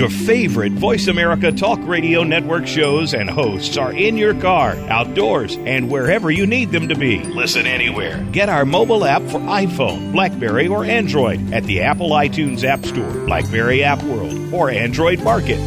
Your 0.00 0.08
favorite 0.08 0.72
Voice 0.72 1.08
America 1.08 1.52
Talk 1.52 1.78
Radio 1.82 2.22
Network 2.22 2.66
shows 2.66 3.12
and 3.12 3.28
hosts 3.28 3.76
are 3.76 3.92
in 3.92 4.16
your 4.16 4.32
car, 4.32 4.70
outdoors, 4.88 5.58
and 5.58 5.90
wherever 5.90 6.30
you 6.30 6.46
need 6.46 6.70
them 6.70 6.88
to 6.88 6.94
be. 6.94 7.18
Listen 7.18 7.66
anywhere. 7.66 8.26
Get 8.32 8.48
our 8.48 8.64
mobile 8.64 9.04
app 9.04 9.20
for 9.24 9.38
iPhone, 9.40 10.12
Blackberry, 10.12 10.68
or 10.68 10.86
Android 10.86 11.52
at 11.52 11.64
the 11.64 11.82
Apple 11.82 12.12
iTunes 12.12 12.64
App 12.64 12.82
Store, 12.86 13.12
Blackberry 13.26 13.84
App 13.84 14.02
World, 14.04 14.54
or 14.54 14.70
Android 14.70 15.22
Market. 15.22 15.58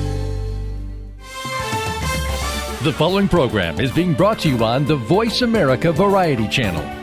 The 2.82 2.94
following 2.98 3.28
program 3.28 3.80
is 3.80 3.92
being 3.92 4.16
brought 4.16 4.40
to 4.40 4.50
you 4.50 4.64
on 4.64 4.86
the 4.86 4.96
Voice 4.96 5.44
America 5.44 5.92
Variety 5.92 6.48
Channel. 6.48 7.03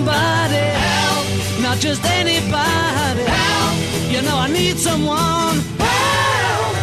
Somebody 0.00 0.56
help, 0.56 1.26
not 1.60 1.78
just 1.78 2.02
anybody 2.06 3.22
help. 3.22 4.10
You 4.10 4.22
know 4.22 4.38
I 4.38 4.48
need 4.50 4.78
someone 4.78 5.58
help. 5.78 6.76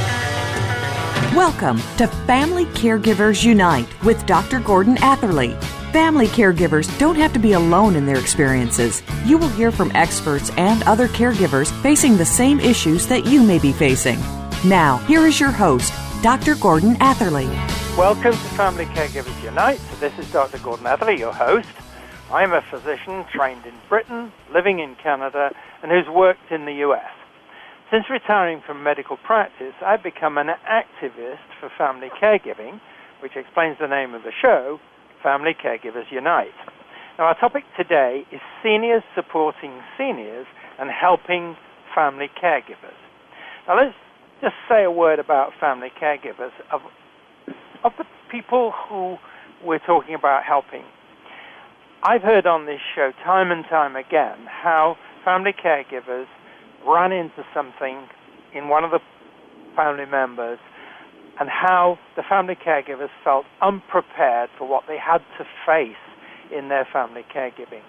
Welcome 1.36 1.80
to 1.98 2.06
Family 2.28 2.66
Caregivers 2.66 3.44
Unite 3.44 3.88
with 4.04 4.24
Dr. 4.28 4.60
Gordon 4.60 4.98
Atherley. 5.00 5.56
Family 5.92 6.28
caregivers 6.28 6.96
don't 7.00 7.16
have 7.16 7.34
to 7.34 7.40
be 7.40 7.54
alone 7.54 7.96
in 7.96 8.06
their 8.06 8.20
experiences. 8.20 9.02
You 9.26 9.40
will 9.40 9.50
hear 9.50 9.72
from 9.72 9.92
experts 9.96 10.52
and 10.52 10.84
other 10.84 11.08
caregivers 11.08 11.72
facing 11.82 12.18
the 12.18 12.26
same 12.26 12.60
issues 12.60 13.08
that 13.08 13.26
you 13.26 13.42
may 13.42 13.58
be 13.58 13.72
facing. 13.72 14.20
Now, 14.64 14.98
here 15.08 15.26
is 15.26 15.40
your 15.40 15.50
host, 15.50 15.92
Dr. 16.22 16.54
Gordon 16.54 16.98
Atherley. 17.00 17.48
Welcome 17.98 18.34
to 18.34 18.50
Family 18.56 18.86
Caregivers 18.86 19.44
Unite. 19.44 19.80
This 20.00 20.16
is 20.20 20.32
Dr. 20.32 20.60
Gordon 20.60 20.86
Atherley, 20.86 21.18
your 21.18 21.34
host. 21.34 21.68
I'm 22.28 22.52
a 22.52 22.60
physician 22.70 23.24
trained 23.32 23.64
in 23.64 23.80
Britain, 23.88 24.34
living 24.52 24.80
in 24.80 24.98
Canada, 25.02 25.48
and 25.82 25.90
who's 25.90 26.12
worked 26.12 26.52
in 26.52 26.66
the 26.66 26.84
US. 26.84 27.08
Since 27.90 28.04
retiring 28.12 28.62
from 28.68 28.84
medical 28.84 29.16
practice, 29.16 29.72
I've 29.80 30.04
become 30.04 30.38
an 30.38 30.52
activist 30.68 31.48
for 31.62 31.72
family 31.78 32.10
caregiving, 32.22 32.82
which 33.24 33.32
explains 33.38 33.78
the 33.80 33.88
name 33.88 34.14
of 34.14 34.24
the 34.24 34.36
show, 34.42 34.78
Family 35.24 35.56
Caregivers 35.56 36.12
Unite. 36.12 36.52
Now, 37.18 37.32
our 37.32 37.40
topic 37.40 37.64
today 37.78 38.24
is 38.30 38.42
seniors 38.62 39.04
supporting 39.16 39.80
seniors 39.98 40.48
and 40.78 40.90
helping 40.92 41.56
family 41.96 42.28
caregivers. 42.44 43.00
Now, 43.70 43.78
let's 43.80 43.96
just 44.42 44.56
say 44.68 44.84
a 44.84 44.92
word 44.92 45.20
about 45.20 45.52
family 45.62 45.92
caregivers 45.96 46.52
of, 46.74 46.82
of 47.86 47.94
the 47.98 48.04
people 48.30 48.74
who 48.90 49.16
we're 49.66 49.80
talking 49.80 50.14
about 50.14 50.44
helping 50.44 50.84
I've 52.04 52.22
heard 52.22 52.46
on 52.46 52.68
this 52.68 52.80
show 52.94 53.12
time 53.26 53.50
and 53.52 53.66
time 53.66 53.96
again 53.96 54.46
how 54.46 54.98
family 55.26 55.52
caregivers 55.52 56.28
run 56.86 57.12
into 57.12 57.44
something 57.56 58.08
in 58.54 58.70
one 58.70 58.84
of 58.84 58.92
the 58.92 59.00
family 59.76 60.06
members 60.06 60.60
and 61.40 61.50
how 61.50 61.98
the 62.16 62.22
family 62.22 62.56
caregivers 62.56 63.10
felt 63.24 63.46
unprepared 63.64 64.50
for 64.60 64.68
what 64.68 64.84
they 64.88 64.98
had 64.98 65.20
to 65.40 65.46
face 65.66 65.98
in 66.56 66.70
their 66.70 66.88
family 66.94 67.26
caregiving. 67.34 67.82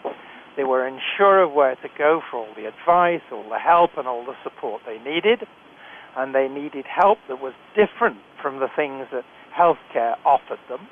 They 0.56 0.65
were 0.65 0.87
unsure 0.87 1.43
of 1.43 1.53
where 1.53 1.77
to 1.77 1.88
go 1.97 2.22
for 2.31 2.38
all 2.38 2.55
the 2.56 2.66
advice, 2.66 3.22
all 3.31 3.49
the 3.49 3.59
help, 3.59 3.91
and 3.99 4.09
all 4.09 4.25
the 4.25 4.34
support 4.43 4.82
they 4.87 4.99
needed, 4.99 5.47
and 6.16 6.34
they 6.34 6.49
needed 6.49 6.87
help 6.87 7.19
that 7.28 7.41
was 7.41 7.53
different 7.77 8.16
from 8.43 8.59
the 8.59 8.69
things 8.75 9.06
that 9.12 9.25
healthcare 9.56 10.16
offered 10.25 10.61
them. 10.69 10.88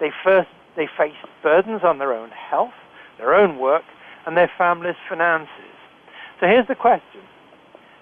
They 0.00 0.10
first 0.24 0.48
they 0.78 0.86
face 0.96 1.18
burdens 1.42 1.82
on 1.82 1.98
their 1.98 2.14
own 2.14 2.30
health, 2.30 2.78
their 3.18 3.34
own 3.34 3.58
work, 3.58 3.82
and 4.24 4.36
their 4.36 4.50
family's 4.56 4.94
finances. 5.08 5.74
So 6.38 6.46
here's 6.46 6.68
the 6.68 6.78
question 6.78 7.20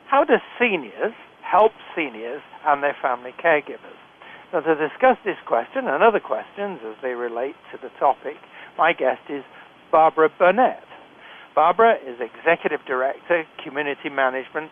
How 0.06 0.22
do 0.22 0.34
seniors 0.60 1.16
help 1.41 1.72
seniors 1.97 2.42
and 2.66 2.82
their 2.82 2.97
family 3.00 3.32
caregivers? 3.42 3.97
Now, 4.53 4.60
to 4.60 4.76
discuss 4.76 5.16
this 5.25 5.41
question 5.48 5.88
and 5.88 6.04
other 6.04 6.20
questions 6.20 6.78
as 6.87 6.94
they 7.03 7.16
relate 7.16 7.56
to 7.72 7.78
the 7.81 7.91
topic, 7.98 8.37
my 8.78 8.93
guest 8.93 9.25
is 9.28 9.43
Barbara 9.91 10.28
Burnett. 10.38 10.84
Barbara 11.54 11.97
is 12.06 12.20
Executive 12.20 12.81
Director, 12.87 13.44
Community 13.64 14.10
Management, 14.10 14.70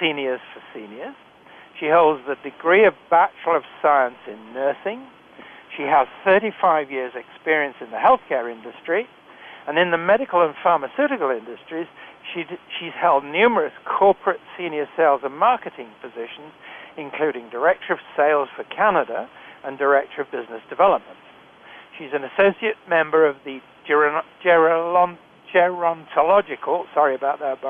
Seniors 0.00 0.40
for 0.52 0.60
Seniors. 0.74 1.14
She 1.78 1.86
holds 1.86 2.20
the 2.26 2.34
degree 2.42 2.84
of 2.84 2.94
Bachelor 3.08 3.56
of 3.56 3.62
Science 3.80 4.18
in 4.26 4.52
Nursing 4.52 5.06
she 5.76 5.82
has 5.82 6.06
35 6.24 6.90
years' 6.90 7.12
experience 7.14 7.76
in 7.80 7.90
the 7.90 7.96
healthcare 7.96 8.50
industry, 8.50 9.06
and 9.66 9.78
in 9.78 9.90
the 9.90 9.98
medical 9.98 10.44
and 10.44 10.54
pharmaceutical 10.62 11.30
industries, 11.30 11.86
she, 12.32 12.44
she's 12.78 12.92
held 13.00 13.24
numerous 13.24 13.72
corporate 13.84 14.40
senior 14.56 14.86
sales 14.96 15.22
and 15.24 15.36
marketing 15.36 15.88
positions, 16.00 16.52
including 16.96 17.50
Director 17.50 17.94
of 17.94 17.98
Sales 18.16 18.48
for 18.54 18.62
Canada 18.64 19.28
and 19.64 19.76
Director 19.78 20.22
of 20.22 20.30
Business 20.30 20.62
Development. 20.68 21.16
She's 21.98 22.12
an 22.12 22.22
associate 22.24 22.76
member 22.88 23.26
of 23.26 23.36
the 23.44 23.60
Gerontological, 23.88 26.84
sorry 26.92 27.14
about 27.14 27.38
that, 27.40 27.62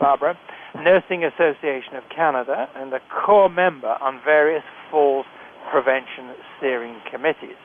Barbara, 0.00 0.38
Nursing 0.76 1.24
Association 1.24 1.96
of 1.96 2.04
Canada, 2.14 2.68
and 2.76 2.92
a 2.92 3.00
core 3.10 3.48
member 3.48 3.96
on 4.00 4.20
various 4.24 4.62
falls 4.90 5.26
prevention 5.70 6.34
steering 6.56 6.96
committees. 7.10 7.58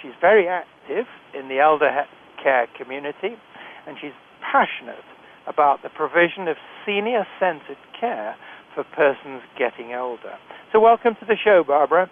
She's 0.00 0.14
very 0.20 0.48
active 0.48 1.06
in 1.34 1.48
the 1.48 1.58
elder 1.58 1.90
care 2.42 2.68
community, 2.76 3.36
and 3.86 3.96
she's 4.00 4.14
passionate 4.40 5.04
about 5.46 5.82
the 5.82 5.88
provision 5.88 6.46
of 6.46 6.56
senior 6.86 7.26
centered 7.40 7.80
care 7.98 8.36
for 8.74 8.84
persons 8.84 9.42
getting 9.58 9.94
older. 9.94 10.38
So, 10.72 10.80
welcome 10.80 11.16
to 11.20 11.26
the 11.26 11.36
show, 11.42 11.64
Barbara. 11.66 12.10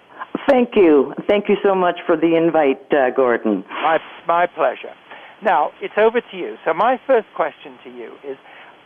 Thank 0.49 0.71
you. 0.75 1.15
Thank 1.29 1.49
you 1.49 1.57
so 1.63 1.75
much 1.75 1.99
for 2.07 2.17
the 2.17 2.37
invite, 2.37 2.83
uh, 2.93 3.11
Gordon. 3.15 3.65
My, 3.69 3.99
my 4.27 4.47
pleasure. 4.47 4.95
Now, 5.43 5.71
it's 5.81 5.95
over 5.99 6.21
to 6.21 6.37
you. 6.37 6.57
So, 6.65 6.73
my 6.73 6.99
first 7.07 7.29
question 7.37 7.79
to 7.85 7.91
you 7.91 8.15
is 8.27 8.37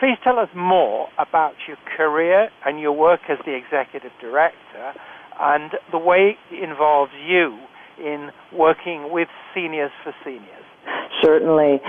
please 0.01 0.17
tell 0.25 0.39
us 0.39 0.49
more 0.57 1.09
about 1.19 1.55
your 1.69 1.77
career 1.97 2.49
and 2.65 2.81
your 2.81 2.93
work 2.93 3.21
as 3.29 3.39
the 3.45 3.55
executive 3.55 4.13
director 4.21 4.93
and 5.39 5.73
the 5.93 5.99
way 5.99 6.37
it 6.51 6.69
involves 6.69 7.13
you 7.27 7.59
in 7.99 8.31
working 8.53 9.13
with 9.13 9.29
seniors 9.55 9.91
for 10.03 10.15
seniors. 10.25 10.65
Certainly. 11.23 11.81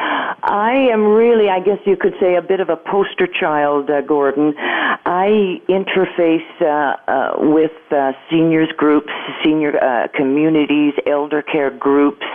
I 0.43 0.89
am 0.91 1.05
really, 1.05 1.49
I 1.49 1.59
guess 1.59 1.77
you 1.85 1.95
could 1.95 2.15
say, 2.19 2.35
a 2.35 2.41
bit 2.41 2.59
of 2.59 2.69
a 2.69 2.75
poster 2.75 3.27
child, 3.27 3.89
uh, 3.89 4.01
Gordon. 4.01 4.53
I 4.57 5.61
interface 5.67 6.49
uh, 6.61 6.95
uh, 7.07 7.33
with 7.37 7.71
uh, 7.91 8.13
seniors 8.29 8.69
groups, 8.77 9.11
senior 9.43 9.77
uh, 9.77 10.07
communities, 10.15 10.93
elder 11.05 11.41
care 11.41 11.69
groups. 11.69 12.25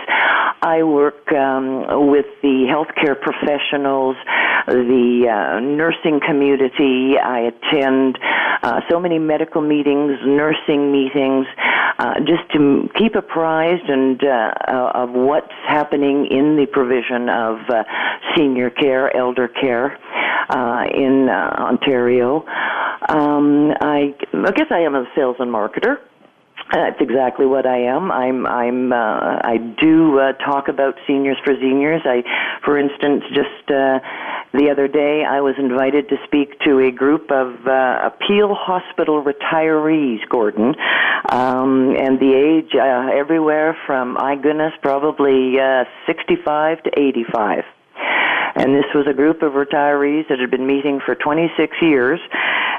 I 0.61 0.83
work 0.83 1.31
um, 1.31 2.09
with 2.09 2.25
the 2.41 2.65
healthcare 2.67 3.19
professionals, 3.19 4.15
the 4.67 5.27
uh, 5.29 5.59
nursing 5.59 6.19
community. 6.25 7.17
I 7.17 7.51
attend 7.51 8.17
so 8.89 8.99
many 8.99 9.19
medical 9.19 9.61
meetings, 9.61 10.17
nursing 10.25 10.91
meetings, 10.91 11.45
just 12.25 12.49
to 12.53 12.89
keep 12.95 13.15
apprised 13.15 13.87
and 13.87 14.21
of 14.23 15.11
what's 15.11 15.53
happening 15.67 16.27
in 16.31 16.57
the 16.57 16.65
provision 16.87 17.29
of 17.29 17.59
uh, 17.69 17.83
senior 18.35 18.69
care, 18.69 19.15
elder 19.15 19.47
care 19.47 19.97
uh, 20.49 20.85
in 20.93 21.27
uh, 21.29 21.55
Ontario. 21.59 22.45
Um, 23.09 23.71
I, 23.81 24.15
I 24.33 24.51
guess 24.51 24.67
I 24.71 24.79
am 24.79 24.95
a 24.95 25.05
sales 25.15 25.35
and 25.39 25.51
marketer. 25.51 25.97
That's 26.71 26.99
exactly 26.99 27.45
what 27.45 27.65
I 27.65 27.83
am. 27.83 28.11
I'm. 28.11 28.45
I'm. 28.45 28.91
Uh, 28.91 29.39
I 29.41 29.57
do 29.57 30.19
uh, 30.19 30.33
talk 30.33 30.67
about 30.67 30.95
seniors 31.07 31.37
for 31.45 31.53
seniors. 31.55 32.01
I, 32.03 32.23
for 32.65 32.77
instance, 32.77 33.23
just 33.29 33.71
uh, 33.71 33.99
the 34.53 34.69
other 34.69 34.87
day, 34.89 35.23
I 35.23 35.39
was 35.39 35.55
invited 35.57 36.09
to 36.09 36.17
speak 36.25 36.59
to 36.65 36.79
a 36.79 36.91
group 36.91 37.31
of 37.31 37.65
uh, 37.65 38.09
Peel 38.27 38.53
Hospital 38.53 39.23
retirees, 39.23 40.27
Gordon, 40.29 40.75
um, 41.29 41.95
and 41.95 42.19
the 42.19 42.33
age 42.35 42.75
uh, 42.75 43.17
everywhere 43.17 43.77
from, 43.85 44.13
my 44.13 44.35
goodness, 44.35 44.73
probably 44.81 45.59
uh, 45.59 45.85
65 46.05 46.83
to 46.83 46.91
85. 46.99 47.63
And 48.55 48.73
this 48.73 48.85
was 48.95 49.05
a 49.07 49.13
group 49.13 49.43
of 49.43 49.53
retirees 49.53 50.27
that 50.29 50.39
had 50.39 50.49
been 50.49 50.65
meeting 50.65 50.99
for 51.05 51.13
26 51.15 51.77
years 51.81 52.19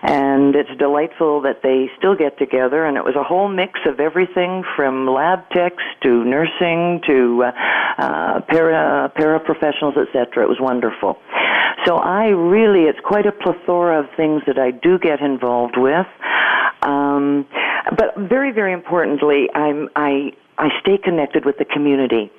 and 0.02 0.54
it's 0.54 0.70
delightful 0.78 1.40
that 1.42 1.62
they 1.62 1.90
still 1.98 2.14
get 2.14 2.38
together. 2.38 2.84
And 2.84 2.96
it 2.96 3.04
was 3.04 3.16
a 3.16 3.24
whole 3.24 3.48
mix 3.48 3.80
of 3.86 4.00
everything 4.00 4.64
from 4.76 5.06
lab 5.08 5.48
techs 5.50 5.82
to 6.02 6.24
nursing 6.24 7.00
to 7.06 7.44
uh, 7.44 7.52
uh, 7.98 8.40
para 8.42 9.12
paraprofessionals, 9.16 9.96
etc. 9.98 10.44
It 10.44 10.48
was 10.48 10.58
wonderful. 10.60 11.18
So 11.84 11.96
I 11.96 12.28
really, 12.28 12.84
it's 12.84 13.00
quite 13.04 13.26
a 13.26 13.32
plethora 13.32 14.00
of 14.00 14.06
things 14.16 14.42
that 14.46 14.58
I 14.58 14.70
do 14.70 14.98
get 14.98 15.20
involved 15.20 15.76
with. 15.76 16.06
Um, 16.82 17.46
but 17.96 18.16
very, 18.16 18.52
very 18.52 18.72
importantly, 18.72 19.48
I'm, 19.54 19.88
I 19.96 20.32
I 20.58 20.68
stay 20.80 20.98
connected 20.98 21.44
with 21.44 21.58
the 21.58 21.64
community 21.64 22.32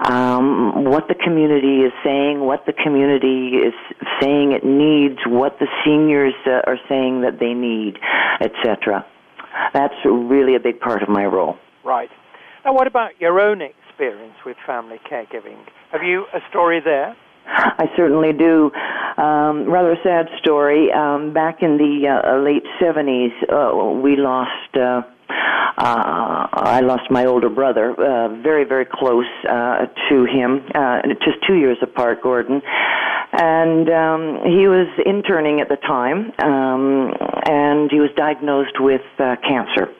um, 0.00 0.84
what 0.84 1.08
the 1.08 1.14
community 1.14 1.80
is 1.80 1.92
saying, 2.04 2.40
what 2.40 2.66
the 2.66 2.72
community 2.72 3.56
is 3.56 3.74
saying 4.20 4.52
it 4.52 4.64
needs, 4.64 5.18
what 5.26 5.58
the 5.58 5.66
seniors 5.84 6.34
uh, 6.46 6.60
are 6.66 6.78
saying 6.88 7.22
that 7.22 7.38
they 7.40 7.54
need, 7.54 7.98
etc. 8.40 9.06
That's 9.72 9.94
really 10.04 10.54
a 10.54 10.60
big 10.60 10.80
part 10.80 11.02
of 11.02 11.08
my 11.08 11.24
role. 11.24 11.56
Right. 11.84 12.10
Now, 12.64 12.74
what 12.74 12.86
about 12.86 13.20
your 13.20 13.40
own 13.40 13.62
experience 13.62 14.34
with 14.44 14.56
family 14.66 15.00
caregiving? 15.10 15.64
Have 15.92 16.02
you 16.02 16.26
a 16.34 16.40
story 16.50 16.80
there? 16.84 17.16
I 17.46 17.86
certainly 17.96 18.32
do. 18.32 18.72
Um, 19.16 19.70
rather 19.70 19.92
a 19.92 20.02
sad 20.02 20.26
story. 20.38 20.90
Um, 20.92 21.32
back 21.32 21.62
in 21.62 21.78
the 21.78 22.08
uh, 22.08 22.38
late 22.42 22.64
70s, 22.82 23.30
uh, 23.48 24.00
we 24.00 24.16
lost. 24.16 25.06
Uh, 25.28 26.48
I 26.52 26.80
lost 26.80 27.10
my 27.10 27.26
older 27.26 27.50
brother, 27.50 27.92
uh, 27.92 28.28
very, 28.42 28.64
very 28.64 28.86
close 28.90 29.26
uh, 29.48 29.86
to 30.08 30.24
him, 30.24 30.64
uh, 30.74 31.02
just 31.24 31.38
two 31.46 31.56
years 31.56 31.78
apart, 31.82 32.22
Gordon. 32.22 32.62
And 33.32 33.88
um, 33.90 34.40
he 34.44 34.68
was 34.68 34.88
interning 35.04 35.60
at 35.60 35.68
the 35.68 35.76
time, 35.76 36.32
um, 36.38 37.12
and 37.44 37.90
he 37.90 38.00
was 38.00 38.10
diagnosed 38.16 38.80
with 38.80 39.02
uh, 39.18 39.36
cancer. 39.46 39.92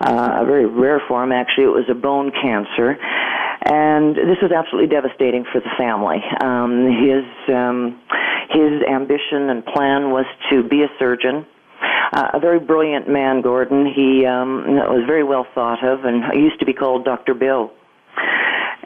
Uh, 0.00 0.42
a 0.42 0.44
very 0.44 0.66
rare 0.66 1.00
form, 1.06 1.32
actually. 1.32 1.64
It 1.64 1.76
was 1.76 1.88
a 1.88 1.94
bone 1.94 2.32
cancer. 2.32 2.98
And 3.64 4.14
this 4.16 4.38
was 4.42 4.52
absolutely 4.52 4.88
devastating 4.88 5.44
for 5.50 5.60
the 5.60 5.70
family. 5.78 6.18
Um, 6.40 6.86
his 6.86 7.24
um, 7.54 8.00
his 8.50 8.82
ambition 8.86 9.50
and 9.50 9.64
plan 9.64 10.10
was 10.10 10.26
to 10.50 10.62
be 10.62 10.82
a 10.82 10.88
surgeon 10.98 11.46
uh, 12.12 12.30
a 12.34 12.40
very 12.40 12.60
brilliant 12.60 13.08
man, 13.08 13.42
Gordon. 13.42 13.86
He 13.86 14.24
um, 14.26 14.64
was 14.66 15.04
very 15.06 15.24
well 15.24 15.46
thought 15.54 15.84
of, 15.84 16.04
and 16.04 16.22
used 16.34 16.60
to 16.60 16.66
be 16.66 16.72
called 16.72 17.04
Dr. 17.04 17.34
Bill. 17.34 17.72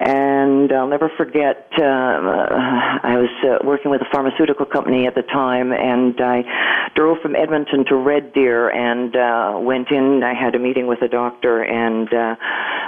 And 0.01 0.73
I'll 0.73 0.89
never 0.89 1.11
forget, 1.15 1.69
uh, 1.79 1.85
I 1.85 3.19
was 3.19 3.29
uh, 3.45 3.67
working 3.67 3.91
with 3.91 4.01
a 4.01 4.07
pharmaceutical 4.11 4.65
company 4.65 5.07
at 5.07 5.15
the 5.15 5.21
time, 5.21 5.73
and 5.73 6.19
I 6.19 6.91
drove 6.95 7.19
from 7.21 7.37
Edmonton 7.37 7.85
to 7.85 7.97
Red 7.97 8.33
Deer 8.33 8.71
and 8.71 9.15
uh, 9.15 9.59
went 9.61 9.91
in. 9.91 10.23
I 10.25 10.33
had 10.33 10.55
a 10.55 10.59
meeting 10.59 10.87
with 10.87 11.03
a 11.03 11.09
doctor, 11.09 11.63
and 11.63 12.09
uh, 12.09 12.35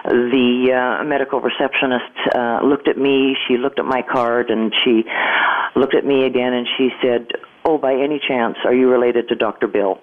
the 0.04 0.72
uh, 0.72 1.04
medical 1.04 1.42
receptionist 1.42 2.34
uh, 2.34 2.60
looked 2.64 2.88
at 2.88 2.96
me. 2.96 3.36
She 3.46 3.58
looked 3.58 3.78
at 3.78 3.84
my 3.84 4.00
card, 4.00 4.48
and 4.48 4.72
she 4.82 5.04
looked 5.76 5.94
at 5.94 6.06
me 6.06 6.24
again, 6.24 6.54
and 6.54 6.66
she 6.78 6.88
said, 7.02 7.28
Oh, 7.64 7.78
by 7.78 7.94
any 7.94 8.20
chance, 8.26 8.56
are 8.64 8.74
you 8.74 8.90
related 8.90 9.28
to 9.28 9.34
Dr. 9.34 9.68
Bill? 9.68 10.00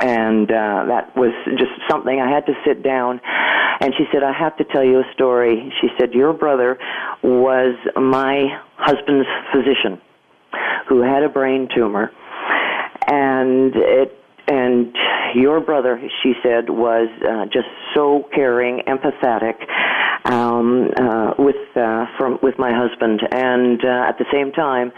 and 0.00 0.50
uh, 0.50 0.84
that 0.88 1.16
was 1.16 1.32
just 1.58 1.72
something 1.88 2.20
I 2.20 2.30
had 2.30 2.46
to 2.46 2.54
sit 2.64 2.82
down. 2.82 3.20
And 3.80 3.94
she 3.96 4.04
said, 4.12 4.22
"I 4.22 4.32
have 4.32 4.56
to 4.56 4.64
tell 4.64 4.84
you 4.84 5.00
a 5.00 5.12
story." 5.12 5.72
She 5.80 5.88
said, 5.98 6.12
"Your 6.12 6.32
brother 6.32 6.78
was 7.22 7.76
my 7.96 8.60
husband's 8.76 9.28
physician, 9.52 10.00
who 10.88 11.02
had 11.02 11.22
a 11.22 11.28
brain 11.28 11.68
tumor, 11.74 12.10
and 13.06 13.74
it." 13.74 14.16
And 14.48 14.96
your 15.36 15.60
brother, 15.60 16.00
she 16.24 16.32
said, 16.42 16.70
was 16.70 17.08
uh, 17.22 17.44
just 17.52 17.68
so 17.94 18.28
caring, 18.34 18.82
empathetic 18.88 19.54
um, 20.24 20.90
uh, 20.96 21.34
with 21.38 21.56
uh, 21.76 22.06
from 22.18 22.38
with 22.42 22.58
my 22.58 22.72
husband, 22.72 23.20
and 23.30 23.80
uh, 23.84 24.08
at 24.08 24.18
the 24.18 24.26
same 24.32 24.52
time, 24.52 24.92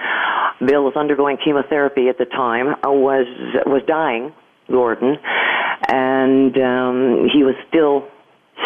Bill 0.66 0.84
was 0.84 0.94
undergoing 0.96 1.38
chemotherapy 1.42 2.08
at 2.08 2.18
the 2.18 2.24
time, 2.24 2.74
uh, 2.84 2.90
was 2.90 3.26
was 3.66 3.82
dying 3.86 4.32
Gordon, 4.70 5.16
and 5.88 6.56
um, 6.56 7.28
he 7.32 7.42
was 7.42 7.54
still 7.68 8.08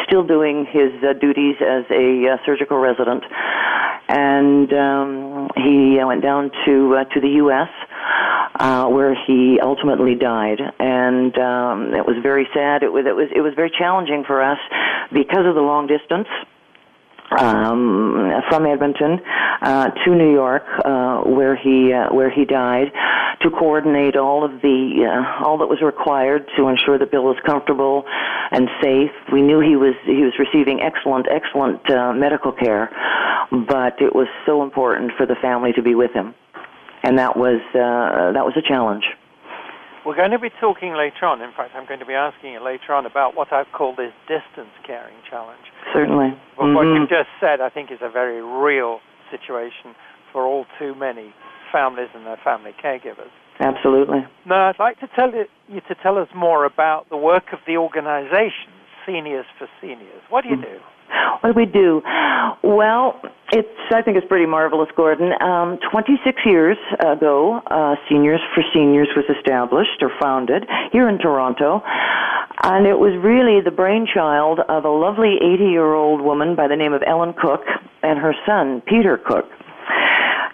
still 0.07 0.27
doing 0.27 0.67
his 0.71 0.93
uh, 1.03 1.13
duties 1.15 1.57
as 1.61 1.85
a 1.91 2.29
uh, 2.29 2.37
surgical 2.45 2.79
resident, 2.79 3.25
and 4.09 4.73
um, 4.73 5.49
he 5.57 5.99
uh, 6.01 6.07
went 6.07 6.23
down 6.23 6.51
to 6.67 6.97
uh, 6.97 7.05
to 7.15 7.21
the 7.21 7.41
U.S. 7.43 7.69
Uh, 8.59 8.89
where 8.89 9.15
he 9.27 9.59
ultimately 9.63 10.15
died, 10.15 10.61
and 10.79 11.37
um, 11.39 11.95
it 11.95 12.07
was 12.07 12.17
very 12.23 12.47
sad. 12.55 12.83
It 12.83 12.93
was 12.93 13.05
it 13.07 13.15
was 13.15 13.29
it 13.35 13.41
was 13.41 13.55
very 13.55 13.71
challenging 13.71 14.25
for 14.27 14.43
us 14.43 14.59
because 15.13 15.47
of 15.47 15.55
the 15.55 15.63
long 15.63 15.87
distance 15.87 16.29
um, 17.31 18.31
from 18.49 18.67
Edmonton 18.67 19.21
uh, 19.63 19.91
to 20.05 20.15
New 20.15 20.33
York, 20.33 20.65
uh, 20.85 21.21
where 21.23 21.57
he 21.57 21.93
uh, 21.93 22.15
where 22.15 22.31
he 22.31 22.45
died, 22.45 22.93
to 23.43 23.51
coordinate 23.51 24.17
all 24.17 24.45
of 24.45 24.63
the 24.63 25.07
uh, 25.07 25.45
all 25.45 25.59
that 25.59 25.67
was 25.67 25.81
required 25.83 26.47
to 26.57 26.69
ensure 26.69 26.99
that 26.99 27.11
Bill 27.11 27.25
was 27.25 27.37
comfortable 27.45 28.05
and 28.51 28.69
safe. 28.83 29.11
We 29.33 29.43
knew 29.43 29.61
he 29.61 29.77
was 29.77 29.95
he 30.05 30.23
was 30.23 30.35
receiving 30.39 30.81
excellent 30.81 31.27
excellent 31.31 31.91
uh, 31.91 32.13
medical 32.13 32.53
care, 32.53 32.91
but 33.51 34.01
it 34.01 34.15
was 34.15 34.29
so 34.47 34.63
important 34.63 35.13
for 35.17 35.27
the 35.27 35.37
family 35.43 35.73
to 35.75 35.83
be 35.83 35.95
with 35.95 36.13
him, 36.13 36.35
and 37.03 37.19
that 37.19 37.37
was 37.37 37.61
uh, 37.75 38.33
that 38.33 38.45
was 38.45 38.55
a 38.57 38.63
challenge. 38.63 39.05
We're 40.07 40.15
going 40.15 40.31
to 40.31 40.39
be 40.39 40.51
talking 40.61 40.95
later 40.95 41.27
on. 41.27 41.43
In 41.43 41.51
fact, 41.51 41.75
I'm 41.75 41.85
going 41.85 41.99
to 41.99 42.07
be 42.07 42.15
asking 42.15 42.53
you 42.53 42.63
later 42.65 42.95
on 42.95 43.07
about 43.07 43.35
what 43.35 43.53
I've 43.53 43.67
called 43.75 43.97
this 43.97 44.15
distance 44.31 44.71
caring 44.87 45.17
challenge. 45.29 45.67
Certainly. 45.93 46.39
But 46.57 46.63
mm-hmm. 46.63 46.75
what 46.75 46.87
you've 46.87 47.09
just 47.09 47.29
said, 47.41 47.61
I 47.61 47.69
think, 47.71 47.91
is 47.91 47.99
a 48.01 48.09
very 48.09 48.41
real 48.41 49.01
situation 49.33 49.99
for 50.31 50.47
all 50.47 50.65
too 50.79 50.95
many 50.95 51.35
families 51.73 52.09
and 52.15 52.25
their 52.25 52.39
family 52.45 52.71
caregivers. 52.79 53.35
Absolutely. 53.59 54.23
Now, 54.47 54.69
I'd 54.69 54.79
like 54.79 55.01
to 55.01 55.09
tell 55.09 55.33
you, 55.33 55.47
you 55.67 55.81
to 55.89 55.97
tell 55.97 56.19
us 56.19 56.29
more 56.37 56.65
about 56.65 57.09
the 57.11 57.17
work 57.17 57.53
of 57.53 57.59
the 57.67 57.77
organization, 57.77 58.71
Seniors 59.05 59.47
for 59.59 59.67
Seniors. 59.81 60.23
What 60.31 60.45
do 60.45 60.51
you 60.51 60.57
do? 60.57 60.79
What 61.41 61.53
do 61.53 61.59
we 61.59 61.67
do? 61.67 62.03
Well, 62.63 63.21
it's 63.53 63.69
I 63.93 64.03
think 64.03 64.17
it's 64.17 64.27
pretty 64.27 64.47
marvelous, 64.47 64.89
Gordon. 64.97 65.31
Um, 65.41 65.79
26 65.93 66.43
years 66.45 66.77
ago, 66.99 67.61
uh, 67.67 67.95
Seniors 68.09 68.41
for 68.55 68.63
Seniors 68.75 69.09
was 69.15 69.25
established 69.37 70.03
or 70.03 70.11
founded 70.21 70.67
here 70.93 71.09
in 71.09 71.19
Toronto, 71.19 71.83
and 72.65 72.87
it 72.87 72.99
was 72.99 73.15
really 73.23 73.61
the 73.61 73.71
brainchild 73.71 74.61
of 74.69 74.85
a 74.85 74.91
lovely 74.91 75.39
80-year-old 75.43 76.21
woman 76.21 76.57
by 76.57 76.67
the 76.67 76.77
name 76.77 76.93
of 76.93 77.03
Ellen 77.07 77.35
Cook 77.41 77.63
and 78.03 78.19
her 78.19 78.35
son 78.45 78.83
Peter 78.87 79.17
Cook. 79.17 79.47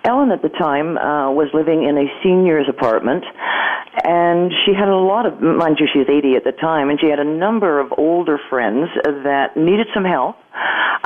Ellen 0.05 0.31
at 0.33 0.43
the 0.43 0.51
time 0.51 0.99
uh, 0.99 1.31
was 1.31 1.49
living 1.55 1.85
in 1.85 1.97
a 1.97 2.07
senior's 2.23 2.69
apartment, 2.69 3.25
and 4.05 4.53
she 4.67 4.75
had 4.75 4.89
a 4.89 4.97
lot 4.97 5.27
of, 5.27 5.41
mind 5.41 5.79
you, 5.79 5.87
she 5.91 6.01
was 6.01 6.09
80 6.11 6.37
at 6.37 6.45
the 6.45 6.53
time, 6.53 6.91
and 6.91 7.01
she 7.01 7.07
had 7.07 7.21
a 7.21 7.25
number 7.25 7.79
of 7.79 7.93
older 7.97 8.39
friends 8.51 8.91
that 9.05 9.57
needed 9.57 9.87
some 9.95 10.05
help 10.05 10.37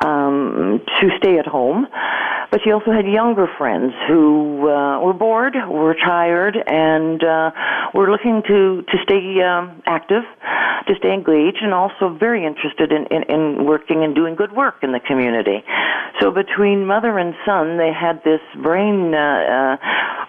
um, 0.05 0.81
to 1.01 1.09
stay 1.19 1.39
at 1.39 1.47
home. 1.47 1.87
But 2.51 2.61
she 2.63 2.71
also 2.71 2.93
had 2.93 3.07
younger 3.07 3.49
friends 3.59 3.93
who 4.07 4.69
uh, 4.69 5.01
were 5.01 5.13
bored, 5.13 5.55
were 5.69 5.95
tired, 5.95 6.57
and 6.57 7.23
uh, 7.23 7.51
were 7.93 8.11
looking 8.11 8.43
to 8.47 8.83
to 8.83 8.97
stay 9.03 9.43
um, 9.43 9.83
active, 9.85 10.23
to 10.87 10.95
stay 10.97 11.13
engaged, 11.13 11.59
and 11.61 11.75
also 11.75 12.09
very 12.09 12.47
interested 12.47 12.93
in, 12.93 13.07
in, 13.07 13.25
in 13.25 13.67
working 13.67 14.05
and 14.05 14.15
doing 14.15 14.37
good 14.37 14.53
work 14.53 14.77
in 14.83 14.93
the 14.93 15.01
community. 15.01 15.65
So 16.21 16.31
between 16.31 16.87
mother 16.87 17.19
and 17.19 17.35
son, 17.45 17.79
they 17.79 17.93
had 17.93 18.23
this 18.23 18.41
brain 18.63 19.13
uh, 19.13 19.77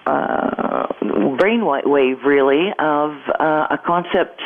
uh, 0.07 0.09
uh 0.09 0.87
brainwave, 1.37 2.23
really, 2.23 2.73
of 2.79 3.11
uh, 3.39 3.67
a 3.69 3.77
concept 3.85 4.41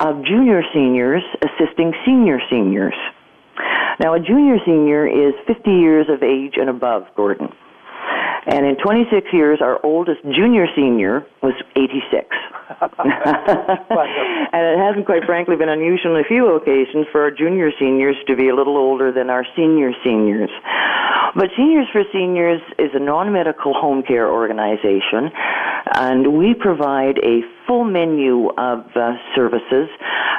of 0.00 0.22
junior 0.24 0.62
seniors 0.74 1.22
assisting 1.42 1.94
senior 2.04 2.38
seniors. 2.50 2.94
Now, 4.00 4.14
a 4.14 4.20
junior 4.20 4.56
senior 4.64 5.06
is 5.06 5.34
50 5.46 5.70
years 5.70 6.06
of 6.08 6.22
age 6.22 6.54
and 6.56 6.68
above, 6.68 7.04
Gordon. 7.16 7.48
And 8.46 8.66
in 8.66 8.76
26 8.76 9.32
years, 9.32 9.60
our 9.62 9.80
oldest 9.84 10.22
junior 10.24 10.66
senior 10.76 11.26
was 11.42 11.54
86. 11.76 12.28
and 12.80 14.62
it 14.66 14.78
hasn't, 14.78 15.06
quite 15.06 15.24
frankly, 15.24 15.56
been 15.56 15.68
unusual 15.68 16.14
on 16.14 16.20
a 16.20 16.24
few 16.24 16.48
occasions 16.54 17.06
for 17.12 17.22
our 17.22 17.30
junior 17.30 17.70
seniors 17.78 18.16
to 18.26 18.36
be 18.36 18.48
a 18.48 18.54
little 18.54 18.76
older 18.76 19.12
than 19.12 19.30
our 19.30 19.46
senior 19.56 19.92
seniors. 20.04 20.50
But 21.36 21.50
Seniors 21.56 21.88
for 21.92 22.04
Seniors 22.12 22.60
is 22.78 22.90
a 22.94 23.00
non-medical 23.00 23.74
home 23.74 24.04
care 24.04 24.30
organization, 24.30 25.32
and 25.94 26.38
we 26.38 26.54
provide 26.54 27.18
a 27.18 27.40
full 27.66 27.84
menu 27.84 28.50
of 28.50 28.84
uh, 28.94 29.14
services 29.34 29.88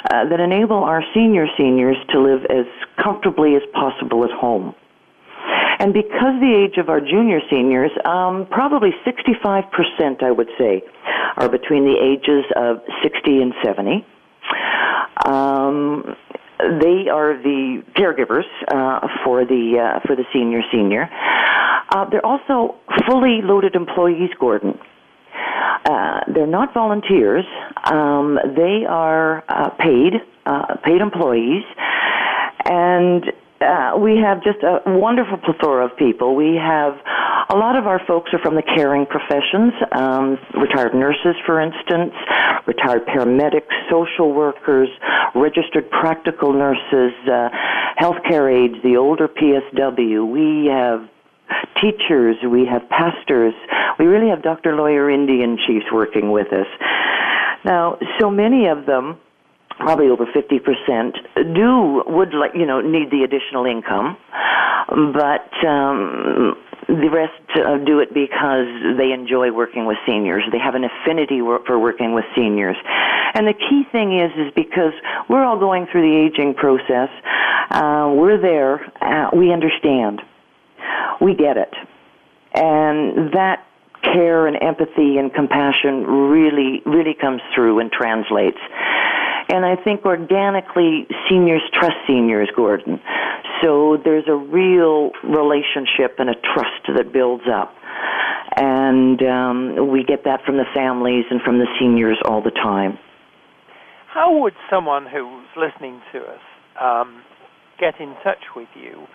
uh, 0.09 0.29
that 0.29 0.39
enable 0.39 0.83
our 0.83 1.03
senior 1.13 1.47
seniors 1.57 1.97
to 2.11 2.21
live 2.21 2.45
as 2.45 2.65
comfortably 3.03 3.55
as 3.55 3.61
possible 3.73 4.23
at 4.23 4.31
home. 4.31 4.73
And 5.79 5.93
because 5.93 6.39
the 6.39 6.53
age 6.55 6.77
of 6.77 6.89
our 6.89 7.01
junior 7.01 7.39
seniors, 7.49 7.91
um, 8.05 8.47
probably 8.49 8.91
65%, 9.05 10.23
I 10.23 10.31
would 10.31 10.49
say, 10.57 10.83
are 11.37 11.49
between 11.49 11.85
the 11.85 11.97
ages 11.97 12.45
of 12.55 12.77
60 13.03 13.41
and 13.41 13.53
70. 13.63 14.05
Um, 15.25 16.15
they 16.59 17.09
are 17.11 17.35
the 17.41 17.83
caregivers 17.95 18.45
uh, 18.69 19.07
for 19.23 19.45
the 19.45 19.77
uh, 19.77 19.99
for 20.07 20.15
the 20.15 20.23
senior 20.31 20.61
senior. 20.71 21.09
Uh, 21.89 22.09
they're 22.09 22.25
also 22.25 22.75
fully 23.07 23.41
loaded 23.43 23.75
employees, 23.75 24.29
Gordon. 24.39 24.79
Uh, 25.85 26.21
they're 26.33 26.47
not 26.47 26.73
volunteers. 26.73 27.45
Um, 27.83 28.39
they 28.55 28.85
are 28.87 29.43
uh, 29.49 29.69
paid 29.71 30.13
uh, 30.45 30.75
paid 30.83 31.01
employees, 31.01 31.63
and 32.65 33.25
uh, 33.61 33.97
we 33.97 34.17
have 34.17 34.43
just 34.43 34.59
a 34.63 34.81
wonderful 34.85 35.37
plethora 35.37 35.85
of 35.85 35.95
people. 35.97 36.35
We 36.35 36.55
have 36.55 36.93
a 37.49 37.55
lot 37.55 37.77
of 37.77 37.87
our 37.87 38.01
folks 38.05 38.31
are 38.33 38.39
from 38.39 38.55
the 38.55 38.63
caring 38.63 39.05
professions, 39.05 39.73
um, 39.91 40.37
retired 40.59 40.93
nurses, 40.93 41.35
for 41.45 41.61
instance, 41.61 42.13
retired 42.65 43.05
paramedics, 43.05 43.71
social 43.89 44.33
workers, 44.33 44.89
registered 45.35 45.89
practical 45.89 46.51
nurses, 46.51 47.13
uh, 47.27 47.49
healthcare 47.99 48.51
aides, 48.51 48.75
the 48.83 48.97
older 48.97 49.27
PSW. 49.27 50.29
We 50.29 50.67
have 50.67 51.07
teachers, 51.81 52.35
we 52.43 52.65
have 52.65 52.89
pastors, 52.89 53.53
we 53.99 54.05
really 54.05 54.29
have 54.29 54.41
Dr. 54.41 54.75
Lawyer 54.75 55.09
Indian 55.09 55.57
chiefs 55.65 55.85
working 55.93 56.31
with 56.31 56.51
us. 56.51 56.67
Now, 57.63 57.97
so 58.19 58.29
many 58.29 58.67
of 58.67 58.85
them 58.85 59.17
probably 59.79 60.07
over 60.07 60.25
50% 60.25 61.53
do 61.53 62.03
would 62.07 62.33
like 62.33 62.51
you 62.55 62.65
know 62.65 62.81
need 62.81 63.11
the 63.11 63.23
additional 63.23 63.65
income 63.65 64.17
but 64.87 65.51
um 65.67 66.55
the 66.87 67.09
rest 67.09 67.33
uh, 67.55 67.77
do 67.83 67.99
it 67.99 68.13
because 68.13 68.67
they 68.97 69.11
enjoy 69.11 69.51
working 69.51 69.85
with 69.85 69.97
seniors. 70.05 70.43
They 70.51 70.59
have 70.59 70.75
an 70.75 70.83
affinity 70.83 71.39
for 71.65 71.79
working 71.79 72.13
with 72.13 72.25
seniors. 72.35 72.77
And 73.33 73.47
the 73.47 73.53
key 73.53 73.83
thing 73.91 74.19
is 74.19 74.31
is 74.37 74.53
because 74.55 74.93
we're 75.27 75.43
all 75.43 75.57
going 75.57 75.87
through 75.91 76.09
the 76.09 76.17
aging 76.17 76.53
process 76.53 77.09
uh 77.71 78.13
we're 78.15 78.39
there 78.39 78.85
uh, 79.01 79.35
we 79.35 79.51
understand. 79.51 80.21
We 81.19 81.33
get 81.33 81.57
it. 81.57 81.73
And 82.53 83.33
that 83.33 83.65
care 84.03 84.45
and 84.45 84.55
empathy 84.61 85.17
and 85.17 85.33
compassion 85.33 86.05
really 86.05 86.83
really 86.85 87.15
comes 87.15 87.41
through 87.55 87.79
and 87.79 87.91
translates 87.91 88.59
and 89.49 89.65
I 89.65 89.75
think 89.75 90.05
organically 90.05 91.07
seniors 91.29 91.61
trust 91.73 91.95
seniors, 92.07 92.49
Gordon. 92.55 92.99
So 93.61 93.97
there's 94.03 94.27
a 94.27 94.35
real 94.35 95.11
relationship 95.23 96.15
and 96.19 96.29
a 96.29 96.35
trust 96.35 96.87
that 96.95 97.11
builds 97.13 97.43
up. 97.51 97.73
And 98.57 99.21
um, 99.23 99.91
we 99.91 100.03
get 100.03 100.23
that 100.25 100.43
from 100.45 100.57
the 100.57 100.65
families 100.73 101.25
and 101.29 101.41
from 101.41 101.59
the 101.59 101.67
seniors 101.79 102.17
all 102.25 102.41
the 102.41 102.51
time. 102.51 102.97
How 104.07 104.37
would 104.39 104.53
someone 104.69 105.05
who's 105.05 105.47
listening 105.57 106.01
to 106.13 106.19
us 106.19 106.39
um, 106.81 107.21
get 107.79 107.99
in 107.99 108.15
touch 108.23 108.55
with 108.55 108.69
you 108.75 109.07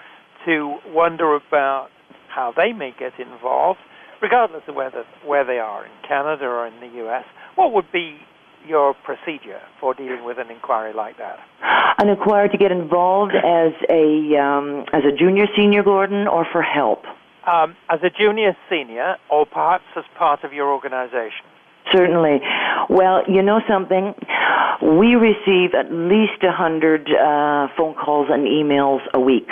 to 0.46 0.76
wonder 0.88 1.34
about 1.34 1.88
how 2.28 2.52
they 2.54 2.72
may 2.72 2.92
get 2.98 3.18
involved, 3.18 3.80
regardless 4.20 4.62
of 4.68 4.74
whether 4.74 5.04
where 5.24 5.44
they 5.44 5.58
are 5.58 5.84
in 5.86 5.92
Canada 6.06 6.44
or 6.44 6.66
in 6.66 6.78
the 6.80 6.96
U.S.? 6.98 7.24
What 7.54 7.72
would 7.72 7.90
be 7.92 8.18
your 8.66 8.94
procedure 8.94 9.60
for 9.80 9.94
dealing 9.94 10.24
with 10.24 10.38
an 10.38 10.50
inquiry 10.50 10.92
like 10.92 11.16
that? 11.18 11.38
An 11.98 12.08
inquiry 12.08 12.48
to 12.48 12.58
get 12.58 12.72
involved 12.72 13.34
as 13.34 13.72
a 13.88 14.36
um, 14.36 14.84
as 14.92 15.02
a 15.04 15.16
junior 15.16 15.46
senior, 15.56 15.82
Gordon, 15.82 16.26
or 16.26 16.46
for 16.50 16.62
help? 16.62 17.04
Um, 17.46 17.76
as 17.88 18.00
a 18.02 18.10
junior 18.10 18.56
senior, 18.68 19.16
or 19.30 19.46
perhaps 19.46 19.84
as 19.96 20.04
part 20.16 20.44
of 20.44 20.52
your 20.52 20.72
organization. 20.72 21.46
Certainly. 21.92 22.40
Well, 22.88 23.22
you 23.28 23.42
know 23.42 23.60
something? 23.68 24.14
We 24.82 25.14
receive 25.14 25.74
at 25.74 25.90
least 25.90 26.42
a 26.42 26.52
hundred 26.52 27.08
uh, 27.10 27.68
phone 27.76 27.94
calls 27.94 28.28
and 28.30 28.46
emails 28.46 29.00
a 29.12 29.20
week 29.20 29.48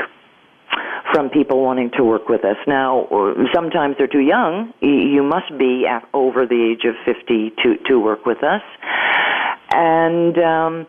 from 1.13 1.31
people 1.31 1.63
wanting 1.63 1.91
to 1.97 2.05
work 2.05 2.29
with 2.29 2.45
us. 2.45 2.57
Now, 2.67 3.07
sometimes 3.55 3.97
they're 3.99 4.07
too 4.07 4.21
young. 4.21 4.73
You 4.81 5.23
must 5.23 5.57
be 5.59 5.87
at, 5.89 6.09
over 6.13 6.47
the 6.47 6.73
age 6.73 6.85
of 6.85 6.95
50 7.05 7.53
to, 7.63 7.77
to 7.89 7.99
work 7.99 8.27
with 8.27 8.43
us. 8.43 8.63
And, 9.71 10.39
um, 10.39 10.87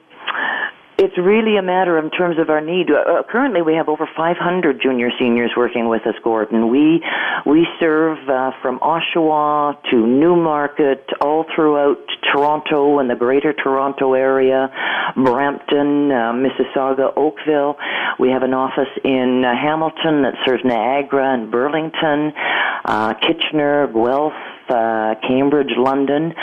it's 1.00 1.18
really 1.18 1.56
a 1.56 1.62
matter 1.62 1.98
in 1.98 2.12
terms 2.12 2.38
of 2.38 2.50
our 2.50 2.60
need. 2.60 2.92
Uh, 2.92 3.24
currently, 3.32 3.62
we 3.62 3.74
have 3.76 3.88
over 3.88 4.08
500 4.18 4.82
junior 4.82 5.10
seniors 5.18 5.52
working 5.56 5.88
with 5.88 6.06
us, 6.06 6.16
Gordon. 6.24 6.70
We 6.70 7.02
we 7.46 7.66
serve 7.80 8.18
uh, 8.28 8.52
from 8.62 8.80
Oshawa 8.80 9.82
to 9.92 9.96
Newmarket, 9.96 11.08
all 11.22 11.46
throughout 11.56 12.00
Toronto 12.30 13.00
and 13.00 13.10
the 13.10 13.16
Greater 13.16 13.54
Toronto 13.54 14.14
area, 14.14 14.68
Brampton, 15.16 16.12
uh, 16.12 16.34
Mississauga, 16.34 17.16
Oakville. 17.16 17.78
We 18.20 18.30
have 18.32 18.44
an 18.44 18.54
office 18.54 18.92
in 19.06 19.46
uh, 19.46 19.56
Hamilton 19.56 20.24
that 20.24 20.36
serves 20.46 20.64
Niagara 20.66 21.34
and 21.34 21.50
Burlington, 21.50 22.34
uh, 22.84 23.14
Kitchener, 23.14 23.88
Guelph, 23.88 24.34
uh, 24.68 25.16
Cambridge, 25.26 25.72
London, 25.78 26.34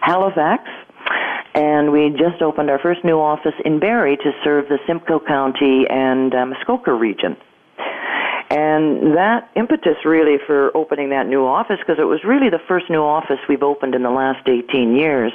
Halifax 0.00 0.62
and 1.56 1.90
we 1.90 2.10
just 2.10 2.42
opened 2.42 2.68
our 2.68 2.78
first 2.78 3.02
new 3.02 3.18
office 3.18 3.54
in 3.64 3.80
Barrie 3.80 4.18
to 4.18 4.30
serve 4.44 4.68
the 4.68 4.78
Simcoe 4.86 5.20
County 5.20 5.86
and 5.88 6.34
uh, 6.34 6.44
Muskoka 6.44 6.92
region. 6.92 7.34
And 8.50 9.16
that 9.16 9.50
impetus 9.56 9.96
really 10.04 10.36
for 10.46 10.70
opening 10.76 11.10
that 11.10 11.26
new 11.26 11.44
office, 11.44 11.78
because 11.80 11.98
it 11.98 12.04
was 12.04 12.20
really 12.24 12.50
the 12.50 12.60
first 12.68 12.90
new 12.90 13.02
office 13.02 13.38
we've 13.48 13.62
opened 13.62 13.94
in 13.94 14.02
the 14.02 14.10
last 14.10 14.46
18 14.46 14.94
years. 14.94 15.32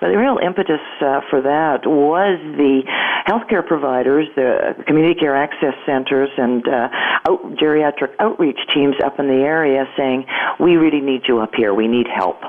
But 0.00 0.08
the 0.08 0.16
real 0.16 0.38
impetus 0.38 0.80
uh, 1.00 1.20
for 1.28 1.42
that 1.42 1.84
was 1.84 2.38
the 2.56 2.82
healthcare 3.26 3.66
providers, 3.66 4.28
the 4.36 4.74
community 4.86 5.18
care 5.18 5.36
access 5.36 5.74
centers, 5.84 6.30
and 6.38 6.66
uh, 6.66 6.88
out, 7.28 7.42
geriatric 7.56 8.14
outreach 8.20 8.60
teams 8.72 8.94
up 9.04 9.18
in 9.18 9.26
the 9.26 9.42
area 9.42 9.84
saying, 9.96 10.24
we 10.60 10.76
really 10.76 11.00
need 11.00 11.22
you 11.26 11.40
up 11.40 11.54
here. 11.54 11.74
We 11.74 11.88
need 11.88 12.06
help. 12.06 12.40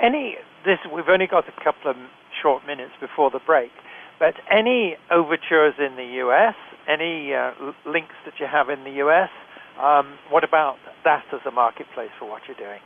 Any 0.00 0.36
this 0.68 0.78
we've 0.92 1.08
only 1.08 1.26
got 1.26 1.48
a 1.48 1.64
couple 1.64 1.90
of 1.90 1.96
short 2.42 2.66
minutes 2.66 2.92
before 3.00 3.30
the 3.30 3.40
break, 3.40 3.72
but 4.20 4.34
any 4.52 4.96
overtures 5.10 5.72
in 5.80 5.96
the 5.96 6.04
U.S., 6.28 6.54
any 6.86 7.32
uh, 7.32 7.52
links 7.88 8.14
that 8.26 8.34
you 8.38 8.46
have 8.46 8.68
in 8.68 8.84
the 8.84 9.00
U.S., 9.00 9.30
um, 9.80 10.18
what 10.28 10.44
about 10.44 10.76
that 11.04 11.24
as 11.32 11.40
a 11.46 11.50
marketplace 11.50 12.10
for 12.18 12.28
what 12.28 12.42
you're 12.46 12.58
doing? 12.58 12.80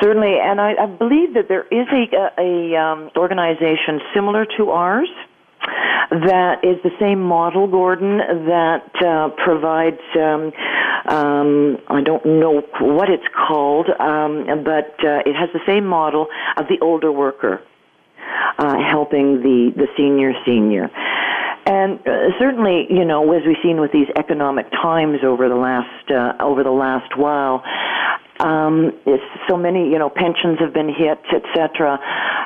Certainly, 0.00 0.36
and 0.42 0.60
I, 0.60 0.74
I 0.74 0.86
believe 0.86 1.32
that 1.34 1.48
there 1.48 1.64
is 1.70 1.86
a, 1.88 2.04
a, 2.36 2.76
um, 2.76 3.10
organization 3.16 4.00
similar 4.12 4.44
to 4.58 4.70
ours 4.70 5.08
that 6.10 6.64
is 6.64 6.76
the 6.82 6.90
same 7.00 7.22
model, 7.22 7.66
Gordon, 7.66 8.18
that 8.18 8.90
uh, 9.04 9.30
provides. 9.42 10.00
Um, 10.14 10.52
um, 11.04 11.78
I 11.88 12.00
don't 12.00 12.24
know 12.24 12.62
what 12.80 13.10
it's 13.10 13.26
called, 13.34 13.88
um, 13.98 14.46
but 14.62 14.94
uh, 15.04 15.22
it 15.26 15.34
has 15.34 15.48
the 15.52 15.60
same 15.66 15.84
model 15.84 16.28
of 16.56 16.68
the 16.68 16.78
older 16.80 17.10
worker 17.10 17.60
uh, 18.58 18.78
helping 18.78 19.42
the 19.42 19.72
the 19.76 19.88
senior 19.96 20.32
senior. 20.46 20.90
And 21.64 22.00
uh, 22.06 22.38
certainly, 22.40 22.86
you 22.90 23.04
know, 23.04 23.32
as 23.32 23.42
we've 23.46 23.56
seen 23.62 23.80
with 23.80 23.92
these 23.92 24.08
economic 24.16 24.70
times 24.70 25.18
over 25.24 25.48
the 25.48 25.54
last 25.54 26.10
uh, 26.10 26.34
over 26.42 26.62
the 26.62 26.72
last 26.72 27.16
while, 27.16 27.62
um, 28.40 28.92
so 29.48 29.56
many, 29.56 29.90
you 29.90 29.98
know, 29.98 30.08
pensions 30.08 30.58
have 30.58 30.72
been 30.72 30.88
hit, 30.88 31.20
etc. 31.32 31.98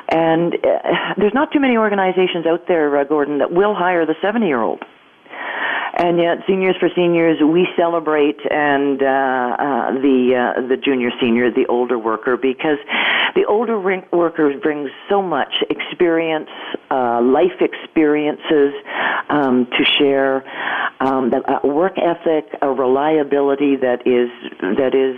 And 0.09 0.53
uh, 0.55 1.13
there's 1.17 1.33
not 1.33 1.51
too 1.51 1.59
many 1.59 1.77
organizations 1.77 2.45
out 2.45 2.67
there, 2.67 2.97
uh, 2.97 3.03
Gordon, 3.03 3.39
that 3.39 3.51
will 3.51 3.73
hire 3.73 4.05
the 4.05 4.15
70 4.21 4.45
year 4.45 4.61
old. 4.61 4.83
And 5.99 6.19
yet, 6.19 6.43
Seniors 6.45 6.75
for 6.79 6.89
Seniors, 6.95 7.39
we 7.41 7.67
celebrate 7.75 8.39
and 8.51 9.01
uh, 9.01 9.05
uh, 9.05 9.91
the 9.93 10.53
uh, 10.55 10.67
the 10.67 10.77
junior 10.77 11.09
senior, 11.19 11.49
the 11.49 11.65
older 11.67 11.97
worker, 11.97 12.37
because 12.37 12.77
the 13.33 13.45
older 13.45 13.79
worker 13.79 14.55
brings 14.59 14.91
so 15.09 15.23
much 15.23 15.63
experience, 15.71 16.49
uh, 16.91 17.19
life 17.23 17.61
experiences 17.61 18.75
um, 19.29 19.65
to 19.75 19.83
share, 19.97 20.45
um, 20.99 21.33
a 21.33 21.65
work 21.67 21.97
ethic, 21.97 22.45
a 22.61 22.69
reliability 22.69 23.75
that 23.77 24.05
is 24.05 24.29
that 24.61 24.93
is 24.93 25.17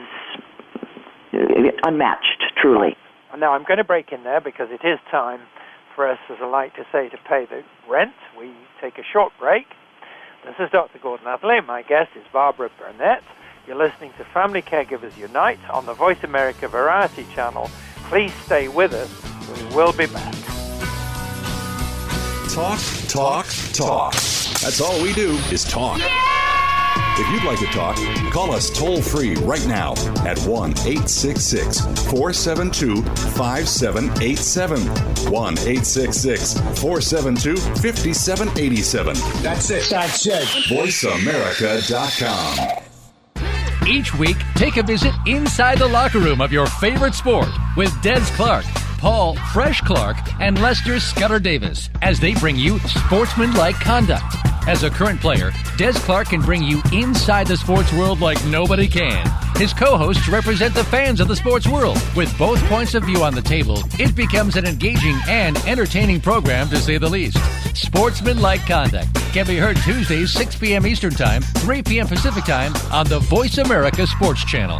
unmatched, 1.31 2.43
truly. 2.61 2.95
Now, 3.37 3.53
I'm 3.53 3.63
going 3.63 3.77
to 3.77 3.83
break 3.83 4.11
in 4.11 4.23
there 4.23 4.41
because 4.41 4.69
it 4.71 4.85
is 4.85 4.99
time 5.11 5.41
for 5.95 6.07
us, 6.09 6.19
as 6.29 6.37
I 6.41 6.47
like 6.47 6.75
to 6.75 6.85
say, 6.91 7.09
to 7.09 7.17
pay 7.27 7.45
the 7.45 7.63
rent. 7.89 8.13
We 8.37 8.53
take 8.81 8.97
a 8.97 9.03
short 9.03 9.31
break. 9.39 9.65
This 10.45 10.55
is 10.59 10.71
Dr. 10.71 10.99
Gordon 10.99 11.27
Atherley. 11.27 11.61
My 11.65 11.81
guest 11.81 12.11
is 12.15 12.23
Barbara 12.31 12.69
Burnett. 12.79 13.23
You're 13.67 13.77
listening 13.77 14.13
to 14.17 14.25
Family 14.25 14.61
Caregivers 14.61 15.15
Unite 15.17 15.59
on 15.69 15.85
the 15.85 15.93
Voice 15.93 16.23
America 16.23 16.67
Variety 16.67 17.25
Channel. 17.35 17.69
Please 18.07 18.33
stay 18.45 18.67
with 18.67 18.93
us. 18.93 19.09
We 19.47 19.75
will 19.75 19.93
be 19.93 20.07
back. 20.07 20.33
Talk, 22.49 22.79
talk, 23.07 23.45
talk. 23.73 24.13
That's 24.13 24.81
all 24.81 25.01
we 25.03 25.13
do 25.13 25.31
is 25.51 25.63
talk. 25.65 25.99
Yeah! 25.99 26.38
If 27.21 27.29
you'd 27.33 27.43
like 27.43 27.59
to 27.59 27.65
talk, 27.65 27.97
call 28.31 28.53
us 28.53 28.69
toll 28.69 29.01
free 29.01 29.35
right 29.35 29.67
now 29.67 29.91
at 30.25 30.39
1 30.39 30.71
866 30.71 31.81
472 32.09 33.03
5787. 33.03 34.79
1 35.29 35.57
866 35.57 36.53
472 36.79 37.57
5787. 37.57 39.17
That's 39.43 39.69
it. 39.69 39.89
That's 39.89 40.25
it. 40.27 40.45
VoiceAmerica.com. 40.69 42.83
Each 43.85 44.15
week, 44.15 44.37
take 44.55 44.77
a 44.77 44.83
visit 44.83 45.13
inside 45.25 45.79
the 45.79 45.87
locker 45.87 46.19
room 46.19 46.39
of 46.39 46.53
your 46.53 46.67
favorite 46.67 47.15
sport 47.15 47.49
with 47.75 47.91
Des 48.01 48.21
Clark, 48.35 48.63
Paul 48.99 49.35
Fresh 49.53 49.79
Clark, 49.81 50.17
and 50.41 50.61
Lester 50.61 50.99
Scudder 50.99 51.39
Davis 51.39 51.89
as 52.01 52.19
they 52.19 52.33
bring 52.33 52.57
you 52.57 52.79
sportsmanlike 52.79 53.75
conduct. 53.75 54.35
As 54.67 54.83
a 54.83 54.89
current 54.89 55.21
player, 55.21 55.51
Des 55.77 55.93
Clark 55.93 56.27
can 56.29 56.41
bring 56.41 56.61
you 56.61 56.81
inside 56.91 57.47
the 57.47 57.55
sports 57.55 57.93
world 57.93 58.19
like 58.19 58.43
nobody 58.45 58.87
can. 58.87 59.25
His 59.55 59.73
co 59.73 59.97
hosts 59.97 60.27
represent 60.27 60.75
the 60.75 60.83
fans 60.83 61.21
of 61.21 61.29
the 61.29 61.35
sports 61.35 61.65
world. 61.65 61.97
With 62.13 62.37
both 62.37 62.61
points 62.65 62.93
of 62.93 63.05
view 63.05 63.23
on 63.23 63.33
the 63.33 63.41
table, 63.41 63.81
it 63.97 64.15
becomes 64.15 64.57
an 64.57 64.65
engaging 64.65 65.17
and 65.27 65.57
entertaining 65.59 66.19
program 66.19 66.67
to 66.69 66.77
say 66.77 66.97
the 66.97 67.09
least. 67.09 67.37
Sportsmanlike 67.75 68.65
Conduct 68.67 69.15
can 69.31 69.47
be 69.47 69.55
heard 69.55 69.77
Tuesdays, 69.77 70.33
6 70.33 70.57
p.m. 70.57 70.85
Eastern 70.85 71.13
Time, 71.13 71.41
3 71.41 71.81
p.m. 71.83 72.07
Pacific 72.07 72.43
Time 72.43 72.73
on 72.91 73.07
the 73.07 73.19
Voice 73.19 73.57
America 73.59 74.05
Sports 74.05 74.43
Channel. 74.43 74.79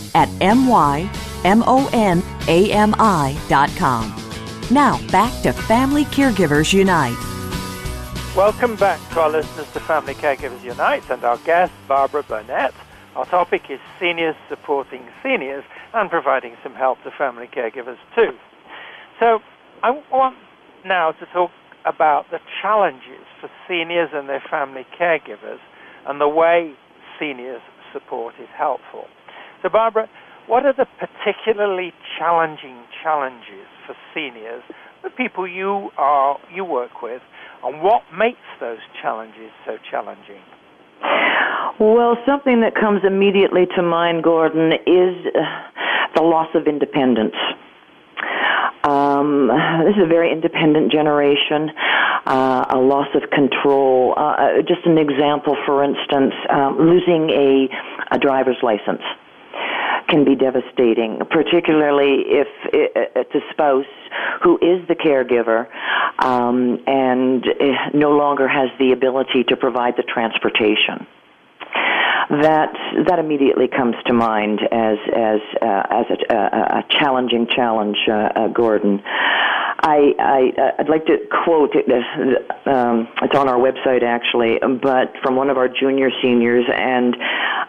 at 0.15 0.29
mymonami.com. 0.29 1.61
Now, 4.71 5.07
back 5.07 5.41
to 5.43 5.51
Family 5.53 6.05
Caregivers 6.05 6.71
Unite. 6.73 7.17
Welcome 8.35 8.77
back 8.77 8.99
to 9.09 9.19
our 9.19 9.29
listeners 9.29 9.69
to 9.73 9.81
Family 9.81 10.13
Caregivers 10.13 10.63
Unite 10.63 11.09
and 11.09 11.21
our 11.25 11.37
guest, 11.39 11.73
Barbara 11.87 12.23
Burnett. 12.23 12.73
Our 13.15 13.25
topic 13.25 13.69
is 13.69 13.81
seniors 13.99 14.37
supporting 14.47 15.05
seniors 15.21 15.65
and 15.93 16.09
providing 16.09 16.55
some 16.63 16.73
help 16.73 17.03
to 17.03 17.11
family 17.11 17.47
caregivers 17.47 17.97
too. 18.15 18.37
So 19.19 19.41
I 19.83 20.01
want 20.09 20.37
now 20.85 21.11
to 21.11 21.25
talk 21.25 21.51
about 21.83 22.31
the 22.31 22.39
challenges 22.61 23.25
for 23.41 23.49
seniors 23.67 24.11
and 24.13 24.29
their 24.29 24.43
family 24.49 24.85
caregivers 24.97 25.59
and 26.07 26.21
the 26.21 26.29
way 26.29 26.73
seniors 27.19 27.61
support 27.91 28.35
is 28.39 28.47
helpful. 28.55 29.07
So 29.61 29.69
Barbara, 29.69 30.09
what 30.47 30.65
are 30.65 30.73
the 30.73 30.87
particularly 30.97 31.93
challenging 32.17 32.83
challenges 33.03 33.67
for 33.85 33.95
seniors, 34.13 34.63
the 35.03 35.11
people 35.11 35.47
you 35.47 35.91
are 35.97 36.39
you 36.53 36.65
work 36.65 37.01
with, 37.03 37.21
and 37.63 37.81
what 37.81 38.01
makes 38.15 38.39
those 38.59 38.79
challenges 39.01 39.51
so 39.65 39.77
challenging? 39.89 40.41
Well, 41.79 42.17
something 42.25 42.61
that 42.61 42.73
comes 42.75 43.01
immediately 43.05 43.67
to 43.75 43.83
mind, 43.83 44.23
Gordon, 44.23 44.73
is 44.73 45.25
uh, 45.35 45.41
the 46.15 46.23
loss 46.23 46.49
of 46.55 46.67
independence. 46.67 47.35
Um, 48.83 49.47
this 49.85 49.95
is 49.95 50.03
a 50.03 50.07
very 50.07 50.31
independent 50.31 50.91
generation, 50.91 51.69
uh, 52.25 52.65
a 52.69 52.77
loss 52.79 53.07
of 53.13 53.29
control. 53.29 54.15
Uh, 54.17 54.21
uh 54.21 54.61
just 54.67 54.85
an 54.85 54.97
example, 54.97 55.55
for 55.67 55.83
instance, 55.83 56.33
um, 56.49 56.77
losing 56.79 57.29
a, 57.29 57.69
a 58.11 58.17
driver's 58.17 58.57
license 58.63 59.01
can 60.07 60.25
be 60.25 60.35
devastating, 60.35 61.19
particularly 61.29 62.23
if 62.27 62.47
it's 62.73 63.35
a 63.35 63.51
spouse 63.51 63.85
who 64.43 64.57
is 64.57 64.85
the 64.87 64.95
caregiver 64.95 65.67
um, 66.19 66.79
and 66.87 67.45
eh, 67.47 67.89
no 67.93 68.11
longer 68.11 68.47
has 68.47 68.69
the 68.79 68.91
ability 68.91 69.43
to 69.45 69.55
provide 69.55 69.95
the 69.97 70.03
transportation 70.03 71.07
that 72.29 72.71
that 73.07 73.19
immediately 73.19 73.67
comes 73.67 73.95
to 74.05 74.13
mind 74.13 74.61
as 74.71 74.97
as 75.13 75.41
uh, 75.61 75.83
as 75.89 76.05
a, 76.09 76.33
a, 76.33 76.79
a, 76.79 76.85
challenging 76.89 77.45
challenge, 77.47 77.97
uh, 78.07 78.13
uh, 78.13 78.47
Gordon. 78.47 79.03
I, 79.83 80.13
I 80.19 80.73
I'd 80.79 80.89
like 80.89 81.05
to 81.07 81.17
quote 81.43 81.71
it. 81.73 81.89
Um, 82.67 83.07
it's 83.21 83.35
on 83.35 83.49
our 83.49 83.57
website 83.57 84.03
actually, 84.03 84.59
but 84.81 85.13
from 85.23 85.35
one 85.35 85.49
of 85.49 85.57
our 85.57 85.67
junior 85.67 86.09
seniors, 86.21 86.65
and 86.71 87.15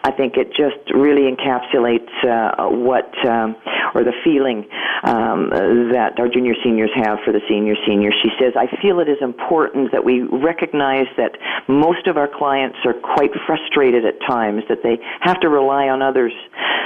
I 0.03 0.11
think 0.11 0.37
it 0.37 0.49
just 0.49 0.93
really 0.93 1.31
encapsulates 1.31 2.11
uh, 2.23 2.69
what 2.69 3.09
um, 3.25 3.55
or 3.93 4.03
the 4.03 4.13
feeling 4.23 4.65
um, 5.03 5.49
that 5.91 6.19
our 6.19 6.27
junior 6.27 6.53
seniors 6.63 6.91
have 6.95 7.19
for 7.25 7.31
the 7.31 7.41
senior 7.47 7.75
seniors. 7.87 8.15
She 8.21 8.29
says, 8.39 8.53
"I 8.55 8.67
feel 8.81 8.99
it 8.99 9.09
is 9.09 9.21
important 9.21 9.91
that 9.91 10.03
we 10.03 10.21
recognize 10.21 11.07
that 11.17 11.37
most 11.67 12.07
of 12.07 12.17
our 12.17 12.27
clients 12.27 12.77
are 12.85 12.93
quite 12.93 13.31
frustrated 13.45 14.05
at 14.05 14.19
times 14.21 14.63
that 14.69 14.83
they 14.83 14.99
have 15.21 15.39
to 15.41 15.49
rely 15.49 15.89
on 15.89 16.01
others. 16.01 16.33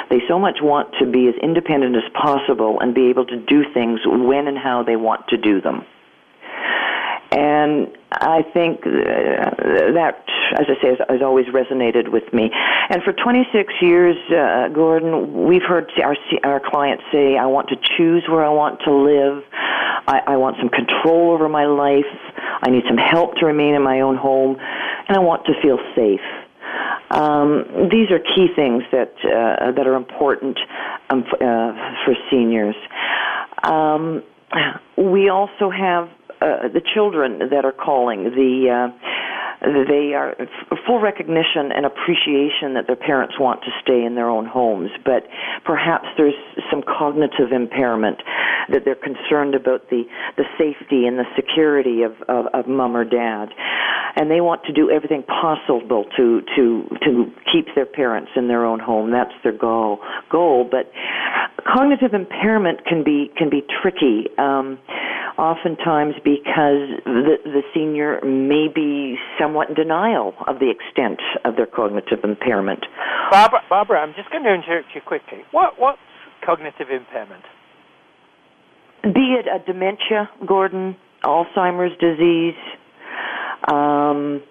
They 0.10 0.22
so 0.28 0.39
much 0.39 0.62
want 0.62 0.93
to 1.00 1.06
be 1.06 1.28
as 1.28 1.36
independent 1.41 1.96
as 1.96 2.10
possible 2.13 2.80
and 2.80 2.93
be 2.93 3.10
able 3.10 3.26
to 3.26 3.38
do 3.38 3.63
things 3.74 4.00
when 4.06 4.48
and 4.48 4.58
how 4.58 4.84
they 4.84 4.96
want 4.96 5.28
to 5.30 5.38
do 5.38 5.62
them." 5.62 5.86
And 7.32 7.97
I 8.12 8.41
think 8.54 8.86
uh, 8.86 8.89
that, 8.89 10.24
as 10.54 10.65
I 10.70 10.82
say, 10.82 10.89
has, 10.89 11.00
has, 11.10 11.22
always 11.22 11.46
resonated 11.48 12.10
with 12.10 12.32
me. 12.34 12.50
And 12.89 13.04
for 13.04 13.12
26 13.12 13.74
years, 13.82 14.15
uh, 14.32 14.70
Gordon, 14.70 15.46
we've 15.46 15.63
heard 15.63 15.91
our 16.02 16.15
our 16.43 16.62
clients 16.63 17.04
say, 17.12 17.38
"I 17.38 17.46
want 17.48 17.67
to 17.70 17.76
choose 17.98 18.24
where 18.30 18.46
I 18.46 18.50
want 18.50 18.80
to 18.86 18.93
live. 18.93 19.43
I, 20.08 20.22
I 20.26 20.38
want 20.38 20.56
some 20.58 20.70
control 20.70 21.32
over 21.32 21.50
my 21.50 21.65
life. 21.65 22.06
I 22.63 22.70
need 22.70 22.84
some 22.88 22.98
help 22.98 23.36
to 23.36 23.46
remain 23.46 23.76
in 23.76 23.84
my 23.84 24.00
own 24.00 24.15
home, 24.15 24.56
and 24.58 25.17
I 25.17 25.20
want 25.20 25.46
to 25.48 25.54
feel 25.62 25.78
safe." 25.93 26.22
Um, 27.12 27.89
these 27.91 28.10
are 28.12 28.20
key 28.20 28.48
things 28.56 28.84
that 28.91 29.13
uh, 29.24 29.72
that 29.72 29.86
are 29.86 29.96
important 29.96 30.58
um, 31.10 31.26
uh, 31.34 31.74
for 32.06 32.15
seniors. 32.32 32.76
Um, 33.63 34.24
we 34.98 35.30
also 35.30 35.70
have 35.70 36.10
uh, 36.41 36.67
the 36.73 36.82
children 36.93 37.39
that 37.50 37.65
are 37.65 37.71
calling 37.71 38.23
the 38.26 38.69
uh, 38.69 38.97
they 39.62 40.13
are 40.13 40.36
full 40.86 41.02
recognition 41.02 41.71
and 41.73 41.86
appreciation 41.86 42.76
that 42.76 42.86
their 42.86 42.95
parents 42.95 43.39
want 43.39 43.62
to 43.63 43.71
stay 43.82 44.06
in 44.06 44.13
their 44.13 44.30
own 44.30 44.45
homes, 44.45 44.91
but 45.04 45.26
perhaps 45.65 46.06
there's 46.15 46.38
some 46.69 46.84
cognitive 46.84 47.52
impairment 47.52 48.21
that 48.69 48.86
they're 48.86 48.95
concerned 48.95 49.56
about 49.56 49.89
the, 49.89 50.04
the 50.38 50.43
safety 50.60 51.08
and 51.08 51.17
the 51.17 51.26
security 51.36 52.04
of, 52.04 52.13
of, 52.30 52.45
of 52.54 52.67
mom 52.67 52.95
or 52.95 53.04
dad. 53.04 53.50
And 54.15 54.30
they 54.30 54.41
want 54.41 54.63
to 54.65 54.73
do 54.73 54.91
everything 54.91 55.23
possible 55.23 56.06
to, 56.17 56.41
to, 56.56 56.84
to 57.02 57.32
keep 57.52 57.73
their 57.76 57.86
parents 57.86 58.32
in 58.36 58.47
their 58.47 58.65
own 58.65 58.80
home. 58.80 59.12
That's 59.12 59.34
their 59.43 59.58
goal, 59.58 60.00
goal. 60.32 60.67
But 60.69 60.91
cognitive 61.65 62.13
impairment 62.13 62.86
can 62.86 63.04
be, 63.04 63.32
can 63.38 63.50
be 63.50 63.63
tricky. 63.82 64.26
Um, 64.38 64.80
oftentimes 65.38 66.15
because 66.28 67.00
the, 67.06 67.38
the 67.46 67.62
senior 67.74 68.20
may 68.22 68.68
be 68.68 69.16
somewhat 69.40 69.70
in 69.70 69.76
denial 69.76 70.34
of 70.46 70.60
the 70.60 70.70
extent 70.70 71.22
of 71.46 71.56
their 71.56 71.66
cognitive 71.66 72.20
impairment. 72.22 72.86
Barbara, 73.32 73.62
Barbara 73.70 74.00
I'm 74.02 74.13
just 74.13 74.30
going 74.30 74.44
to 74.44 74.54
interrupt 74.54 74.90
you 74.94 75.00
quickly. 75.00 75.40
What, 75.52 75.80
what's 75.80 76.00
cognitive 76.46 76.88
impairment? 76.92 77.44
Be 79.04 79.40
it 79.40 79.46
a 79.48 79.63
dementia, 79.66 80.30
Gordon, 80.46 80.98
Alzheimer's 81.24 81.98
disease, 81.98 82.60
um, 83.72 84.44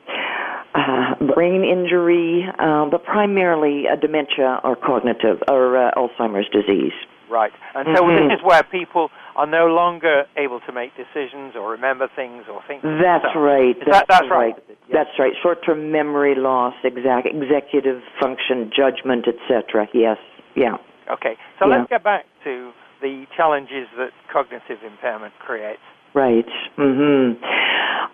uh, 0.75 1.35
brain 1.35 1.62
injury, 1.62 2.47
uh, 2.59 2.87
but 2.91 3.05
primarily 3.05 3.85
a 3.85 3.99
dementia 4.01 4.61
or 4.65 4.77
cognitive 4.77 5.43
or 5.47 5.77
uh, 5.77 5.91
Alzheimer's 5.95 6.49
disease. 6.49 6.95
Right. 7.29 7.53
And 7.75 7.97
so 7.97 8.05
Mhm. 8.05 8.29
this 8.31 8.39
is 8.39 8.45
where 8.45 8.62
people 8.62 9.11
are 9.37 9.46
no 9.46 9.66
longer 9.66 10.25
able 10.37 10.61
to 10.61 10.72
make 10.72 10.90
decisions 10.96 11.55
or 11.55 11.70
remember 11.70 12.09
things 12.16 12.44
or 12.51 12.62
think. 12.66 12.83
That's 12.83 13.22
themselves. 13.22 13.37
right. 13.37 13.77
Is 13.77 13.85
that- 13.92 14.07
that's 14.09 14.29
right. 14.31 14.55
right. 14.57 14.64
Yes. 14.68 14.79
That's 14.92 15.18
right. 15.18 15.33
Short-term 15.42 15.92
memory 15.92 16.35
loss, 16.35 16.75
exact, 16.83 17.27
executive 17.27 18.03
function, 18.18 18.70
judgment, 18.75 19.29
etc. 19.29 19.88
Yes. 19.92 20.16
Yeah. 20.55 20.77
Okay. 21.11 21.37
So 21.59 21.66
Yeah. 21.68 21.77
let's 21.77 21.90
get 21.90 22.03
back 22.03 22.25
to 22.44 22.72
the 23.03 23.27
challenges 23.37 23.88
that 23.99 24.11
cognitive 24.33 24.83
impairment 24.83 25.38
creates. 25.38 25.83
Right. 26.14 26.49
Mm-hmm. 26.79 27.44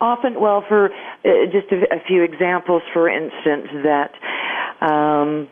Often, 0.01 0.41
well, 0.41 0.63
for 0.67 0.87
uh, 1.25 1.47
just 1.53 1.71
a, 1.71 1.95
a 1.95 2.01
few 2.09 2.23
examples, 2.25 2.83
for 2.93 3.09
instance, 3.09 3.69
that 3.85 4.11
um, 4.85 5.49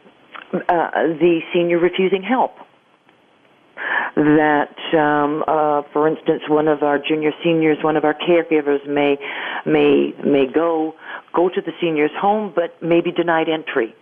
uh, 0.53 0.91
the 1.21 1.41
senior 1.55 1.79
refusing 1.79 2.25
help. 2.25 2.57
That, 4.17 4.77
um, 4.95 5.45
uh, 5.47 5.83
for 5.93 6.09
instance, 6.09 6.43
one 6.49 6.69
of 6.69 6.83
our 6.83 6.99
junior 6.99 7.33
seniors, 7.45 7.79
one 7.83 7.97
of 7.97 8.05
our 8.05 8.15
caregivers 8.15 8.87
may 8.87 9.17
may 9.65 10.13
may 10.25 10.47
go 10.47 10.95
go 11.35 11.49
to 11.49 11.61
the 11.61 11.73
senior's 11.81 12.11
home, 12.21 12.53
but 12.55 12.83
may 12.83 13.01
be 13.01 13.13
denied 13.13 13.49
entry. 13.49 13.95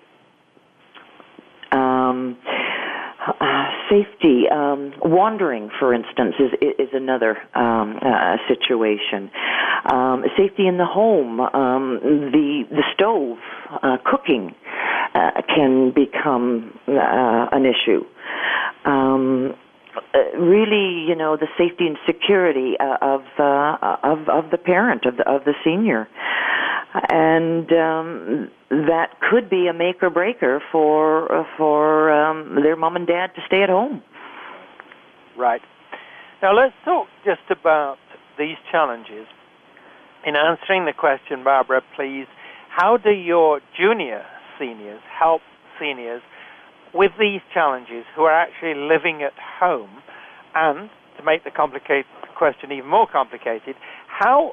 Um, 1.70 2.38
uh, 3.40 3.64
safety, 3.90 4.44
um, 4.50 4.94
wandering, 5.02 5.70
for 5.78 5.92
instance, 5.92 6.34
is 6.38 6.52
is 6.78 6.88
another 6.92 7.36
um, 7.54 7.98
uh, 8.00 8.36
situation. 8.48 9.30
Um, 9.84 10.24
safety 10.36 10.66
in 10.66 10.78
the 10.78 10.86
home, 10.86 11.40
um, 11.40 12.00
the 12.32 12.64
the 12.70 12.82
stove, 12.94 13.38
uh, 13.82 13.98
cooking 14.04 14.54
uh, 15.14 15.42
can 15.54 15.92
become 15.94 16.78
uh, 16.88 17.48
an 17.52 17.66
issue. 17.66 18.04
Um, 18.84 19.54
uh, 20.14 20.38
really, 20.38 21.04
you 21.06 21.14
know, 21.14 21.36
the 21.36 21.48
safety 21.58 21.86
and 21.86 21.98
security 22.06 22.76
uh, 22.80 22.96
of 23.02 23.22
uh, 23.38 23.96
of 24.02 24.28
of 24.28 24.50
the 24.50 24.58
parent 24.58 25.04
of 25.04 25.16
the 25.18 25.28
of 25.28 25.44
the 25.44 25.54
senior, 25.64 26.08
and 27.10 27.70
um, 27.72 28.50
that 28.70 29.20
could 29.30 29.50
be 29.50 29.66
a 29.66 29.72
make 29.72 30.02
or 30.02 30.10
breaker 30.10 30.62
for 30.72 31.30
uh, 31.30 31.44
for 31.56 32.10
um, 32.10 32.56
their 32.62 32.76
mom 32.76 32.96
and 32.96 33.06
dad 33.06 33.34
to 33.34 33.42
stay 33.46 33.62
at 33.62 33.68
home. 33.68 34.02
Right. 35.36 35.62
Now 36.40 36.56
let's 36.56 36.74
talk 36.84 37.08
just 37.24 37.50
about 37.50 37.98
these 38.38 38.56
challenges. 38.70 39.26
In 40.24 40.36
answering 40.36 40.84
the 40.84 40.92
question, 40.92 41.44
Barbara, 41.44 41.82
please, 41.96 42.26
how 42.70 42.96
do 42.96 43.10
your 43.10 43.60
junior 43.76 44.24
seniors 44.58 45.00
help 45.18 45.42
seniors 45.78 46.22
with 46.94 47.12
these 47.18 47.40
challenges 47.52 48.04
who 48.14 48.22
are 48.22 48.32
actually 48.32 48.74
living 48.74 49.22
at 49.22 49.32
home? 49.60 50.02
And 50.54 50.90
to 51.16 51.24
make 51.24 51.44
the 51.44 51.50
complicated 51.50 52.06
question 52.36 52.72
even 52.72 52.88
more 52.88 53.06
complicated, 53.10 53.76
how 54.06 54.52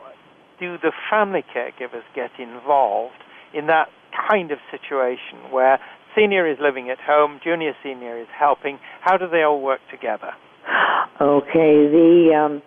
do 0.59 0.77
the 0.81 0.91
family 1.09 1.43
caregivers 1.55 2.03
get 2.15 2.31
involved 2.39 3.21
in 3.53 3.67
that 3.67 3.87
kind 4.29 4.51
of 4.51 4.57
situation 4.71 5.51
where 5.51 5.79
senior 6.15 6.49
is 6.49 6.57
living 6.61 6.89
at 6.89 6.97
home, 6.99 7.39
junior 7.43 7.73
senior 7.83 8.19
is 8.19 8.27
helping? 8.37 8.79
How 9.01 9.17
do 9.17 9.27
they 9.29 9.43
all 9.43 9.61
work 9.61 9.81
together? 9.91 10.31
Okay, 11.21 11.87
the 11.87 12.31
um, 12.35 12.61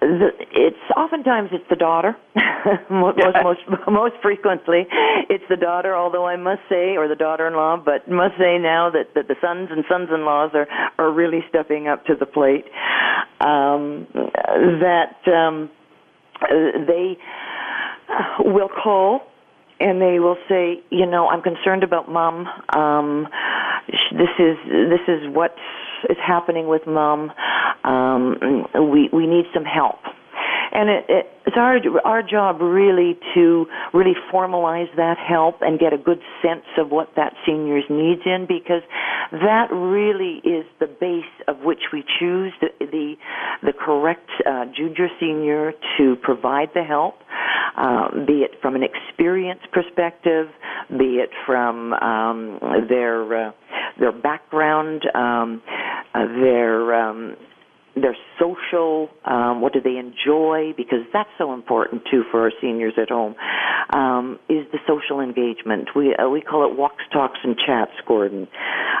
the, 0.00 0.28
it's 0.52 0.76
oftentimes 0.96 1.50
it's 1.52 1.68
the 1.68 1.76
daughter. 1.76 2.16
most, 2.90 3.18
Yeah. 3.18 3.42
most 3.42 3.60
most 3.90 4.14
frequently, 4.22 4.86
it's 5.28 5.44
the 5.48 5.56
daughter. 5.56 5.94
Although 5.94 6.26
I 6.26 6.36
must 6.36 6.62
say, 6.68 6.96
or 6.96 7.08
the 7.08 7.16
daughter-in-law, 7.16 7.82
but 7.84 8.08
must 8.10 8.36
say 8.38 8.58
now 8.58 8.90
that, 8.90 9.14
that 9.14 9.28
the 9.28 9.36
sons 9.40 9.68
and 9.70 9.84
sons-in-laws 9.88 10.52
are 10.54 10.66
are 10.98 11.12
really 11.12 11.44
stepping 11.48 11.88
up 11.88 12.04
to 12.06 12.14
the 12.14 12.26
plate. 12.26 12.64
Um, 13.40 14.06
that 14.12 15.16
um, 15.26 15.70
they 16.50 17.16
will 18.40 18.68
call 18.68 19.20
and 19.80 20.00
they 20.00 20.18
will 20.20 20.36
say, 20.48 20.80
you 20.90 21.06
know, 21.06 21.28
I'm 21.28 21.42
concerned 21.42 21.82
about 21.82 22.10
mom. 22.10 22.46
Um, 22.76 23.26
this 24.12 24.28
is 24.38 24.56
this 24.68 25.00
is 25.08 25.34
what 25.34 25.54
is 26.08 26.16
happening 26.24 26.68
with 26.68 26.82
mom. 26.86 27.32
Um, 27.84 28.66
we 28.74 29.08
we 29.12 29.26
need 29.26 29.46
some 29.54 29.64
help, 29.64 30.00
and 30.72 30.88
it, 30.88 31.04
it, 31.08 31.26
it's 31.46 31.56
our 31.56 31.78
our 32.04 32.22
job 32.22 32.60
really 32.60 33.18
to 33.34 33.66
really 33.92 34.14
formalize 34.32 34.94
that 34.96 35.16
help 35.18 35.56
and 35.62 35.78
get 35.78 35.92
a 35.92 35.98
good 35.98 36.20
sense 36.42 36.66
of 36.78 36.90
what 36.90 37.08
that 37.16 37.32
senior's 37.46 37.84
needs 37.90 38.22
in 38.24 38.46
because 38.46 38.82
that 39.32 39.68
really 39.72 40.40
is 40.44 40.64
the 40.78 40.86
base 40.86 41.24
of 41.48 41.60
which 41.60 41.80
we 41.92 42.04
choose 42.18 42.52
the 42.60 42.68
the, 42.80 43.14
the 43.62 43.72
correct 43.72 44.28
uh, 44.46 44.64
junior 44.76 45.08
senior 45.18 45.72
to 45.98 46.16
provide 46.22 46.68
the 46.74 46.82
help, 46.82 47.14
um, 47.76 48.24
be 48.26 48.40
it 48.40 48.52
from 48.60 48.74
an 48.74 48.82
experience 48.82 49.60
perspective, 49.72 50.48
be 50.90 51.18
it 51.18 51.30
from 51.46 51.92
um, 51.94 52.58
their 52.88 53.48
uh, 53.48 53.52
their 53.98 54.12
background, 54.12 55.04
um, 55.14 55.62
uh, 56.14 56.26
their 56.26 56.94
um, 56.94 57.36
their 57.94 58.16
social, 58.38 59.08
um, 59.24 59.60
what 59.60 59.72
do 59.72 59.80
they 59.80 59.96
enjoy? 59.96 60.72
Because 60.76 61.00
that's 61.12 61.28
so 61.38 61.52
important 61.52 62.02
too 62.10 62.22
for 62.30 62.42
our 62.42 62.52
seniors 62.60 62.94
at 63.00 63.08
home. 63.08 63.34
Um, 63.92 64.38
is 64.48 64.66
the 64.72 64.78
social 64.86 65.20
engagement? 65.20 65.88
We 65.96 66.14
uh, 66.14 66.28
we 66.28 66.40
call 66.40 66.70
it 66.70 66.76
walks, 66.76 67.02
talks, 67.12 67.38
and 67.42 67.56
chats, 67.56 67.92
Gordon, 68.06 68.46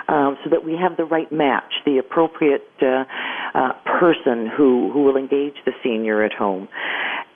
um, 0.08 0.36
so 0.42 0.50
that 0.50 0.64
we 0.64 0.76
have 0.80 0.96
the 0.96 1.04
right 1.04 1.30
match, 1.30 1.72
the 1.86 1.98
appropriate 1.98 2.68
uh, 2.82 3.04
uh, 3.54 3.72
person 4.00 4.48
who 4.56 4.90
who 4.92 5.04
will 5.04 5.16
engage 5.16 5.54
the 5.64 5.72
senior 5.82 6.24
at 6.24 6.32
home. 6.32 6.68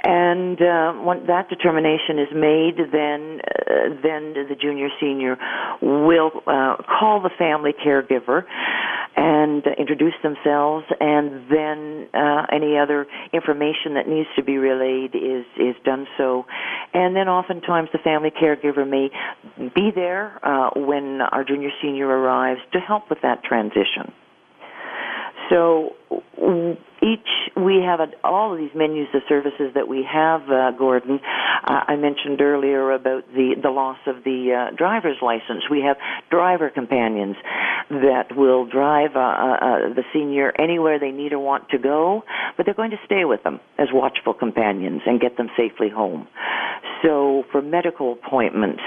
And 0.07 0.61
uh, 0.61 0.93
when 1.03 1.27
that 1.29 1.49
determination 1.49 2.19
is 2.19 2.29
made, 2.35 2.77
then 2.93 3.41
uh, 3.41 3.97
then 4.03 4.35
the 4.35 4.55
junior 4.61 4.89
senior 5.01 5.39
will 5.81 6.31
uh, 6.47 6.77
call 6.85 7.23
the 7.23 7.31
family 7.39 7.73
caregiver 7.73 8.45
and 9.17 9.65
introduce 9.79 10.13
themselves, 10.23 10.85
and 11.01 11.49
then 11.49 12.09
uh, 12.13 12.47
any 12.53 12.77
other 12.77 13.07
information 13.33 13.95
that 13.95 14.07
needs 14.07 14.29
to 14.37 14.43
be 14.43 14.59
relayed 14.59 15.15
is 15.15 15.47
is 15.57 15.75
done 15.87 16.07
so. 16.19 16.45
And 16.93 17.17
then 17.17 17.29
oftentimes 17.29 17.89
the 17.93 17.99
family 18.05 18.31
caregiver 18.31 18.87
may 18.87 19.09
be 19.75 19.91
there 19.95 20.39
uh, 20.45 20.71
when 20.77 21.21
our 21.23 21.45
junior 21.45 21.71
senior 21.81 22.09
arrives 22.09 22.61
to 22.75 22.79
help 22.79 23.09
with 23.09 23.21
that 23.23 23.43
transition. 23.43 24.13
So 25.49 25.91
each 27.05 27.29
we 27.57 27.83
have 27.85 28.01
a, 28.01 28.09
all 28.25 28.53
of 28.53 28.59
these 28.59 28.75
menus 28.75 29.09
of 29.15 29.23
services 29.29 29.73
that 29.75 29.87
we 29.87 30.05
have, 30.11 30.43
uh, 30.49 30.71
Gordon. 30.73 31.21
Uh, 31.23 31.81
I 31.87 31.97
mentioned 31.97 32.41
earlier 32.41 32.93
about 32.93 33.27
the 33.33 33.55
the 33.63 33.71
loss 33.71 33.99
of 34.07 34.25
the 34.25 34.71
uh, 34.73 34.77
driver's 34.77 35.19
license. 35.23 35.65
We 35.71 35.83
have 35.83 35.97
driver 36.31 36.71
companions 36.71 37.37
that 37.91 38.35
will 38.37 38.67
drive 38.67 39.11
uh, 39.15 39.19
uh, 39.19 39.23
uh, 39.23 39.95
the 39.95 40.05
senior 40.13 40.53
anywhere 40.59 40.99
they 40.99 41.11
need 41.11 41.33
or 41.33 41.39
want 41.39 41.69
to 41.71 41.79
go, 41.79 42.23
but 42.57 42.67
they're 42.67 42.75
going 42.75 42.91
to 42.91 43.01
stay 43.05 43.25
with 43.25 43.43
them 43.43 43.61
as 43.79 43.89
watchful 43.93 44.35
companions 44.35 45.03
and 45.07 45.21
get 45.21 45.37
them 45.37 45.49
safely 45.57 45.91
home. 45.91 46.27
So 47.03 47.45
for 47.53 47.61
medical 47.61 48.13
appointments, 48.13 48.83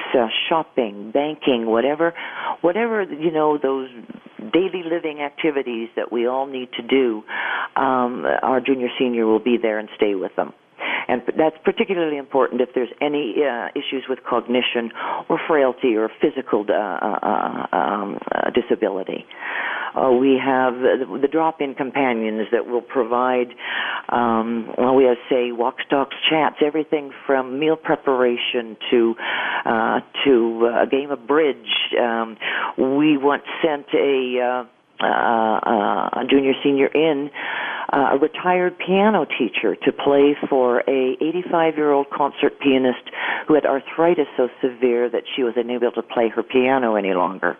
shopping, 0.49 1.11
banking, 1.11 1.67
whatever, 1.67 2.13
whatever 2.61 3.03
you 3.03 3.31
know 3.31 3.57
those 3.61 3.89
daily 4.39 4.83
living 4.83 5.21
activities 5.21 5.89
that 5.95 6.11
we 6.11 6.27
all 6.27 6.45
need 6.45 6.69
to 6.73 6.81
do, 6.81 7.23
um, 7.75 8.25
our 8.43 8.59
junior 8.59 8.89
senior 8.99 9.25
will 9.25 9.39
be 9.39 9.57
there 9.61 9.79
and 9.79 9.89
stay 9.95 10.15
with 10.15 10.35
them. 10.35 10.53
And 11.07 11.21
that's 11.37 11.55
particularly 11.63 12.17
important 12.17 12.61
if 12.61 12.69
there's 12.75 12.91
any 13.01 13.35
uh, 13.43 13.69
issues 13.75 14.05
with 14.09 14.19
cognition 14.27 14.91
or 15.29 15.39
frailty 15.47 15.95
or 15.95 16.09
physical 16.21 16.65
uh, 16.69 16.73
uh, 16.73 17.67
um, 17.71 18.19
uh, 18.33 18.49
disability. 18.51 19.25
Uh, 19.95 20.11
we 20.11 20.39
have 20.43 20.73
the, 20.73 21.19
the 21.21 21.27
drop-in 21.27 21.73
companions 21.73 22.47
that 22.51 22.67
will 22.67 22.81
provide, 22.81 23.47
um, 24.09 24.71
well, 24.77 24.95
we 24.95 25.05
have 25.05 25.17
say 25.29 25.51
walks, 25.51 25.83
talks, 25.89 26.15
chats, 26.29 26.57
everything 26.63 27.11
from 27.25 27.57
meal 27.59 27.77
preparation 27.77 28.77
to 28.91 29.15
uh, 29.65 29.99
to 30.25 30.69
a 30.83 30.87
game 30.87 31.09
of 31.09 31.25
bridge. 31.25 31.55
Um, 31.99 32.37
we 32.77 33.17
once 33.17 33.43
sent 33.63 33.87
a 33.93 34.67
uh, 34.99 35.05
uh, 35.05 36.21
a 36.21 36.25
junior 36.29 36.53
senior 36.63 36.87
in 36.87 37.29
uh, 37.91 38.11
a 38.13 38.17
retired 38.17 38.77
piano 38.77 39.25
teacher 39.25 39.75
to 39.75 39.91
play 39.91 40.35
for 40.49 40.79
a 40.87 41.17
85 41.21 41.75
year 41.77 41.91
old 41.91 42.09
concert 42.09 42.59
pianist 42.59 43.09
who 43.47 43.53
had 43.53 43.65
arthritis 43.65 44.27
so 44.35 44.49
severe 44.61 45.09
that 45.09 45.23
she 45.35 45.43
was 45.43 45.53
unable 45.55 45.91
to 45.91 46.01
play 46.01 46.29
her 46.29 46.43
piano 46.43 46.95
any 46.95 47.13
longer. 47.13 47.57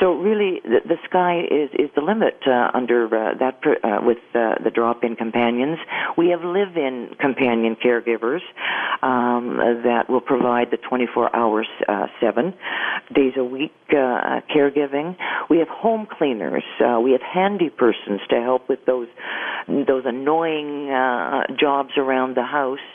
So 0.00 0.12
really, 0.14 0.60
the, 0.62 0.80
the 0.84 0.96
sky 1.08 1.40
is 1.40 1.70
is 1.72 1.90
the 1.94 2.02
limit 2.02 2.38
uh, 2.46 2.70
under 2.74 3.06
uh, 3.06 3.34
that 3.38 3.60
uh, 3.64 4.00
with 4.02 4.18
uh, 4.34 4.56
the 4.62 4.70
drop-in 4.70 5.16
companions. 5.16 5.78
We 6.18 6.28
have 6.30 6.42
live-in 6.42 7.16
companion 7.18 7.76
caregivers 7.76 8.40
um, 9.02 9.56
that 9.84 10.04
will 10.08 10.20
provide 10.20 10.70
the 10.70 10.76
24 10.76 11.34
hours, 11.34 11.66
uh, 11.88 12.06
seven 12.20 12.54
days 13.14 13.34
a 13.36 13.44
week 13.44 13.72
uh, 13.90 14.40
caregiving. 14.54 15.16
We 15.48 15.58
have 15.58 15.68
home 15.68 16.06
cleaners. 16.10 16.64
We 17.02 17.12
have 17.12 17.22
handy 17.22 17.70
persons 17.70 18.20
to 18.30 18.40
help 18.42 18.68
with 18.68 18.84
those 18.86 19.08
those 19.68 20.04
annoying 20.04 20.88
jobs 21.58 21.92
around 21.96 22.36
the 22.36 22.44
house, 22.44 22.86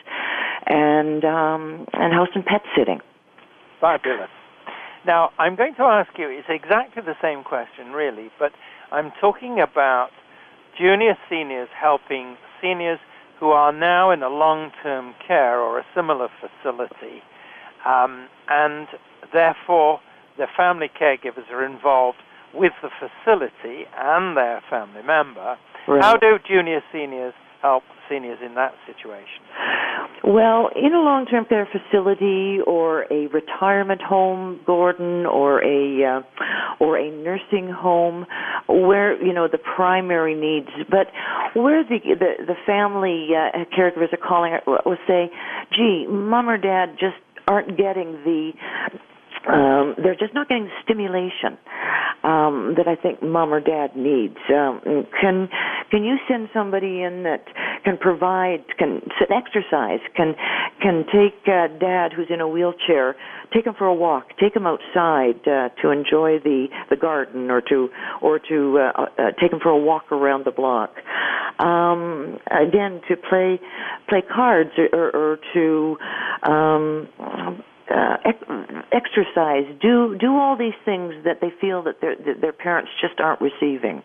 and 0.67 1.23
um, 1.25 1.87
and 1.93 2.13
house 2.13 2.29
and 2.35 2.45
pet 2.45 2.61
sitting. 2.75 2.99
Fabulous. 3.79 4.29
Now, 5.05 5.31
I'm 5.39 5.55
going 5.55 5.75
to 5.75 5.83
ask 5.83 6.09
you, 6.17 6.29
it's 6.29 6.47
exactly 6.49 7.01
the 7.01 7.15
same 7.21 7.43
question, 7.43 7.91
really, 7.91 8.29
but 8.37 8.51
I'm 8.91 9.11
talking 9.19 9.59
about 9.59 10.09
junior 10.77 11.17
seniors 11.29 11.69
helping 11.79 12.37
seniors 12.61 12.99
who 13.39 13.49
are 13.49 13.73
now 13.73 14.11
in 14.11 14.21
a 14.21 14.29
long 14.29 14.71
term 14.83 15.15
care 15.25 15.59
or 15.59 15.79
a 15.79 15.85
similar 15.95 16.29
facility, 16.39 17.23
um, 17.85 18.27
and 18.47 18.87
therefore 19.33 19.99
the 20.37 20.45
family 20.55 20.89
caregivers 20.89 21.49
are 21.51 21.65
involved 21.65 22.19
with 22.53 22.73
the 22.83 22.89
facility 22.99 23.85
and 23.97 24.37
their 24.37 24.61
family 24.69 25.01
member. 25.01 25.57
Right. 25.87 26.01
How 26.01 26.17
do 26.17 26.37
junior 26.47 26.83
seniors 26.91 27.33
help 27.61 27.83
seniors 28.11 28.39
in 28.45 28.55
that 28.55 28.73
situation? 28.85 29.41
Well, 30.23 30.69
in 30.75 30.93
a 30.93 30.99
long-term 30.99 31.45
care 31.45 31.67
facility 31.71 32.59
or 32.67 33.05
a 33.11 33.27
retirement 33.27 34.01
home, 34.01 34.59
Gordon, 34.65 35.25
or 35.25 35.63
a 35.63 36.19
uh, 36.19 36.21
or 36.79 36.97
a 36.97 37.09
nursing 37.09 37.69
home, 37.69 38.25
where 38.67 39.21
you 39.23 39.33
know 39.33 39.47
the 39.51 39.57
primary 39.57 40.35
needs, 40.35 40.69
but 40.89 41.07
where 41.59 41.83
the 41.83 41.99
the, 42.03 42.45
the 42.45 42.55
family 42.65 43.29
uh, 43.31 43.65
caregivers 43.75 44.13
are 44.13 44.17
calling, 44.17 44.53
will 44.67 44.97
say, 45.07 45.31
"Gee, 45.75 46.05
mom 46.07 46.49
or 46.49 46.57
dad 46.57 46.97
just 46.99 47.15
aren't 47.47 47.77
getting 47.77 48.13
the 48.23 48.51
um, 49.47 49.95
they're 49.97 50.15
just 50.15 50.33
not 50.33 50.47
getting 50.49 50.65
the 50.65 50.77
stimulation 50.83 51.57
um, 52.23 52.75
that 52.77 52.87
I 52.87 52.95
think 52.95 53.23
mom 53.23 53.53
or 53.53 53.59
dad 53.59 53.95
needs. 53.95 54.37
Um, 54.49 55.07
can 55.19 55.49
can 55.89 56.03
you 56.03 56.17
send 56.29 56.49
somebody 56.53 57.01
in 57.01 57.23
that 57.23 57.45
can 57.83 57.97
provide, 57.97 58.63
can 58.77 59.01
sit 59.19 59.29
exercise, 59.31 59.99
can 60.15 60.35
can 60.81 61.05
take 61.11 61.35
uh, 61.47 61.67
dad 61.79 62.13
who's 62.15 62.27
in 62.29 62.41
a 62.41 62.47
wheelchair, 62.47 63.15
take 63.53 63.65
him 63.65 63.73
for 63.77 63.85
a 63.85 63.93
walk, 63.93 64.27
take 64.39 64.55
him 64.55 64.67
outside 64.67 65.41
uh, 65.47 65.69
to 65.81 65.89
enjoy 65.89 66.39
the 66.39 66.67
the 66.89 66.95
garden, 66.95 67.49
or 67.49 67.61
to 67.61 67.89
or 68.21 68.39
to 68.39 68.79
uh, 68.79 69.01
uh, 69.01 69.31
take 69.41 69.51
him 69.51 69.59
for 69.61 69.69
a 69.69 69.77
walk 69.77 70.11
around 70.11 70.45
the 70.45 70.51
block. 70.51 70.91
Um, 71.59 72.37
again, 72.49 73.01
to 73.09 73.15
play 73.15 73.59
play 74.07 74.21
cards 74.21 74.71
or, 74.77 74.87
or, 74.93 75.15
or 75.15 75.39
to 75.53 75.97
um, 76.51 77.63
uh, 77.91 78.17
ex- 78.25 78.85
exercise, 78.91 79.65
do 79.81 80.17
do 80.17 80.37
all 80.37 80.57
these 80.57 80.77
things 80.85 81.13
that 81.25 81.41
they 81.41 81.51
feel 81.59 81.83
that 81.83 82.01
their 82.01 82.15
that 82.15 82.41
their 82.41 82.53
parents 82.53 82.91
just 83.01 83.19
aren't 83.19 83.41
receiving. 83.41 84.01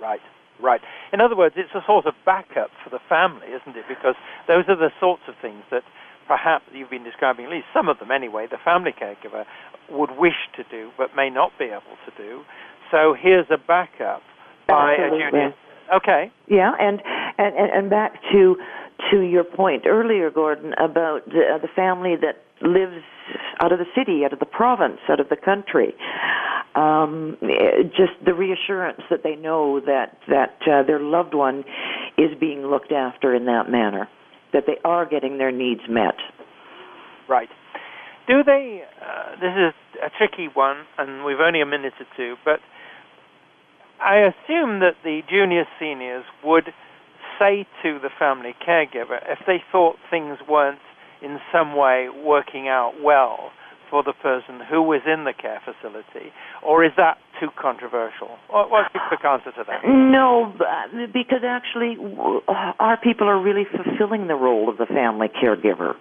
Right, 0.00 0.20
right. 0.62 0.80
In 1.12 1.20
other 1.20 1.36
words, 1.36 1.56
it's 1.58 1.74
a 1.74 1.82
sort 1.86 2.06
of 2.06 2.14
backup 2.24 2.70
for 2.84 2.90
the 2.90 3.00
family, 3.08 3.48
isn't 3.48 3.76
it? 3.76 3.84
Because 3.88 4.14
those 4.46 4.64
are 4.68 4.76
the 4.76 4.90
sorts 5.00 5.22
of 5.28 5.34
things 5.42 5.64
that 5.70 5.82
perhaps 6.28 6.64
you've 6.72 6.90
been 6.90 7.02
describing, 7.02 7.46
at 7.46 7.50
least 7.50 7.66
some 7.72 7.88
of 7.88 7.98
them 7.98 8.10
anyway, 8.10 8.46
the 8.48 8.58
family 8.62 8.92
caregiver 8.92 9.44
would 9.90 10.10
wish 10.18 10.36
to 10.54 10.62
do 10.70 10.90
but 10.98 11.16
may 11.16 11.30
not 11.30 11.50
be 11.58 11.64
able 11.64 11.96
to 12.04 12.12
do. 12.16 12.42
So 12.90 13.16
here's 13.18 13.46
a 13.50 13.56
backup 13.56 14.22
by 14.68 14.94
Absolutely. 14.94 15.26
a 15.26 15.30
junior. 15.30 15.54
Okay. 15.96 16.30
Yeah, 16.48 16.72
and 16.78 17.00
and 17.38 17.56
and 17.56 17.90
back 17.90 18.20
to 18.32 18.56
to 19.10 19.20
your 19.20 19.44
point 19.44 19.84
earlier, 19.86 20.30
Gordon, 20.30 20.72
about 20.74 21.24
the, 21.26 21.54
uh, 21.54 21.58
the 21.58 21.68
family 21.74 22.14
that 22.20 22.42
lives 22.66 23.02
out 23.60 23.72
of 23.72 23.78
the 23.78 23.86
city, 23.96 24.24
out 24.24 24.32
of 24.32 24.38
the 24.38 24.46
province, 24.46 24.98
out 25.08 25.20
of 25.20 25.28
the 25.28 25.36
country. 25.36 25.94
Um, 26.74 27.36
eh, 27.42 27.82
just 27.96 28.12
the 28.24 28.34
reassurance 28.34 29.00
that 29.10 29.22
they 29.22 29.36
know 29.36 29.80
that 29.80 30.18
that 30.28 30.58
uh, 30.70 30.82
their 30.86 31.00
loved 31.00 31.34
one 31.34 31.64
is 32.16 32.30
being 32.38 32.62
looked 32.62 32.92
after 32.92 33.34
in 33.34 33.46
that 33.46 33.70
manner, 33.70 34.08
that 34.52 34.64
they 34.66 34.76
are 34.84 35.06
getting 35.06 35.38
their 35.38 35.52
needs 35.52 35.80
met. 35.88 36.14
Right. 37.28 37.48
Do 38.26 38.42
they? 38.44 38.82
Uh, 39.00 39.30
this 39.40 39.54
is 39.56 39.74
a 40.04 40.10
tricky 40.18 40.48
one, 40.52 40.84
and 40.98 41.24
we've 41.24 41.40
only 41.40 41.60
a 41.60 41.66
minute 41.66 41.94
or 41.98 42.06
two. 42.16 42.34
But 42.44 42.60
I 44.00 44.18
assume 44.18 44.80
that 44.80 44.96
the 45.02 45.20
junior 45.28 45.64
seniors 45.80 46.24
would 46.44 46.68
say 47.38 47.66
to 47.82 47.98
the 48.00 48.10
family 48.18 48.54
caregiver 48.66 49.18
if 49.28 49.38
they 49.46 49.62
thought 49.70 49.96
things 50.10 50.38
weren't 50.48 50.80
in 51.22 51.38
some 51.52 51.76
way 51.76 52.08
working 52.24 52.68
out 52.68 52.94
well 53.02 53.50
for 53.90 54.02
the 54.02 54.12
person 54.12 54.60
who 54.68 54.82
was 54.82 55.00
in 55.06 55.24
the 55.24 55.32
care 55.32 55.60
facility, 55.64 56.30
or 56.62 56.84
is 56.84 56.92
that 56.96 57.16
too 57.40 57.48
controversial? 57.60 58.36
What, 58.50 58.70
what's 58.70 58.92
the 58.92 59.00
quick 59.08 59.24
answer 59.24 59.50
to 59.52 59.64
that? 59.66 59.80
No, 59.86 60.52
because 61.12 61.40
actually, 61.42 61.96
our 62.78 62.98
people 63.02 63.28
are 63.28 63.40
really 63.40 63.64
fulfilling 63.64 64.26
the 64.26 64.34
role 64.34 64.68
of 64.68 64.76
the 64.76 64.86
family 64.86 65.28
caregiver. 65.28 65.94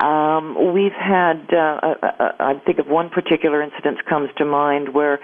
Um, 0.00 0.74
we've 0.74 0.92
had, 0.92 1.46
uh, 1.52 1.56
uh, 1.56 2.32
I 2.40 2.60
think 2.66 2.78
of 2.78 2.86
one 2.88 3.10
particular 3.10 3.62
incident 3.62 4.04
comes 4.06 4.28
to 4.38 4.44
mind 4.44 4.92
where 4.92 5.20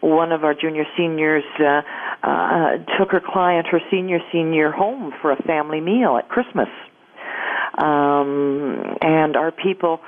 one 0.00 0.32
of 0.32 0.44
our 0.44 0.54
junior 0.54 0.84
seniors 0.96 1.44
uh, 1.58 1.82
uh, 2.22 2.76
took 2.98 3.10
her 3.12 3.22
client, 3.24 3.66
her 3.68 3.80
senior 3.90 4.18
senior, 4.30 4.70
home 4.70 5.12
for 5.22 5.32
a 5.32 5.42
family 5.42 5.80
meal 5.80 6.16
at 6.18 6.28
Christmas. 6.28 6.68
Um, 7.78 8.98
and 9.00 9.34
our 9.34 9.50
people 9.50 10.00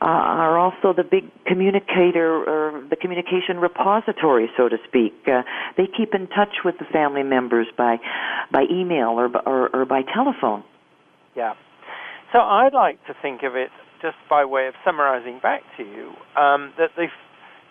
uh, 0.00 0.06
are 0.06 0.58
also 0.58 0.94
the 0.94 1.04
big 1.04 1.30
communicator 1.44 2.42
or 2.42 2.82
the 2.88 2.96
communication 2.96 3.58
repository, 3.58 4.50
so 4.56 4.70
to 4.70 4.78
speak. 4.88 5.12
Uh, 5.26 5.42
they 5.76 5.86
keep 5.86 6.14
in 6.14 6.26
touch 6.28 6.64
with 6.64 6.78
the 6.78 6.86
family 6.86 7.22
members 7.22 7.66
by 7.76 7.98
by 8.50 8.64
email 8.70 9.20
or, 9.20 9.30
or, 9.46 9.68
or 9.76 9.84
by 9.84 10.00
telephone. 10.14 10.64
Yeah. 11.36 11.54
So 12.32 12.38
I'd 12.38 12.74
like 12.74 13.04
to 13.06 13.14
think 13.20 13.42
of 13.42 13.56
it 13.56 13.70
just 14.00 14.16
by 14.28 14.44
way 14.44 14.68
of 14.68 14.74
summarizing 14.84 15.40
back 15.42 15.62
to 15.76 15.82
you 15.82 16.12
um, 16.40 16.72
that 16.78 16.90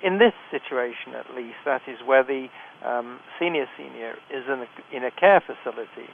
in 0.03 0.19
this 0.19 0.33
situation 0.51 1.15
at 1.15 1.33
least, 1.35 1.57
that 1.65 1.81
is 1.87 1.97
where 2.05 2.23
the 2.23 2.47
um, 2.85 3.19
senior 3.39 3.65
senior 3.77 4.15
is 4.29 4.43
in 4.47 4.65
a, 4.65 4.95
in 4.95 5.03
a 5.03 5.11
care 5.11 5.41
facility, 5.41 6.09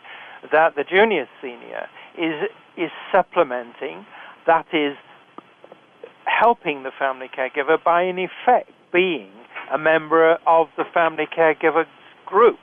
that 0.51 0.75
the 0.75 0.83
junior 0.83 1.27
senior 1.41 1.87
is 2.17 2.49
is 2.77 2.91
supplementing, 3.11 4.05
that 4.45 4.65
is 4.73 4.95
helping 6.25 6.83
the 6.83 6.91
family 6.97 7.29
caregiver 7.35 7.81
by 7.83 8.03
in 8.03 8.17
effect 8.19 8.71
being 8.91 9.31
a 9.73 9.77
member 9.77 10.37
of 10.45 10.67
the 10.77 10.83
family 10.93 11.25
caregiver 11.25 11.85
group. 12.25 12.59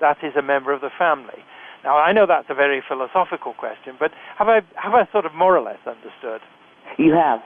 That 0.00 0.18
is 0.22 0.32
a 0.36 0.42
member 0.42 0.72
of 0.72 0.80
the 0.80 0.90
family. 0.98 1.44
Now 1.84 1.96
I 1.96 2.12
know 2.12 2.26
that's 2.26 2.48
a 2.50 2.54
very 2.54 2.82
philosophical 2.86 3.54
question, 3.54 3.96
but 3.98 4.12
have 4.36 4.48
I 4.48 4.60
have 4.76 4.94
I 4.94 5.10
sort 5.12 5.26
of 5.26 5.34
more 5.34 5.56
or 5.56 5.62
less 5.62 5.78
understood? 5.86 6.40
You 6.98 7.12
have. 7.12 7.40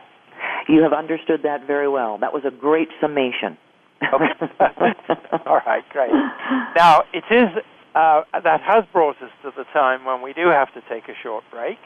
You 0.68 0.82
have 0.82 0.92
understood 0.92 1.42
that 1.44 1.66
very 1.66 1.88
well. 1.88 2.18
That 2.18 2.32
was 2.32 2.44
a 2.44 2.50
great 2.50 2.88
summation. 3.00 3.56
Okay. 4.02 4.26
All 5.46 5.60
right, 5.66 5.84
great. 5.90 6.10
Now, 6.76 7.04
it 7.12 7.24
is 7.30 7.48
uh, 7.94 8.22
that 8.32 8.60
has 8.62 8.84
brought 8.92 9.20
us 9.22 9.30
to 9.42 9.52
the 9.56 9.64
time 9.72 10.04
when 10.04 10.22
we 10.22 10.32
do 10.32 10.48
have 10.48 10.72
to 10.74 10.80
take 10.88 11.08
a 11.08 11.14
short 11.22 11.44
break. 11.50 11.78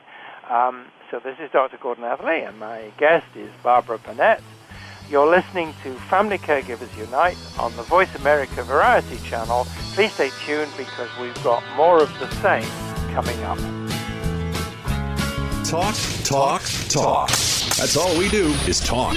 Um, 0.50 0.86
so 1.10 1.20
this 1.22 1.36
is 1.40 1.50
Dr. 1.52 1.76
Gordon 1.80 2.04
Atherley, 2.04 2.42
and 2.42 2.58
my 2.58 2.90
guest 2.98 3.26
is 3.36 3.50
Barbara 3.62 3.98
Burnett. 3.98 4.42
You're 5.10 5.26
listening 5.26 5.72
to 5.84 5.94
Family 6.10 6.36
Caregivers 6.36 6.94
Unite 6.98 7.38
on 7.58 7.74
the 7.76 7.82
Voice 7.82 8.14
America 8.16 8.62
Variety 8.62 9.16
Channel. 9.24 9.66
Please 9.94 10.12
stay 10.12 10.28
tuned 10.44 10.70
because 10.76 11.08
we've 11.18 11.42
got 11.42 11.62
more 11.76 12.02
of 12.02 12.12
the 12.18 12.30
same 12.42 12.68
coming 13.14 13.42
up. 13.44 13.56
Talk, 15.64 15.94
talk, 16.24 16.62
talk. 16.90 17.28
That's 17.78 17.96
all 17.96 18.18
we 18.18 18.28
do 18.28 18.48
is 18.66 18.80
talk. 18.80 19.16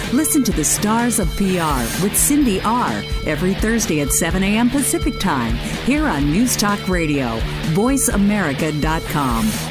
Listen 0.13 0.43
to 0.43 0.51
the 0.51 0.63
Stars 0.63 1.19
of 1.19 1.29
PR 1.37 2.03
with 2.03 2.17
Cindy 2.17 2.59
R. 2.59 3.01
every 3.25 3.53
Thursday 3.53 4.01
at 4.01 4.11
7 4.11 4.43
a.m. 4.43 4.69
Pacific 4.69 5.17
Time 5.19 5.55
here 5.85 6.05
on 6.05 6.29
News 6.29 6.57
Talk 6.57 6.89
Radio, 6.89 7.39
voiceamerica.com. 7.73 9.70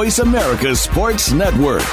America 0.01 0.75
Sports 0.75 1.31
Network. 1.31 1.83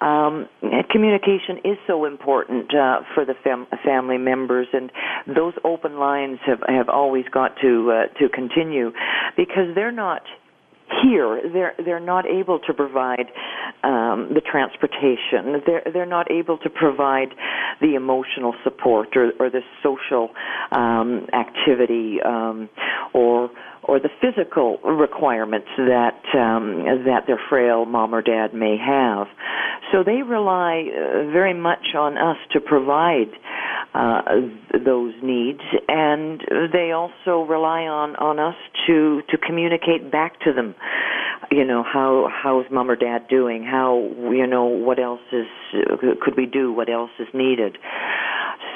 um, 0.00 0.48
communication 0.88 1.58
is 1.64 1.78
so 1.88 2.04
important 2.04 2.72
uh, 2.72 3.00
for 3.12 3.24
the 3.24 3.34
fam- 3.42 3.66
family 3.84 4.18
members, 4.18 4.68
and 4.72 4.92
those 5.26 5.54
open 5.64 5.98
lines 5.98 6.38
have 6.46 6.60
have 6.68 6.88
always 6.88 7.24
got 7.32 7.56
to 7.60 7.90
uh, 7.90 8.18
to 8.20 8.28
continue 8.28 8.92
because 9.36 9.74
they're 9.74 9.90
not 9.90 10.22
here 11.02 11.40
they're 11.52 11.74
they're 11.84 12.00
not 12.00 12.26
able 12.26 12.58
to 12.60 12.74
provide 12.74 13.26
um, 13.82 14.28
the 14.34 14.40
transportation. 14.40 15.62
They're 15.66 15.82
they're 15.92 16.06
not 16.06 16.30
able 16.30 16.58
to 16.58 16.70
provide 16.70 17.34
the 17.80 17.94
emotional 17.94 18.54
support 18.64 19.16
or 19.16 19.32
or 19.38 19.50
the 19.50 19.62
social 19.82 20.30
um, 20.72 21.26
activity 21.32 22.18
um, 22.24 22.68
or 23.12 23.50
or 23.82 23.98
the 23.98 24.10
physical 24.20 24.78
requirements 24.84 25.68
that 25.76 26.20
um, 26.34 26.84
that 27.06 27.24
their 27.26 27.40
frail 27.48 27.84
mom 27.84 28.14
or 28.14 28.22
dad 28.22 28.54
may 28.54 28.76
have 28.76 29.26
so 29.92 30.04
they 30.04 30.22
rely 30.22 30.84
uh, 30.88 31.30
very 31.32 31.54
much 31.54 31.94
on 31.96 32.16
us 32.16 32.36
to 32.52 32.60
provide 32.60 33.30
uh, 33.92 34.22
those 34.84 35.14
needs, 35.22 35.60
and 35.88 36.40
they 36.72 36.92
also 36.92 37.44
rely 37.48 37.82
on 37.82 38.14
on 38.16 38.38
us 38.38 38.54
to 38.86 39.22
to 39.30 39.38
communicate 39.38 40.10
back 40.12 40.38
to 40.40 40.52
them. 40.52 40.74
You 41.50 41.64
know 41.64 41.82
how 41.82 42.28
how's 42.30 42.66
mom 42.70 42.90
or 42.90 42.96
dad 42.96 43.26
doing? 43.28 43.64
How 43.64 43.98
you 44.30 44.46
know 44.46 44.66
what 44.66 45.00
else 45.00 45.20
is 45.32 45.46
could 46.20 46.36
we 46.36 46.46
do? 46.46 46.72
What 46.72 46.88
else 46.88 47.10
is 47.18 47.28
needed? 47.34 47.76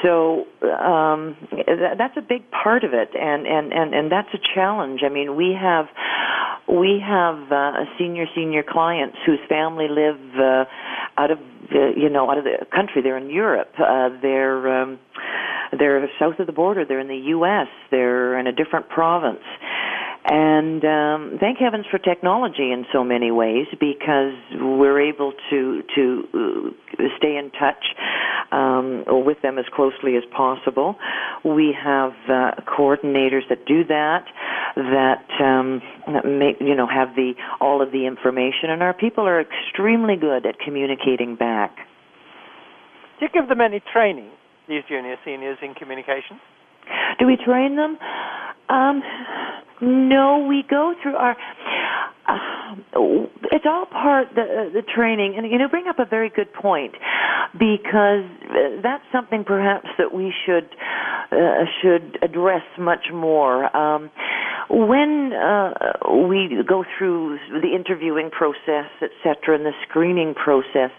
So 0.03 0.44
um, 0.62 1.37
that, 1.51 1.97
that's 1.99 2.16
a 2.16 2.23
big 2.23 2.51
part 2.51 2.85
of 2.85 2.92
it, 2.92 3.11
and 3.14 3.47
and 3.47 3.73
and 3.73 3.94
and 3.94 4.12
that's 4.12 4.29
a 4.35 4.38
challenge. 4.55 5.01
I 5.05 5.09
mean, 5.09 5.37
we 5.37 5.57
have 5.61 5.87
we 6.68 7.01
have 7.05 7.51
uh, 7.53 7.73
senior 7.99 8.27
senior 8.35 8.62
clients 8.66 9.16
whose 9.27 9.40
family 9.49 9.87
live 9.88 10.20
uh, 10.38 10.64
out 11.16 11.31
of 11.31 11.38
the 11.70 11.92
you 11.97 12.09
know 12.09 12.31
out 12.31 12.38
of 12.38 12.44
the 12.44 12.66
country. 12.75 13.03
They're 13.03 13.18
in 13.18 13.31
Europe. 13.31 13.73
Uh, 13.79 14.11
they're 14.20 14.83
um, 14.83 14.99
they're 15.79 16.09
south 16.18 16.38
of 16.38 16.47
the 16.47 16.53
border. 16.53 16.85
They're 16.85 17.01
in 17.01 17.09
the 17.09 17.29
U.S. 17.37 17.68
They're 17.90 18.38
in 18.38 18.47
a 18.47 18.53
different 18.53 18.88
province. 18.88 19.44
And 20.27 20.83
um, 20.85 21.39
thank 21.39 21.59
heavens 21.59 21.85
for 21.91 21.99
technology 21.99 22.73
in 22.73 22.87
so 22.91 23.05
many 23.05 23.31
ways 23.31 23.67
because 23.79 24.33
we're 24.55 25.01
able 25.01 25.35
to 25.51 25.83
to 25.95 26.23
uh, 26.33 27.03
stay 27.19 27.37
in 27.37 27.51
touch 27.51 27.85
um, 28.51 29.05
with 29.07 29.43
them 29.43 29.59
as 29.59 29.67
closely 29.75 30.17
as 30.17 30.23
possible. 30.35 30.97
We 31.45 31.77
have 31.79 32.13
uh, 32.27 32.53
coordinators 32.65 33.49
that 33.51 33.67
do 33.67 33.85
that, 33.85 34.25
that 34.77 35.29
um, 35.45 35.83
make, 36.39 36.57
you 36.59 36.75
know 36.75 36.87
have 36.87 37.15
the 37.17 37.35
all 37.61 37.83
of 37.83 37.93
the 37.93 38.07
information, 38.07 38.71
and 38.71 38.83
our 38.83 38.95
people 38.95 39.29
are 39.29 39.43
extremely 39.43 40.17
good 40.17 40.47
at 40.47 40.59
communicating 40.59 41.37
back. 41.37 41.77
Do 43.21 43.27
you 43.27 43.29
give 43.33 43.49
them 43.51 43.61
any 43.61 43.83
training, 43.93 44.31
these 44.69 44.83
junior 44.89 45.17
seniors, 45.23 45.59
in 45.63 45.75
communication? 45.75 46.41
Do 47.18 47.27
we 47.27 47.37
train 47.37 47.77
them? 47.77 47.99
Um, 48.68 49.03
no, 49.81 50.47
we 50.49 50.64
go 50.68 50.94
through 51.03 51.16
our. 51.16 51.37
Uh, 52.27 52.38
it's 53.53 53.66
all 53.66 53.87
part 53.87 54.29
the 54.35 54.70
the 54.73 54.83
training, 54.83 55.35
and 55.37 55.51
you 55.51 55.59
know, 55.59 55.68
bring 55.68 55.87
up 55.88 55.99
a 55.99 56.07
very 56.07 56.31
good 56.31 56.53
point 56.53 56.94
because 57.53 58.24
that's 58.82 59.05
something 59.12 59.45
perhaps 59.45 59.89
that 59.99 60.14
we 60.14 60.32
should 60.47 60.68
uh, 61.32 61.64
should 61.82 62.18
address 62.22 62.62
much 62.78 63.07
more. 63.12 63.74
Um, 63.76 64.11
when 64.70 65.32
uh, 65.35 65.72
we 66.26 66.62
go 66.66 66.85
through 66.97 67.39
the 67.61 67.74
interviewing 67.74 68.30
process, 68.30 68.91
etc., 69.03 69.57
and 69.57 69.66
the 69.66 69.72
screening 69.89 70.35
process, 70.35 70.91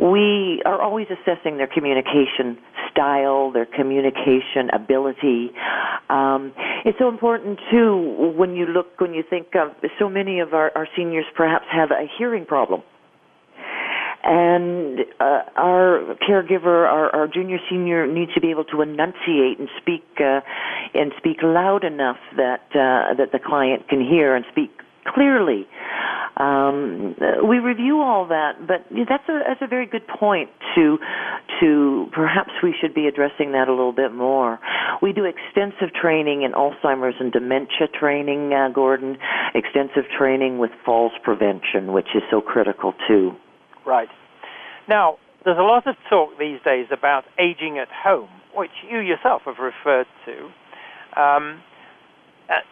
we 0.00 0.62
are 0.64 0.80
always 0.80 1.06
assessing 1.10 1.58
their 1.58 1.66
communication 1.66 2.58
style, 2.94 3.50
their 3.50 3.66
communication 3.66 4.70
ability. 4.72 5.50
Um, 6.08 6.52
it's 6.84 6.98
so 6.98 7.08
important 7.08 7.58
too 7.70 8.32
when 8.36 8.54
you 8.54 8.66
look, 8.66 9.00
when 9.00 9.14
you 9.14 9.24
think 9.28 9.48
of 9.54 9.72
so 9.98 10.08
many 10.08 10.40
of 10.40 10.54
our, 10.54 10.70
our 10.74 10.86
seniors 10.96 11.26
perhaps 11.36 11.66
have 11.72 11.90
a 11.90 12.06
hearing 12.18 12.46
problem 12.46 12.82
and 14.24 15.00
uh, 15.20 15.42
our 15.54 16.16
caregiver, 16.26 16.88
our, 16.88 17.14
our 17.14 17.28
junior 17.28 17.58
senior, 17.68 18.06
needs 18.06 18.32
to 18.32 18.40
be 18.40 18.50
able 18.50 18.64
to 18.64 18.80
enunciate 18.80 19.58
and 19.58 19.68
speak 19.80 20.04
uh, 20.18 20.40
and 20.94 21.12
speak 21.18 21.38
loud 21.42 21.84
enough 21.84 22.16
that 22.36 22.64
uh, 22.70 23.12
that 23.14 23.32
the 23.32 23.38
client 23.38 23.86
can 23.88 24.00
hear 24.00 24.34
and 24.34 24.46
speak 24.50 24.70
clearly. 25.06 25.66
Um, 26.36 27.14
we 27.48 27.58
review 27.58 28.00
all 28.00 28.26
that, 28.26 28.66
but 28.66 28.86
that's 28.90 29.28
a 29.28 29.40
that's 29.46 29.62
a 29.62 29.68
very 29.68 29.86
good 29.86 30.06
point. 30.08 30.50
To 30.74 30.98
to 31.60 32.06
perhaps 32.12 32.50
we 32.60 32.74
should 32.80 32.92
be 32.92 33.06
addressing 33.06 33.52
that 33.52 33.68
a 33.68 33.70
little 33.70 33.92
bit 33.92 34.12
more. 34.12 34.58
We 35.00 35.12
do 35.12 35.24
extensive 35.24 35.94
training 35.94 36.42
in 36.42 36.52
Alzheimer's 36.52 37.14
and 37.20 37.30
dementia 37.30 37.86
training, 37.98 38.52
uh, 38.52 38.70
Gordon. 38.74 39.16
Extensive 39.54 40.10
training 40.18 40.58
with 40.58 40.72
falls 40.84 41.12
prevention, 41.22 41.92
which 41.92 42.08
is 42.16 42.22
so 42.30 42.40
critical 42.40 42.94
too. 43.06 43.32
Right. 43.86 44.08
Now, 44.88 45.18
there's 45.44 45.58
a 45.58 45.62
lot 45.62 45.86
of 45.86 45.94
talk 46.10 46.30
these 46.38 46.58
days 46.64 46.86
about 46.90 47.24
aging 47.38 47.78
at 47.78 47.88
home, 47.92 48.28
which 48.54 48.70
you 48.90 48.98
yourself 48.98 49.42
have 49.46 49.58
referred 49.58 50.06
to. 50.26 51.20
Um, 51.20 51.62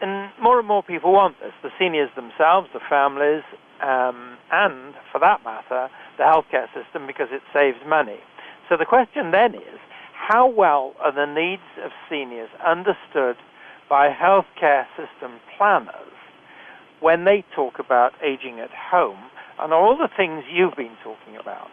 and 0.00 0.30
more 0.40 0.58
and 0.58 0.68
more 0.68 0.82
people 0.82 1.12
want 1.12 1.36
this 1.40 1.52
the 1.62 1.70
seniors 1.78 2.10
themselves, 2.14 2.68
the 2.72 2.80
families, 2.88 3.42
um, 3.82 4.36
and, 4.50 4.94
for 5.10 5.18
that 5.18 5.42
matter, 5.44 5.88
the 6.18 6.24
healthcare 6.24 6.66
system 6.74 7.06
because 7.06 7.28
it 7.30 7.42
saves 7.52 7.78
money. 7.86 8.20
So 8.68 8.76
the 8.76 8.86
question 8.86 9.30
then 9.32 9.54
is 9.54 9.80
how 10.14 10.46
well 10.46 10.94
are 11.00 11.12
the 11.12 11.26
needs 11.26 11.66
of 11.84 11.90
seniors 12.08 12.50
understood 12.64 13.36
by 13.88 14.08
healthcare 14.08 14.86
system 14.96 15.40
planners 15.56 16.16
when 17.00 17.24
they 17.24 17.44
talk 17.54 17.78
about 17.78 18.12
aging 18.22 18.60
at 18.60 18.70
home 18.70 19.18
and 19.58 19.72
all 19.72 19.96
the 19.96 20.08
things 20.16 20.44
you've 20.50 20.76
been 20.76 20.96
talking 21.02 21.36
about. 21.36 21.68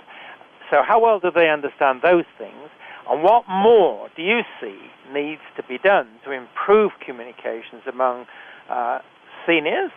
So, 0.69 0.81
how 0.85 0.99
well 0.99 1.19
do 1.19 1.31
they 1.33 1.49
understand 1.49 2.01
those 2.01 2.25
things? 2.37 2.69
And 3.09 3.23
what 3.23 3.43
more 3.49 4.09
do 4.15 4.21
you 4.21 4.41
see 4.61 4.77
needs 5.11 5.41
to 5.57 5.63
be 5.63 5.77
done 5.77 6.07
to 6.25 6.31
improve 6.31 6.91
communications 7.03 7.81
among 7.91 8.25
uh, 8.69 8.99
seniors, 9.47 9.91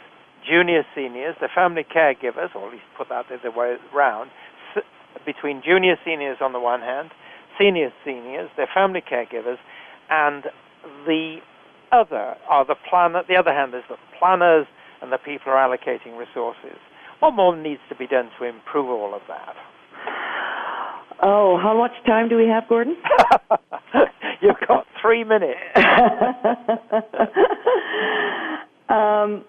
junior 0.48 0.82
seniors, 0.94 1.36
the 1.40 1.48
family 1.54 1.84
caregivers, 1.84 2.54
or 2.54 2.68
at 2.68 2.72
least 2.72 2.88
put 2.96 3.10
that 3.10 3.26
the 3.28 3.36
other 3.36 3.56
way 3.56 3.76
around, 3.94 4.30
between 5.26 5.62
junior 5.64 5.96
seniors 6.04 6.38
on 6.40 6.52
the 6.52 6.60
one 6.60 6.80
hand, 6.80 7.10
senior 7.60 7.92
seniors, 8.04 8.48
their 8.56 8.68
family 8.72 9.02
caregivers, 9.02 9.58
and 10.08 10.44
the 11.06 11.36
other 11.92 12.34
are 12.48 12.64
the 12.64 12.76
plan. 12.88 13.12
The 13.28 13.36
other 13.36 13.52
hand 13.52 13.74
is 13.74 13.82
the 13.88 13.96
planners 14.18 14.66
and 15.02 15.12
the 15.12 15.18
people 15.18 15.44
who 15.46 15.50
are 15.50 15.68
allocating 15.68 16.18
resources. 16.18 16.78
What 17.20 17.32
more 17.34 17.54
needs 17.54 17.82
to 17.88 17.94
be 17.94 18.06
done 18.06 18.30
to 18.38 18.44
improve 18.46 18.88
all 18.88 19.14
of 19.14 19.22
that? 19.28 19.54
Oh, 21.22 21.56
how 21.62 21.78
much 21.78 21.92
time 22.04 22.28
do 22.28 22.36
we 22.36 22.48
have, 22.48 22.68
Gordon? 22.68 22.96
You've 24.40 24.56
got 24.66 24.86
three 25.00 25.22
minutes. 25.22 25.58
um, 28.88 29.44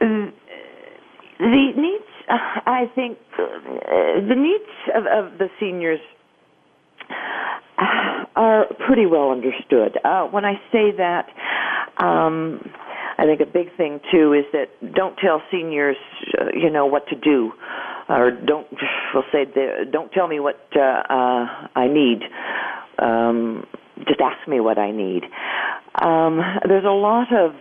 the 0.00 1.72
needs, 1.76 2.04
I 2.28 2.90
think, 2.96 3.16
the 3.38 4.34
needs 4.36 4.64
of, 4.94 5.06
of 5.06 5.38
the 5.38 5.48
seniors 5.60 6.00
are 8.34 8.66
pretty 8.86 9.06
well 9.06 9.30
understood. 9.30 9.98
Uh, 10.04 10.24
when 10.24 10.44
I 10.44 10.54
say 10.72 10.90
that, 10.96 11.26
um, 11.98 12.60
I 13.18 13.24
think 13.24 13.40
a 13.40 13.46
big 13.46 13.76
thing 13.76 14.00
too 14.10 14.32
is 14.32 14.44
that 14.52 14.94
don't 14.94 15.16
tell 15.16 15.42
seniors, 15.50 15.96
uh, 16.40 16.46
you 16.54 16.70
know, 16.70 16.86
what 16.86 17.06
to 17.08 17.14
do, 17.16 17.52
or 18.12 18.30
don't. 18.30 18.66
We'll 19.14 19.24
say, 19.32 19.46
don't 19.90 20.12
tell 20.12 20.28
me 20.28 20.40
what 20.40 20.60
uh, 20.76 20.80
uh, 20.80 21.68
I 21.74 21.88
need. 21.88 22.20
Um, 22.98 23.66
just 24.06 24.20
ask 24.20 24.46
me 24.48 24.60
what 24.60 24.78
I 24.78 24.90
need. 24.90 25.24
Um, 26.00 26.40
there's 26.66 26.84
a 26.84 26.88
lot 26.88 27.32
of 27.32 27.54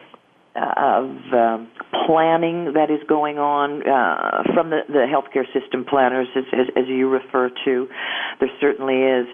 of 0.54 1.06
um, 1.34 1.72
planning 2.06 2.74
that 2.74 2.92
is 2.92 3.00
going 3.08 3.38
on 3.40 3.88
uh, 3.88 4.44
from 4.54 4.70
the, 4.70 4.82
the 4.88 5.08
healthcare 5.08 5.46
system 5.54 5.86
planners, 5.86 6.28
as, 6.36 6.44
as, 6.52 6.68
as, 6.76 6.88
you 6.88 7.10
refer 7.10 7.50
to. 7.64 7.88
There 8.40 8.50
certainly 8.60 8.96
is. 8.96 9.28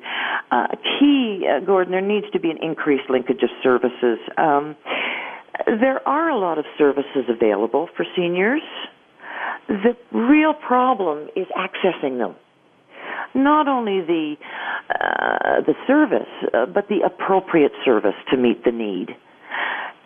Uh, 0.52 0.68
key, 1.00 1.48
uh, 1.50 1.66
Gordon, 1.66 1.92
there 1.92 2.02
needs 2.02 2.28
to 2.34 2.40
be 2.40 2.52
an 2.52 2.58
increased 2.62 3.10
linkage 3.10 3.42
of 3.42 3.50
services. 3.64 4.20
Um, 4.38 4.76
there 5.66 6.08
are 6.08 6.30
a 6.30 6.38
lot 6.38 6.60
of 6.60 6.66
services 6.78 7.26
available 7.28 7.90
for 7.98 8.06
seniors. 8.16 8.62
The 9.68 9.96
real 10.12 10.54
problem 10.54 11.28
is 11.36 11.48
accessing 11.58 12.18
them. 12.18 12.36
Not 13.36 13.68
only 13.68 14.02
the 14.02 14.36
uh, 14.90 15.62
the 15.66 15.74
service, 15.86 16.30
uh, 16.54 16.66
but 16.66 16.88
the 16.88 17.02
appropriate 17.06 17.74
service 17.84 18.16
to 18.32 18.38
meet 18.38 18.64
the 18.64 18.72
need 18.72 19.10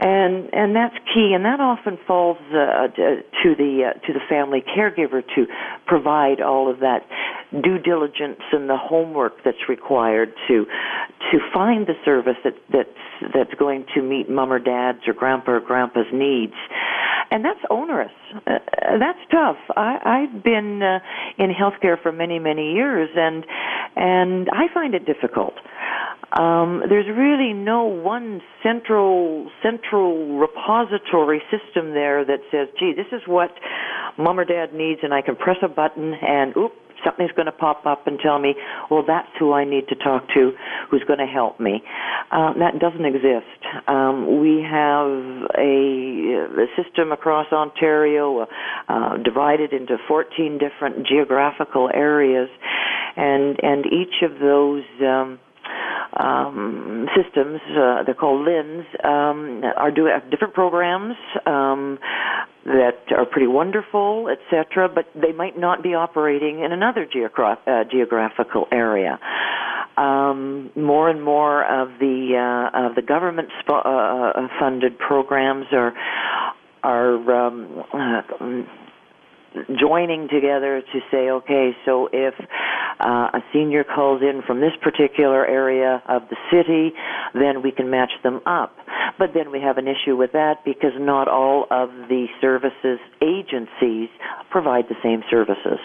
and 0.02 0.50
and 0.52 0.76
that's 0.76 0.96
key 1.14 1.34
and 1.34 1.46
that 1.46 1.60
often 1.60 1.98
falls 2.08 2.38
uh, 2.50 2.88
to 2.90 3.56
the 3.56 3.94
uh, 3.94 4.00
to 4.06 4.14
the 4.14 4.20
family 4.28 4.64
caregiver 4.76 5.22
to 5.36 5.46
provide 5.86 6.42
all 6.42 6.70
of 6.70 6.80
that 6.80 7.06
due 7.64 7.78
diligence 7.78 8.42
and 8.52 8.68
the 8.68 8.78
homework 8.78 9.44
that's 9.46 9.70
required 9.70 10.34
to 10.48 10.66
to 11.32 11.38
find 11.54 11.86
the 11.86 11.94
service 12.04 12.38
that 12.44 12.56
that's 12.74 13.34
that's 13.34 13.54
going 13.60 13.86
to 13.94 14.02
meet 14.02 14.28
mom 14.30 14.52
or 14.52 14.60
dad's 14.60 15.08
or 15.08 15.14
grandpa 15.14 15.52
or 15.52 15.60
grandpa's 15.60 16.12
needs. 16.12 16.56
And 17.30 17.46
that's 17.46 17.62
onerous. 17.70 18.12
Uh, 18.48 18.58
that's 19.00 19.20
tough. 19.30 19.58
I 19.78 20.00
i've 20.04 20.44
been 20.44 20.82
uh, 20.82 21.00
in 21.38 21.52
healthcare 21.52 22.02
for 22.02 22.12
many 22.12 22.40
many 22.40 22.74
years 22.74 23.10
and 23.16 23.46
and 23.96 24.50
i 24.52 24.74
find 24.74 24.96
it 24.96 25.06
difficult 25.06 25.54
um, 26.34 26.84
there's 26.88 27.08
really 27.08 27.54
no 27.54 27.84
one 27.84 28.42
central 28.64 29.50
central 29.62 30.38
repository 30.38 31.42
system 31.52 31.94
there 31.94 32.24
that 32.24 32.40
says, 32.52 32.70
"Gee, 32.80 32.94
this 32.94 33.08
is 33.12 33.28
what 33.28 33.52
mom 34.18 34.40
or 34.40 34.46
dad 34.46 34.74
needs," 34.74 35.02
and 35.04 35.14
I 35.14 35.22
can 35.22 35.36
press 35.36 35.58
a 35.62 35.68
button 35.68 36.14
and 36.14 36.56
oop, 36.56 36.74
something's 37.04 37.32
going 37.34 37.48
to 37.48 37.52
pop 37.52 37.86
up 37.86 38.08
and 38.08 38.20
tell 38.20 38.40
me, 38.40 38.56
"Well, 38.90 39.04
that's 39.06 39.28
who 39.40 39.52
I 39.52 39.66
need 39.66 39.88
to 39.90 39.96
talk 39.96 40.28
to, 40.30 40.54
who's 40.90 41.04
going 41.04 41.20
to 41.20 41.26
help 41.26 41.60
me." 41.60 41.84
Uh, 42.32 42.54
that 42.54 42.80
doesn't 42.80 43.06
exist. 43.06 43.60
Um, 43.88 44.40
we 44.40 44.62
have 44.62 45.12
a, 45.58 46.48
a 46.64 46.68
system 46.82 47.12
across 47.12 47.52
Ontario 47.52 48.48
uh, 48.88 49.18
divided 49.18 49.74
into 49.74 49.98
14 50.08 50.58
different 50.58 51.06
geographical 51.06 51.90
areas, 51.94 52.50
and 53.18 53.60
and 53.62 53.86
each 53.86 54.24
of 54.24 54.40
those. 54.40 54.84
Um, 55.02 55.40
um, 56.18 57.08
systems, 57.16 57.62
uh, 57.72 58.04
they're 58.04 58.16
called 58.16 58.46
LHINs, 58.46 59.06
um, 59.06 59.64
are 59.78 59.92
doing 59.92 60.14
different 60.30 60.54
programs 60.54 61.16
um, 61.46 62.00
that 62.66 63.00
are 63.16 63.26
pretty 63.26 63.48
wonderful, 63.48 64.28
etc. 64.30 64.90
But 64.94 65.06
they 65.16 65.32
might 65.32 65.58
not 65.58 65.82
be 65.82 65.94
operating 65.94 66.60
in 66.64 66.72
another 66.72 67.06
geogra- 67.06 67.58
uh, 67.66 67.84
geographical 67.90 68.68
area. 68.72 69.20
Um, 69.98 70.72
more 70.76 71.10
and 71.10 71.22
more 71.24 71.64
of 71.64 72.00
the 72.00 72.36
uh, 72.74 72.88
of 72.88 72.96
the 72.96 73.02
government 73.02 73.50
sp- 73.60 73.86
uh, 73.86 73.90
uh, 73.90 74.48
funded 74.60 74.98
programs 74.98 75.66
are 75.72 75.94
are 76.84 77.48
um, 77.48 77.84
uh, 77.94 78.22
joining 79.80 80.28
together 80.30 80.82
to 80.82 81.00
say, 81.12 81.30
okay, 81.30 81.72
so 81.86 82.10
if 82.12 82.34
uh, 83.00 83.30
a 83.34 83.40
senior 83.54 83.84
calls 83.84 84.22
in 84.22 84.42
from 84.46 84.60
this 84.62 84.74
particular 84.82 85.46
area 85.46 86.02
of 86.08 86.24
the 86.30 86.38
city, 86.52 86.96
then 87.34 87.62
we 87.62 87.72
can 87.72 87.90
match 87.90 88.12
them 88.24 88.42
up. 88.46 88.76
But 89.18 89.32
then 89.34 89.52
we 89.52 89.60
have 89.62 89.78
an 89.78 89.88
issue 89.88 90.16
with 90.16 90.32
that 90.34 90.64
because 90.66 90.94
not 90.98 91.28
all 91.28 91.68
of 91.70 91.90
the 92.10 92.28
services 92.40 93.00
agencies 93.22 94.10
provide 94.50 94.86
the 94.90 94.96
same 95.04 95.24
services. 95.30 95.80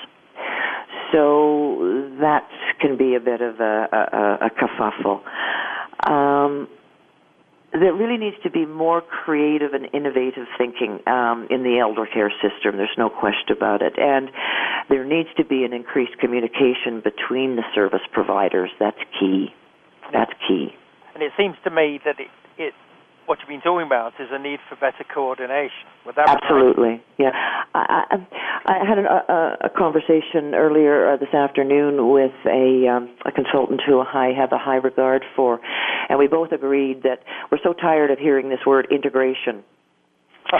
So 1.13 2.11
that 2.21 2.49
can 2.81 2.97
be 2.97 3.15
a 3.15 3.21
bit 3.21 3.41
of 3.41 3.61
a, 3.61 3.87
a, 3.93 4.47
a 4.47 4.51
kerfuffle. 4.51 5.23
Um, 6.09 6.69
there 7.81 7.95
really 7.95 8.17
needs 8.17 8.37
to 8.43 8.51
be 8.51 8.67
more 8.67 9.01
creative 9.01 9.73
and 9.73 9.89
innovative 9.93 10.47
thinking 10.59 11.01
um, 11.07 11.47
in 11.51 11.63
the 11.63 11.79
elder 11.81 12.07
care 12.07 12.33
system. 12.43 12.77
There's 12.77 12.97
no 12.99 13.09
question 13.09 13.57
about 13.57 13.83
it, 13.83 13.95
and 13.99 14.31
there 14.89 15.05
needs 15.05 15.29
to 15.37 15.45
be 15.45 15.65
an 15.65 15.73
increased 15.73 16.19
communication 16.19 17.03
between 17.03 17.57
the 17.57 17.65
service 17.75 18.05
providers. 18.13 18.71
That's 18.79 19.01
key. 19.19 19.49
That's 20.13 20.33
key. 20.47 20.69
And 21.15 21.23
it 21.23 21.33
seems 21.37 21.57
to 21.65 21.71
me 21.71 22.01
that 22.05 22.21
it, 22.21 22.29
it 22.59 22.75
what 23.27 23.39
you've 23.41 23.49
been 23.49 23.61
talking 23.61 23.87
about 23.87 24.15
is 24.19 24.29
a 24.31 24.39
need 24.39 24.61
for 24.69 24.77
better 24.77 25.05
coordination. 25.13 25.87
Absolutely, 26.17 27.03
yeah. 27.19 27.31
I, 27.75 28.05
I, 28.11 28.17
I 28.67 28.89
had 28.89 28.99
a, 28.99 29.03
a, 29.05 29.57
a 29.67 29.71
conversation 29.71 30.55
earlier 30.55 31.13
uh, 31.13 31.17
this 31.17 31.35
afternoon 31.35 32.11
with 32.11 32.33
a, 32.47 32.89
um, 32.89 33.11
a 33.25 33.33
consultant 33.33 33.83
who 33.87 34.01
I 34.01 34.33
have 34.37 34.53
a 34.53 34.59
high 34.59 34.77
regard 34.77 35.25
for, 35.35 35.61
and 36.09 36.19
we 36.19 36.29
both 36.29 36.53
agreed 36.53 37.03
that 37.03 37.21
we're 37.51 37.59
so 37.63 37.73
tired 37.73 38.11
of 38.11 38.19
hearing 38.19 38.49
this 38.49 38.61
word 38.67 38.89
integration. 38.91 39.63
uh, 40.53 40.57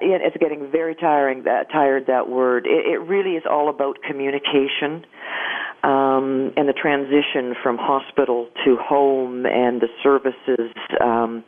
it's 0.00 0.36
getting 0.38 0.70
very 0.70 0.94
tiring. 0.94 1.44
That 1.44 1.70
tired 1.70 2.06
that 2.06 2.28
word. 2.28 2.66
It, 2.66 2.86
it 2.86 2.98
really 3.06 3.32
is 3.32 3.44
all 3.48 3.68
about 3.68 3.98
communication 4.06 5.04
um, 5.82 6.52
and 6.56 6.68
the 6.68 6.72
transition 6.72 7.54
from 7.62 7.76
hospital 7.76 8.48
to 8.64 8.76
home 8.76 9.46
and 9.46 9.80
the 9.80 9.88
services, 10.02 10.72
um, 11.00 11.44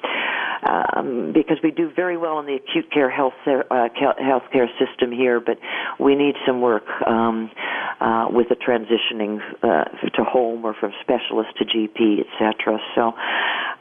um, 0.64 1.32
because 1.32 1.58
we 1.62 1.70
do 1.70 1.90
very 1.94 2.16
well 2.16 2.40
in 2.40 2.46
the 2.46 2.54
acute 2.54 2.90
care 2.90 3.10
health 3.10 3.34
uh, 3.46 3.52
healthcare 3.70 4.66
system 4.78 5.12
here, 5.12 5.40
but 5.40 5.58
we 6.00 6.16
need 6.16 6.34
some 6.46 6.60
work 6.60 6.84
um, 7.06 7.50
uh, 8.00 8.26
with 8.30 8.48
the 8.48 8.56
transitioning 8.56 9.38
uh, 9.62 9.84
to 10.16 10.24
home 10.24 10.64
or 10.64 10.74
from 10.74 10.92
specialist 11.02 11.50
to 11.58 11.64
GP, 11.64 12.20
etc. 12.20 12.78
So, 12.94 13.12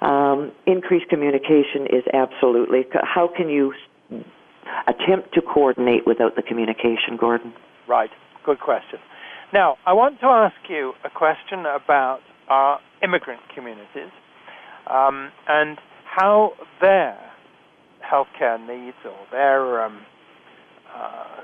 um, 0.06 0.52
increased 0.68 1.10
communication 1.10 1.88
is 1.90 2.04
absolutely. 2.14 2.86
How 3.02 3.28
can 3.28 3.50
you 3.50 3.74
attempt 4.88 5.34
to 5.34 5.42
coordinate 5.42 6.06
without 6.06 6.36
the 6.36 6.44
communication, 6.44 7.18
Gordon? 7.20 7.54
Right. 7.88 8.10
Good 8.46 8.60
question. 8.60 9.00
Now, 9.54 9.78
I 9.86 9.94
want 9.94 10.20
to 10.22 10.26
ask 10.26 10.56
you 10.68 10.94
a 11.06 11.12
question 11.12 11.60
about 11.60 12.22
our 12.50 12.80
immigrant 13.04 13.42
communities 13.54 14.10
um, 14.90 15.30
and 15.48 15.78
how 16.06 16.54
their 16.82 17.20
healthcare 18.02 18.60
needs 18.60 18.98
or 19.06 19.16
their 19.32 19.86
um, 19.86 20.02
uh, 20.92 21.44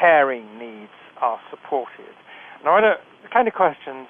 caring 0.00 0.58
needs 0.58 0.90
are 1.20 1.38
supported. 1.50 2.16
Now, 2.64 2.80
the 2.80 3.28
kind 3.30 3.46
of 3.46 3.52
questions 3.52 4.08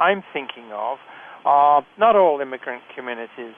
I'm 0.00 0.24
thinking 0.32 0.72
of 0.72 0.98
are 1.44 1.86
not 2.00 2.16
all 2.16 2.40
immigrant 2.40 2.82
communities 2.96 3.54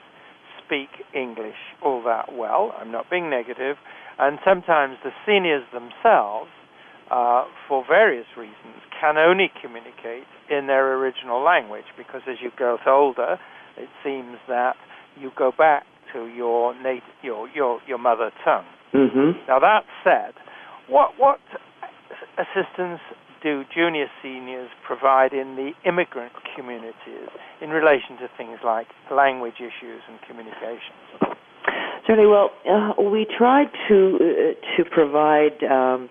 speak 0.63 0.89
English 1.15 1.57
all 1.83 2.03
that 2.03 2.31
well. 2.31 2.75
I'm 2.79 2.91
not 2.91 3.09
being 3.09 3.27
negative. 3.27 3.77
And 4.19 4.37
sometimes 4.45 4.97
the 5.03 5.09
seniors 5.25 5.63
themselves 5.73 6.51
uh, 7.11 7.45
for 7.67 7.83
various 7.87 8.27
reasons, 8.37 8.81
can 8.99 9.17
only 9.17 9.51
communicate 9.61 10.27
in 10.49 10.67
their 10.67 10.93
original 10.97 11.43
language 11.43 11.85
because 11.97 12.21
as 12.27 12.37
you 12.41 12.51
grow 12.55 12.77
older, 12.87 13.37
it 13.77 13.89
seems 14.03 14.37
that 14.47 14.75
you 15.19 15.31
go 15.37 15.51
back 15.57 15.83
to 16.13 16.27
your 16.27 16.73
native, 16.81 17.03
your 17.21 17.49
your 17.49 17.79
your 17.87 17.97
mother 17.97 18.31
tongue. 18.45 18.65
Mm-hmm. 18.93 19.47
Now 19.47 19.59
that 19.59 19.83
said, 20.03 20.33
what 20.87 21.11
what 21.17 21.39
assistance 22.37 22.99
do 23.41 23.63
junior 23.75 24.07
seniors 24.21 24.69
provide 24.87 25.33
in 25.33 25.55
the 25.55 25.71
immigrant 25.87 26.31
communities 26.55 27.27
in 27.61 27.69
relation 27.69 28.15
to 28.21 28.27
things 28.37 28.59
like 28.63 28.87
language 29.11 29.59
issues 29.59 30.01
and 30.07 30.17
communications? 30.27 31.35
Certainly. 32.07 32.29
Well, 32.29 32.51
uh, 32.69 33.01
we 33.01 33.25
tried 33.37 33.67
to 33.89 34.17
uh, 34.19 34.77
to 34.77 34.89
provide. 34.89 35.63
Um, 35.63 36.09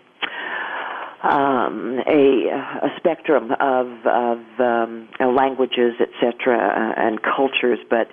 um, 1.22 2.00
a, 2.06 2.48
a 2.82 2.88
spectrum 2.96 3.52
of, 3.60 3.86
of 4.06 4.38
um, 4.58 5.08
languages, 5.20 5.94
etc., 6.00 6.56
uh, 6.56 7.00
and 7.00 7.20
cultures, 7.22 7.78
but 7.88 8.08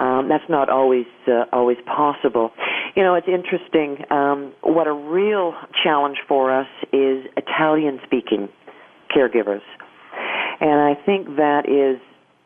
um, 0.00 0.28
that's 0.28 0.48
not 0.48 0.68
always 0.68 1.06
uh, 1.28 1.44
always 1.52 1.78
possible. 1.86 2.50
You 2.96 3.02
know, 3.02 3.14
it's 3.14 3.28
interesting. 3.28 4.04
Um, 4.10 4.52
what 4.62 4.86
a 4.86 4.92
real 4.92 5.54
challenge 5.82 6.18
for 6.26 6.52
us 6.52 6.68
is 6.92 7.24
Italian-speaking 7.36 8.48
caregivers, 9.14 9.62
and 10.60 10.80
I 10.80 10.94
think 11.06 11.36
that 11.36 11.68
is 11.68 12.00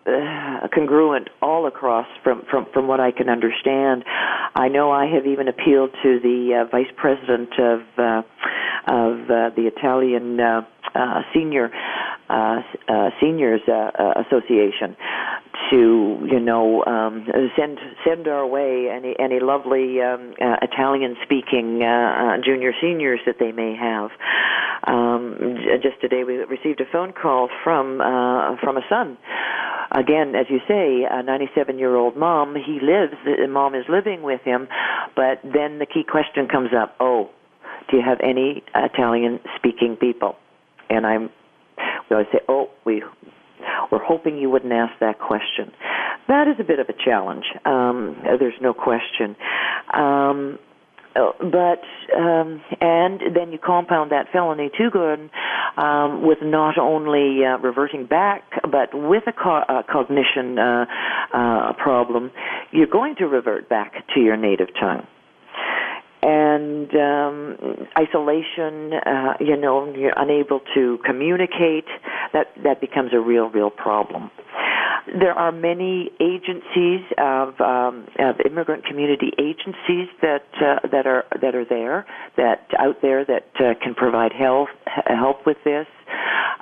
uh, 0.06 0.68
congruent 0.72 1.28
all 1.42 1.66
across 1.66 2.06
from, 2.22 2.42
from, 2.50 2.66
from 2.72 2.86
what 2.86 3.00
I 3.00 3.10
can 3.10 3.28
understand. 3.28 4.04
I 4.54 4.68
know 4.68 4.90
I 4.92 5.06
have 5.06 5.26
even 5.26 5.48
appealed 5.48 5.90
to 6.02 6.20
the 6.20 6.62
uh, 6.62 6.70
vice 6.70 6.92
president 6.96 7.58
of 7.58 7.80
uh, 7.98 8.22
of 8.86 9.30
uh, 9.30 9.50
the 9.56 9.70
Italian 9.74 10.40
uh, 10.40 10.62
uh, 10.94 11.22
senior 11.34 11.70
seniors 13.20 13.60
association 13.66 14.96
to 15.70 16.18
you 16.30 16.40
know 16.40 16.84
um, 16.84 17.26
send 17.56 17.78
send 18.06 18.28
our 18.28 18.46
way 18.46 18.88
any 18.90 19.14
any 19.18 19.40
lovely 19.40 20.00
um, 20.00 20.34
uh, 20.40 20.56
Italian 20.62 21.16
speaking 21.24 21.82
uh, 21.82 21.86
uh, 21.86 22.36
junior 22.44 22.72
seniors 22.80 23.20
that 23.26 23.36
they 23.38 23.52
may 23.52 23.74
have. 23.74 24.10
Um, 24.86 25.56
just 25.82 26.00
today 26.00 26.24
we 26.24 26.34
received 26.34 26.80
a 26.80 26.84
phone 26.92 27.12
call 27.12 27.48
from 27.64 28.00
uh, 28.00 28.56
from 28.60 28.76
a 28.76 28.82
son. 28.88 29.18
Again, 29.92 30.34
as 30.34 30.46
you 30.50 30.58
say, 30.66 31.06
a 31.08 31.22
97 31.22 31.78
year 31.78 31.94
old 31.94 32.16
mom. 32.16 32.54
He 32.54 32.80
lives. 32.82 33.14
The 33.24 33.46
mom 33.48 33.74
is 33.74 33.84
living 33.88 34.22
with 34.22 34.40
him, 34.42 34.68
but 35.14 35.40
then 35.42 35.78
the 35.78 35.86
key 35.86 36.04
question 36.08 36.48
comes 36.48 36.70
up. 36.76 36.96
Oh, 37.00 37.30
do 37.90 37.96
you 37.96 38.02
have 38.04 38.18
any 38.22 38.62
Italian 38.74 39.40
speaking 39.56 39.96
people? 39.96 40.36
And 40.88 41.06
I'm 41.06 41.30
we 42.08 42.16
always 42.16 42.28
say, 42.32 42.40
oh, 42.48 42.70
we 42.84 43.02
we're 43.90 44.04
hoping 44.04 44.38
you 44.38 44.50
wouldn't 44.50 44.72
ask 44.72 44.92
that 45.00 45.18
question. 45.18 45.72
That 46.28 46.48
is 46.48 46.56
a 46.60 46.64
bit 46.64 46.78
of 46.78 46.88
a 46.88 46.92
challenge. 46.92 47.44
Um, 47.64 48.16
there's 48.38 48.60
no 48.60 48.74
question. 48.74 49.36
Um, 49.94 50.58
uh, 51.14 51.32
but 51.40 51.80
um, 52.14 52.60
and 52.80 53.20
then 53.34 53.50
you 53.50 53.58
compound 53.58 54.12
that 54.12 54.26
felony 54.32 54.70
too 54.76 54.90
good 54.90 55.30
um, 55.78 56.26
with 56.26 56.38
not 56.42 56.78
only 56.78 57.44
uh, 57.44 57.56
reverting 57.58 58.06
back, 58.06 58.42
but 58.62 58.90
with 58.92 59.22
a 59.26 59.32
co- 59.32 59.64
cognition 59.90 60.58
uh, 60.58 60.84
uh, 61.32 61.72
problem, 61.82 62.30
you're 62.70 62.86
going 62.86 63.14
to 63.16 63.24
revert 63.26 63.68
back 63.68 63.94
to 64.14 64.20
your 64.20 64.36
native 64.36 64.68
tongue 64.78 65.06
and 66.26 66.90
um, 66.94 67.56
isolation. 67.96 68.92
Uh, 68.94 69.34
you 69.40 69.56
know, 69.56 69.94
you're 69.94 70.12
unable 70.16 70.60
to 70.74 70.98
communicate. 71.04 71.86
That 72.32 72.48
that 72.64 72.80
becomes 72.80 73.12
a 73.14 73.20
real, 73.20 73.48
real 73.48 73.70
problem. 73.70 74.30
There 75.06 75.32
are 75.32 75.52
many 75.52 76.10
agencies 76.20 77.00
of, 77.16 77.60
um, 77.60 78.08
of 78.18 78.40
immigrant 78.44 78.84
community 78.84 79.30
agencies 79.38 80.08
that 80.20 80.46
uh, 80.60 80.88
that 80.90 81.06
are 81.06 81.24
that 81.40 81.54
are 81.54 81.64
there 81.64 82.04
that 82.36 82.66
out 82.76 83.02
there 83.02 83.24
that 83.24 83.46
uh, 83.60 83.74
can 83.80 83.94
provide 83.94 84.32
help 84.32 84.68
help 85.06 85.46
with 85.46 85.58
this 85.64 85.86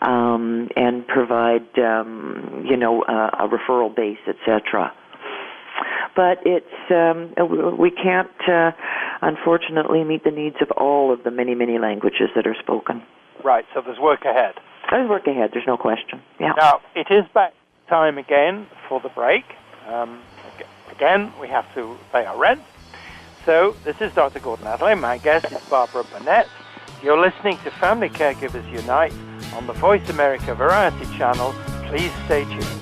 um, 0.02 0.68
and 0.76 1.06
provide 1.06 1.66
um, 1.78 2.66
you 2.68 2.76
know 2.76 3.02
uh, 3.02 3.30
a 3.40 3.48
referral 3.48 3.94
base, 3.94 4.18
etc 4.28 4.92
but 6.16 6.38
it's 6.44 6.66
um, 6.90 7.34
we 7.78 7.90
can't 7.90 8.30
uh, 8.48 8.70
unfortunately 9.24 10.04
meet 10.04 10.22
the 10.22 10.30
needs 10.30 10.56
of 10.60 10.70
all 10.72 11.12
of 11.12 11.24
the 11.24 11.30
many 11.30 11.54
many 11.54 11.78
languages 11.78 12.28
that 12.36 12.46
are 12.46 12.56
spoken. 12.60 13.02
Right. 13.42 13.64
So 13.74 13.80
there's 13.80 13.98
work 13.98 14.24
ahead. 14.24 14.54
There's 14.90 15.08
work 15.08 15.26
ahead. 15.26 15.50
There's 15.52 15.66
no 15.66 15.76
question. 15.76 16.22
Yeah. 16.38 16.52
Now 16.56 16.80
it 16.94 17.08
is 17.10 17.24
back 17.32 17.54
time 17.88 18.18
again 18.18 18.66
for 18.88 19.00
the 19.00 19.08
break. 19.08 19.44
Um, 19.88 20.20
again, 20.90 21.32
we 21.40 21.48
have 21.48 21.72
to 21.74 21.96
pay 22.12 22.24
our 22.24 22.38
rent. 22.38 22.62
So 23.44 23.76
this 23.84 24.00
is 24.00 24.12
Dr. 24.14 24.40
Gordon 24.40 24.66
Atherley. 24.66 24.98
My 24.98 25.18
guest 25.18 25.52
is 25.52 25.60
Barbara 25.68 26.04
Burnett. 26.04 26.48
You're 27.02 27.20
listening 27.20 27.58
to 27.64 27.70
Family 27.70 28.08
Caregivers 28.08 28.70
Unite 28.72 29.12
on 29.54 29.66
the 29.66 29.74
Voice 29.74 30.08
America 30.08 30.54
Variety 30.54 31.04
Channel. 31.16 31.54
Please 31.88 32.10
stay 32.24 32.44
tuned. 32.44 32.80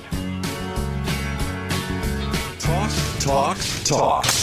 Talk, 2.59 2.91
talk, 3.19 3.57
talk. 3.83 4.42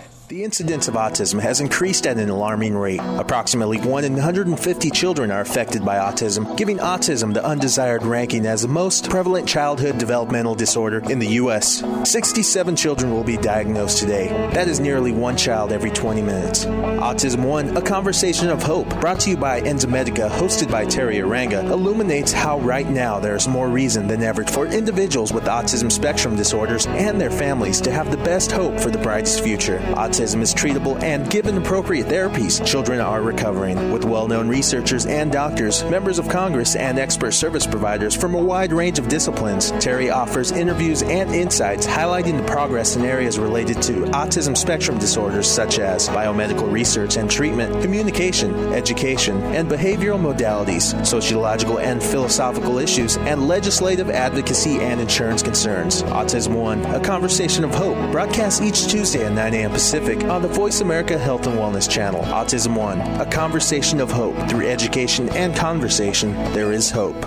The 0.31 0.45
incidence 0.45 0.87
of 0.87 0.93
autism 0.93 1.41
has 1.41 1.59
increased 1.59 2.07
at 2.07 2.17
an 2.17 2.29
alarming 2.29 2.73
rate. 2.73 3.01
Approximately 3.03 3.79
1 3.81 4.05
in 4.05 4.13
150 4.13 4.89
children 4.91 5.29
are 5.29 5.41
affected 5.41 5.83
by 5.83 5.97
autism, 5.97 6.55
giving 6.55 6.77
autism 6.77 7.33
the 7.33 7.43
undesired 7.43 8.03
ranking 8.03 8.45
as 8.45 8.61
the 8.61 8.69
most 8.69 9.09
prevalent 9.09 9.45
childhood 9.45 9.97
developmental 9.97 10.55
disorder 10.55 11.01
in 11.11 11.19
the 11.19 11.27
U.S. 11.31 11.83
67 12.09 12.77
children 12.77 13.11
will 13.11 13.25
be 13.25 13.35
diagnosed 13.35 13.97
today. 13.97 14.29
That 14.53 14.69
is 14.69 14.79
nearly 14.79 15.11
one 15.11 15.35
child 15.35 15.73
every 15.73 15.91
20 15.91 16.21
minutes. 16.21 16.63
Autism 16.63 17.45
One, 17.45 17.75
a 17.75 17.81
conversation 17.81 18.47
of 18.47 18.63
hope, 18.63 18.87
brought 19.01 19.19
to 19.21 19.31
you 19.31 19.35
by 19.35 19.59
Enzymedica, 19.59 20.29
hosted 20.29 20.71
by 20.71 20.85
Teri 20.85 21.15
Arranga, 21.15 21.69
illuminates 21.69 22.31
how 22.31 22.57
right 22.61 22.89
now 22.89 23.19
there 23.19 23.35
is 23.35 23.49
more 23.49 23.67
reason 23.67 24.07
than 24.07 24.23
ever 24.23 24.45
for 24.45 24.65
individuals 24.65 25.33
with 25.33 25.43
autism 25.43 25.91
spectrum 25.91 26.37
disorders 26.37 26.85
and 26.87 27.19
their 27.19 27.31
families 27.31 27.81
to 27.81 27.91
have 27.91 28.11
the 28.11 28.23
best 28.23 28.49
hope 28.49 28.79
for 28.79 28.91
the 28.91 28.99
brightest 28.99 29.43
future. 29.43 29.79
Autism 29.95 30.20
autism 30.21 30.41
is 30.41 30.53
treatable 30.53 31.01
and 31.01 31.27
given 31.31 31.57
appropriate 31.57 32.05
therapies, 32.05 32.63
children 32.63 32.99
are 32.99 33.23
recovering. 33.23 33.91
With 33.91 34.05
well 34.05 34.27
known 34.27 34.47
researchers 34.47 35.07
and 35.07 35.31
doctors, 35.31 35.83
members 35.85 36.19
of 36.19 36.29
Congress, 36.29 36.75
and 36.75 36.99
expert 36.99 37.31
service 37.31 37.65
providers 37.65 38.15
from 38.15 38.35
a 38.35 38.41
wide 38.41 38.71
range 38.71 38.99
of 38.99 39.07
disciplines, 39.07 39.71
Teri 39.73 40.13
offers 40.13 40.51
interviews 40.51 41.01
and 41.01 41.33
insights 41.33 41.87
highlighting 41.87 42.37
the 42.37 42.43
progress 42.43 42.95
in 42.95 43.03
areas 43.03 43.39
related 43.39 43.81
to 43.81 44.03
autism 44.11 44.55
spectrum 44.55 44.99
disorders 44.99 45.49
such 45.49 45.79
as 45.79 46.07
biomedical 46.09 46.71
research 46.71 47.17
and 47.17 47.29
treatment, 47.29 47.81
communication, 47.81 48.53
education, 48.73 49.41
and 49.55 49.67
behavioral 49.67 50.19
modalities, 50.19 51.03
sociological 51.03 51.79
and 51.79 52.03
philosophical 52.03 52.77
issues, 52.77 53.17
and 53.17 53.47
legislative 53.47 54.11
advocacy 54.11 54.77
and 54.81 55.01
insurance 55.01 55.41
concerns. 55.41 56.03
Autism 56.03 56.53
One, 56.53 56.85
a 56.85 56.99
conversation 56.99 57.63
of 57.63 57.73
hope, 57.73 57.97
broadcast 58.11 58.61
each 58.61 58.85
Tuesday 58.85 59.25
at 59.25 59.31
9 59.31 59.53
a.m. 59.55 59.71
Pacific 59.71 60.10
on 60.19 60.41
the 60.41 60.47
Voice 60.47 60.81
America 60.81 61.17
Health 61.17 61.47
and 61.47 61.57
Wellness 61.57 61.89
channel. 61.89 62.21
Autism 62.23 62.77
One, 62.77 62.99
a 63.19 63.25
conversation 63.25 63.99
of 63.99 64.11
hope. 64.11 64.35
Through 64.49 64.67
education 64.67 65.29
and 65.29 65.55
conversation, 65.55 66.33
there 66.53 66.71
is 66.71 66.91
hope. 66.91 67.19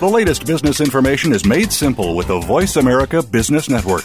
The 0.00 0.10
latest 0.10 0.46
business 0.46 0.80
information 0.80 1.32
is 1.32 1.44
made 1.44 1.72
simple 1.72 2.16
with 2.16 2.28
the 2.28 2.40
Voice 2.40 2.76
America 2.76 3.22
Business 3.22 3.68
Network. 3.68 4.04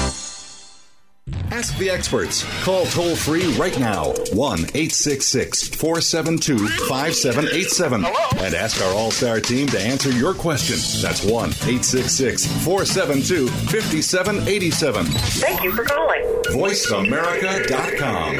Ask 1.51 1.77
the 1.77 1.89
experts. 1.89 2.45
Call 2.63 2.85
toll 2.85 3.15
free 3.15 3.53
right 3.55 3.77
now 3.79 4.13
1 4.33 4.59
866 4.59 5.67
472 5.69 6.57
5787 6.87 8.05
and 8.05 8.55
ask 8.55 8.81
our 8.81 8.93
All 8.93 9.11
Star 9.11 9.39
team 9.39 9.67
to 9.67 9.79
answer 9.79 10.11
your 10.11 10.33
question. 10.33 10.77
That's 11.01 11.23
1 11.23 11.49
866 11.49 12.45
472 12.63 13.47
5787. 13.47 15.05
Thank 15.05 15.63
you 15.63 15.71
for 15.73 15.83
calling. 15.83 16.21
VoiceAmerica.com. 16.51 18.35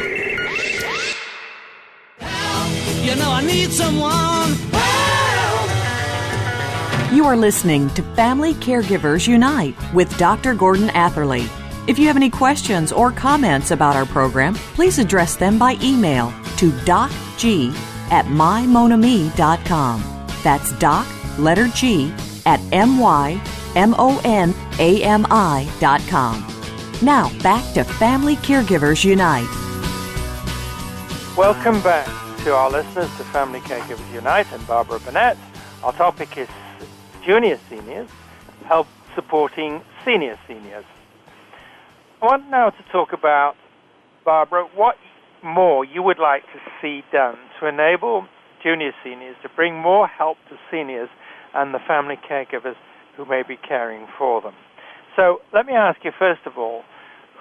You 3.06 3.16
know 3.16 3.32
I 3.32 3.44
need 3.46 3.72
someone. 3.72 4.58
You 7.14 7.26
are 7.26 7.36
listening 7.36 7.90
to 7.90 8.04
Family 8.16 8.54
Caregivers 8.54 9.28
Unite 9.28 9.76
with 9.94 10.18
Dr. 10.18 10.54
Gordon 10.54 10.90
Atherley. 10.92 11.46
If 11.92 12.00
you 12.00 12.08
have 12.08 12.16
any 12.16 12.30
questions 12.30 12.94
or 12.94 13.12
comments 13.12 13.72
about 13.72 13.98
our 13.98 14.06
program, 14.06 14.56
please 14.56 14.98
address 14.98 15.36
them 15.36 15.60
by 15.60 15.76
email 15.84 16.32
to 16.56 16.72
docg 16.88 17.74
at 18.10 18.28
mymonami.com. 18.28 20.26
That's 20.42 20.72
doc, 20.80 21.06
letter 21.38 21.68
G, 21.68 22.14
at 22.46 22.62
M-Y-M-O-N-A-M-I.com. 22.72 23.44
Now, 27.02 27.40
back 27.40 27.74
to 27.74 27.84
Family 27.84 28.38
Caregivers 28.38 29.04
Unite. 29.04 29.50
Welcome 31.36 31.82
back 31.82 32.08
to 32.46 32.56
our 32.56 32.72
listeners 32.72 33.10
to 33.18 33.26
Family 33.26 33.60
Caregivers 33.60 34.14
Unite 34.14 34.50
and 34.54 34.66
Barbara 34.66 35.02
Burnett. 35.02 35.38
Our 35.84 35.92
topic 35.92 36.38
is 36.38 36.48
junior 37.22 37.60
seniors, 37.70 38.08
help 38.64 38.88
supporting 39.14 39.82
senior 40.06 40.40
seniors. 40.48 40.86
I 42.22 42.26
want 42.28 42.52
now 42.52 42.70
to 42.70 42.84
talk 42.92 43.14
about, 43.18 43.56
Barbara, 44.24 44.68
what 44.76 44.94
more 45.44 45.84
you 45.84 46.04
would 46.04 46.20
like 46.20 46.44
to 46.54 46.60
see 46.80 47.02
done 47.12 47.38
to 47.60 47.66
enable 47.66 48.28
junior 48.62 48.92
seniors 49.04 49.36
to 49.42 49.50
bring 49.56 49.82
more 49.82 50.08
help 50.08 50.38
to 50.50 50.56
seniors 50.70 51.10
and 51.56 51.74
the 51.74 51.80
family 51.88 52.20
caregivers 52.30 52.76
who 53.18 53.26
may 53.26 53.42
be 53.42 53.58
caring 53.58 54.06
for 54.20 54.40
them. 54.40 54.54
So 55.16 55.40
let 55.52 55.66
me 55.66 55.74
ask 55.74 55.98
you, 56.04 56.12
first 56.18 56.42
of 56.46 56.60
all, 56.60 56.84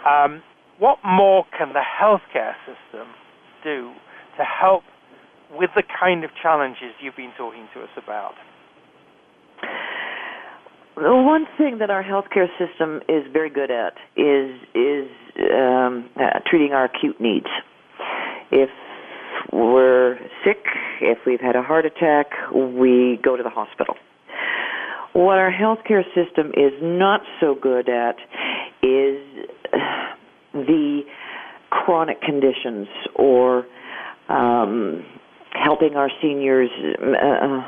um, 0.09 0.43
what 0.79 0.97
more 1.05 1.45
can 1.59 1.75
the 1.75 1.85
healthcare 1.85 2.55
system 2.65 3.09
do 3.63 3.93
to 4.39 4.45
help 4.45 4.83
with 5.53 5.69
the 5.77 5.83
kind 5.83 6.25
of 6.25 6.31
challenges 6.41 6.97
you've 7.03 7.17
been 7.17 7.35
talking 7.37 7.69
to 7.75 7.83
us 7.83 7.93
about? 8.03 8.33
One 11.03 11.47
thing 11.57 11.79
that 11.79 11.89
our 11.89 12.03
healthcare 12.03 12.47
system 12.59 13.01
is 13.09 13.25
very 13.33 13.49
good 13.49 13.71
at 13.71 13.95
is 14.17 14.51
is 14.75 15.09
um, 15.51 16.11
uh, 16.15 16.41
treating 16.47 16.73
our 16.73 16.85
acute 16.85 17.19
needs. 17.19 17.47
If 18.51 18.69
we're 19.51 20.19
sick, 20.45 20.63
if 21.01 21.19
we've 21.27 21.41
had 21.41 21.57
a 21.57 21.63
heart 21.63 21.87
attack, 21.87 22.27
we 22.53 23.19
go 23.23 23.35
to 23.35 23.43
the 23.43 23.49
hospital. 23.49 23.95
What 25.15 25.39
our 25.39 25.51
healthcare 25.51 26.05
system 26.15 26.49
is 26.49 26.73
not 26.83 27.23
so 27.41 27.55
good 27.55 27.89
at 27.89 28.17
is 28.83 29.25
the 30.53 31.01
chronic 31.71 32.21
conditions 32.21 32.89
or 33.15 33.65
um, 34.29 35.03
helping 35.53 35.97
our 35.97 36.11
seniors 36.21 36.71
uh, 37.01 37.63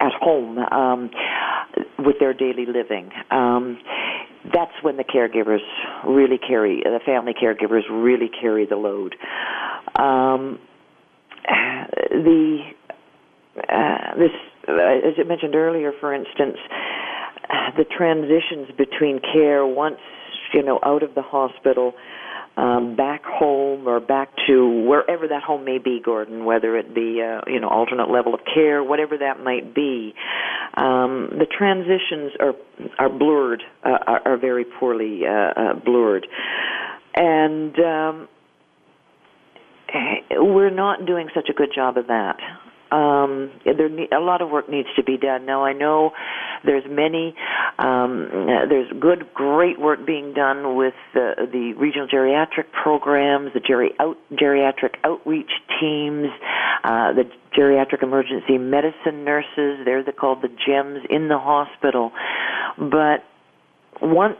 at 0.00 0.12
home 0.20 0.58
um, 0.58 1.10
with 1.98 2.16
their 2.20 2.34
daily 2.34 2.66
living. 2.66 3.10
Um, 3.30 3.78
that's 4.52 4.72
when 4.82 4.96
the 4.96 5.04
caregivers 5.04 5.62
really 6.06 6.38
carry 6.38 6.82
the 6.84 7.00
family 7.06 7.32
caregivers 7.32 7.82
really 7.90 8.30
carry 8.40 8.66
the 8.66 8.76
load. 8.76 9.14
Um, 9.98 10.58
the 12.10 12.58
uh, 13.56 14.14
this, 14.16 14.30
uh, 14.68 14.72
as 14.72 15.14
I 15.18 15.24
mentioned 15.24 15.54
earlier, 15.54 15.92
for 16.00 16.14
instance, 16.14 16.56
the 17.76 17.84
transitions 17.84 18.68
between 18.76 19.20
care 19.32 19.66
once 19.66 19.98
you 20.52 20.62
know 20.62 20.80
out 20.84 21.02
of 21.02 21.14
the 21.14 21.22
hospital 21.22 21.92
um, 22.56 22.96
back 22.96 23.24
home 23.24 23.88
or 23.88 24.00
back 24.00 24.30
to 24.46 24.84
wherever 24.86 25.28
that 25.28 25.42
home 25.42 25.64
may 25.64 25.78
be, 25.78 26.00
Gordon, 26.04 26.44
whether 26.44 26.76
it 26.76 26.94
be 26.94 27.22
uh, 27.22 27.40
you 27.46 27.60
know 27.60 27.68
alternate 27.68 28.10
level 28.10 28.34
of 28.34 28.40
care, 28.52 28.82
whatever 28.82 29.18
that 29.18 29.42
might 29.42 29.74
be. 29.74 30.14
Um, 30.74 31.30
the 31.38 31.46
transitions 31.46 32.32
are 32.40 32.54
are 32.98 33.08
blurred, 33.08 33.62
uh, 33.84 33.98
are, 34.06 34.22
are 34.26 34.36
very 34.36 34.64
poorly 34.64 35.22
uh, 35.26 35.30
uh, 35.30 35.74
blurred, 35.74 36.26
and 37.14 37.74
um, 37.78 38.28
we're 40.30 40.70
not 40.70 41.06
doing 41.06 41.28
such 41.34 41.48
a 41.48 41.52
good 41.54 41.70
job 41.74 41.96
of 41.96 42.08
that 42.08 42.36
um, 42.92 43.50
there 43.64 43.88
a 44.12 44.22
lot 44.22 44.42
of 44.42 44.50
work 44.50 44.68
needs 44.68 44.88
to 44.96 45.02
be 45.02 45.16
done. 45.16 45.46
Now 45.46 45.64
I 45.64 45.72
know 45.72 46.12
there's 46.64 46.84
many, 46.88 47.34
um, 47.78 48.28
there's 48.68 48.92
good, 49.00 49.32
great 49.32 49.80
work 49.80 50.04
being 50.06 50.34
done 50.34 50.76
with 50.76 50.94
the, 51.14 51.48
the 51.50 51.72
regional 51.78 52.06
geriatric 52.06 52.70
programs, 52.82 53.54
the 53.54 53.60
geri- 53.60 53.94
out, 53.98 54.18
geriatric 54.32 54.96
outreach 55.04 55.50
teams, 55.80 56.28
uh, 56.84 57.14
the 57.14 57.24
geriatric 57.58 58.02
emergency 58.02 58.58
medicine 58.58 59.24
nurses. 59.24 59.80
They're 59.86 60.04
the, 60.04 60.12
called 60.12 60.42
the 60.42 60.48
GEMS 60.48 61.06
in 61.08 61.28
the 61.28 61.38
hospital. 61.38 62.12
But 62.76 63.24
once 64.02 64.36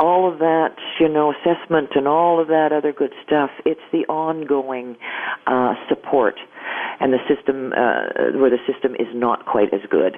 all 0.00 0.32
of 0.32 0.40
that, 0.40 0.74
you 0.98 1.08
know, 1.08 1.32
assessment 1.32 1.90
and 1.94 2.08
all 2.08 2.40
of 2.40 2.48
that 2.48 2.72
other 2.72 2.92
good 2.92 3.12
stuff, 3.24 3.50
it's 3.64 3.80
the 3.92 4.06
ongoing 4.06 4.96
uh, 5.46 5.74
support 5.88 6.34
and 7.00 7.12
the 7.12 7.22
system 7.28 7.72
uh, 7.72 8.38
where 8.38 8.50
the 8.50 8.62
system 8.70 8.94
is 8.94 9.08
not 9.14 9.46
quite 9.46 9.72
as 9.72 9.80
good. 9.90 10.16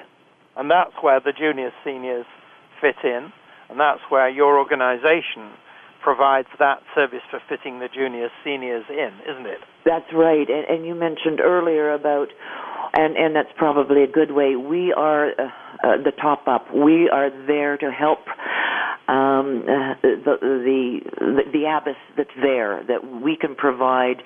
And 0.57 0.71
that's 0.71 0.95
where 1.03 1.21
the 1.21 1.33
junior 1.33 1.71
seniors 1.85 2.27
fit 2.81 2.97
in, 3.05 3.33
and 3.69 3.79
that's 3.79 4.01
where 4.09 4.29
your 4.29 4.59
organization 4.59 5.53
provides 6.03 6.49
that 6.59 6.83
service 6.95 7.23
for 7.31 7.41
fitting 7.49 7.81
the 7.81 7.89
junior 7.93 8.29
seniors 8.45 8.85
in, 8.89 9.11
isn't 9.29 9.47
it? 9.47 9.59
That's 9.85 10.07
right. 10.15 10.49
And, 10.49 10.65
and 10.69 10.87
you 10.87 10.95
mentioned 10.95 11.41
earlier 11.41 11.93
about 11.93 12.29
and 12.95 13.17
and 13.17 13.37
that's 13.37 13.53
probably 13.57 14.03
a 14.03 14.07
good 14.07 14.33
way. 14.33 14.57
We 14.57 14.93
are 14.93 15.31
uh, 15.31 15.45
uh, 15.85 15.97
the 16.03 16.13
top 16.13 16.49
up. 16.49 16.73
We 16.73 17.11
are 17.11 17.31
there 17.47 17.77
to 17.77 17.91
help 17.91 18.21
um, 19.09 19.65
uh, 19.69 19.95
the, 20.03 20.37
the 20.43 21.01
the 21.23 21.43
the 21.53 21.65
abyss 21.65 21.97
that's 22.17 22.31
there 22.43 22.83
that 22.89 23.23
we 23.23 23.37
can 23.37 23.55
provide 23.55 24.23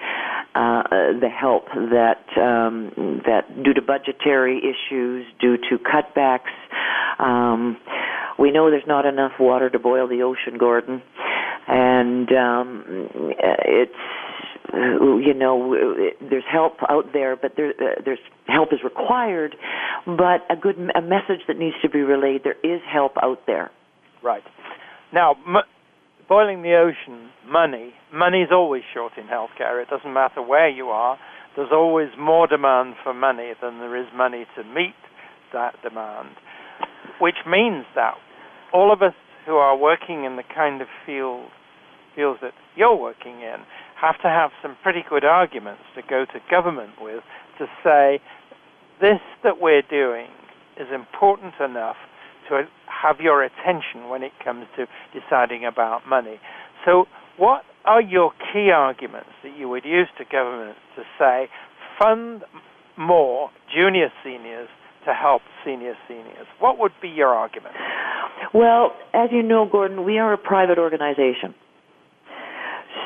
uh, 0.55 0.83
the 1.21 1.29
help 1.29 1.67
that 1.75 2.25
um, 2.41 3.21
that 3.27 3.63
due 3.63 3.75
to 3.75 3.83
budgetary 3.83 4.59
issues, 4.59 5.27
due 5.41 5.57
to 5.57 5.79
cutbacks. 5.79 6.51
Um, 7.19 7.77
we 8.39 8.51
know 8.51 8.71
there's 8.71 8.83
not 8.87 9.05
enough 9.05 9.33
water 9.39 9.69
to 9.69 9.79
boil 9.79 10.09
the 10.09 10.23
ocean, 10.23 10.59
Gordon, 10.59 11.03
and 11.69 12.29
um, 12.33 12.85
it's 13.43 13.93
you 14.73 15.35
know 15.35 15.75
there's 16.21 16.45
help 16.51 16.77
out 16.89 17.13
there 17.13 17.37
but 17.37 17.53
there 17.57 17.71
uh, 17.71 18.01
there's 18.05 18.19
help 18.47 18.73
is 18.73 18.81
required 18.85 19.57
but 20.07 20.45
a 20.51 20.57
good 20.61 20.77
a 20.95 21.03
message 21.03 21.43
that 21.49 21.59
needs 21.59 21.77
to 21.83 21.89
be 21.89 22.01
relayed 22.01 22.43
there 22.45 22.57
is 22.63 22.81
help 22.91 23.13
out 23.23 23.41
there 23.47 23.71
right. 24.23 24.43
Now 25.13 25.37
m- 25.47 25.67
boiling 26.29 26.63
the 26.63 26.75
ocean 26.75 27.31
money 27.47 27.95
money 28.13 28.43
is 28.43 28.51
always 28.53 28.83
short 28.95 29.13
in 29.17 29.25
healthcare. 29.25 29.83
It 29.83 29.89
doesn't 29.89 30.13
matter 30.13 30.43
where 30.43 30.69
you 30.69 30.87
are. 30.87 31.19
There's 31.57 31.73
always 31.73 32.09
more 32.19 32.47
demand 32.47 32.95
for 33.03 33.13
money 33.13 33.53
than 33.61 33.79
there 33.79 33.97
is 33.97 34.07
money 34.15 34.47
to 34.57 34.65
meet 34.65 34.95
that 35.53 35.75
demand 35.83 36.37
which 37.21 37.37
means 37.47 37.85
that 37.95 38.15
all 38.73 38.93
of 38.93 39.03
us 39.03 39.15
who 39.47 39.55
are 39.57 39.77
working 39.77 40.25
in 40.25 40.37
the 40.37 40.43
kind 40.55 40.81
of 40.81 40.89
field 41.07 41.49
fields 42.17 42.41
that 42.43 42.53
you're 42.75 42.97
working 42.97 43.41
in 43.41 43.59
have 44.01 44.17
to 44.21 44.29
have 44.29 44.51
some 44.63 44.77
pretty 44.83 45.05
good 45.09 45.25
arguments 45.25 45.83
to 45.95 46.03
go 46.03 46.25
to 46.25 46.41
government 46.51 46.91
with 47.01 47.23
to 47.59 47.67
say 47.85 48.21
this 49.01 49.21
that 49.45 49.61
we're 49.61 49.83
doing 49.83 50.27
is 50.77 50.89
important 50.93 51.55
enough 51.61 51.97
to 52.51 52.65
have 52.87 53.17
your 53.21 53.43
attention 53.43 54.09
when 54.09 54.23
it 54.23 54.33
comes 54.45 54.67
to 54.77 54.87
deciding 55.19 55.65
about 55.65 56.03
money. 56.09 56.39
So, 56.85 57.07
what 57.39 57.63
are 57.85 58.03
your 58.03 58.33
key 58.53 58.71
arguments 58.75 59.31
that 59.43 59.57
you 59.57 59.69
would 59.69 59.85
use 59.85 60.09
to 60.19 60.25
government 60.25 60.77
to 60.97 61.03
say 61.19 61.49
fund 61.99 62.43
more 62.99 63.51
junior 63.75 64.09
seniors 64.23 64.69
to 65.07 65.15
help 65.15 65.43
senior 65.65 65.95
seniors? 66.07 66.47
What 66.59 66.79
would 66.79 66.93
be 67.01 67.09
your 67.09 67.29
argument? 67.29 67.75
Well, 68.53 68.93
as 69.15 69.31
you 69.33 69.43
know, 69.43 69.67
Gordon, 69.71 70.05
we 70.05 70.19
are 70.19 70.33
a 70.33 70.39
private 70.39 70.79
organization. 70.79 71.55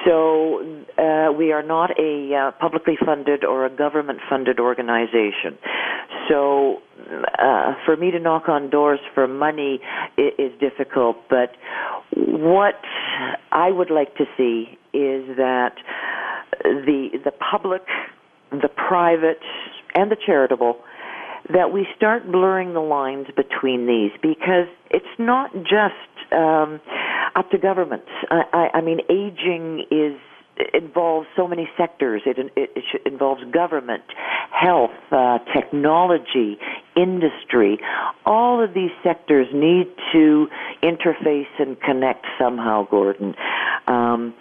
So 0.04 0.84
uh, 0.98 1.32
we 1.32 1.52
are 1.52 1.62
not 1.62 1.90
a 1.98 2.34
uh, 2.34 2.50
publicly 2.60 2.94
funded 3.04 3.44
or 3.44 3.64
a 3.64 3.70
government 3.70 4.18
funded 4.28 4.60
organization. 4.60 5.56
So 6.28 6.80
uh, 7.38 7.74
for 7.84 7.96
me 7.96 8.10
to 8.10 8.18
knock 8.18 8.48
on 8.48 8.70
doors 8.70 9.00
for 9.14 9.26
money 9.26 9.80
is 10.16 10.52
difficult, 10.60 11.16
but 11.28 11.52
what 12.16 12.80
I 13.52 13.70
would 13.70 13.90
like 13.90 14.14
to 14.16 14.24
see 14.36 14.78
is 14.92 15.36
that 15.36 15.74
the 16.62 17.08
the 17.24 17.32
public, 17.32 17.82
the 18.50 18.68
private, 18.68 19.40
and 19.94 20.10
the 20.10 20.16
charitable 20.24 20.78
that 21.52 21.72
we 21.72 21.86
start 21.94 22.30
blurring 22.30 22.72
the 22.72 22.80
lines 22.80 23.26
between 23.36 23.86
these 23.86 24.10
because 24.22 24.68
it's 24.90 25.04
not 25.18 25.52
just 25.54 26.32
um, 26.32 26.80
up 27.36 27.50
to 27.50 27.58
governments. 27.58 28.08
I, 28.30 28.42
I, 28.52 28.78
I 28.78 28.80
mean, 28.80 29.00
aging 29.10 29.84
is 29.90 30.18
involves 30.72 31.26
so 31.36 31.46
many 31.48 31.68
sectors. 31.76 32.22
It, 32.26 32.38
it, 32.38 32.70
it 32.76 33.02
involves 33.06 33.42
government, 33.52 34.04
health, 34.50 34.90
uh, 35.10 35.38
technology, 35.54 36.58
industry. 36.96 37.78
All 38.24 38.62
of 38.62 38.74
these 38.74 38.90
sectors 39.02 39.46
need 39.52 39.86
to 40.12 40.48
interface 40.82 41.50
and 41.58 41.80
connect 41.80 42.26
somehow, 42.38 42.86
Gordon. 42.88 43.34
Um, 43.86 44.34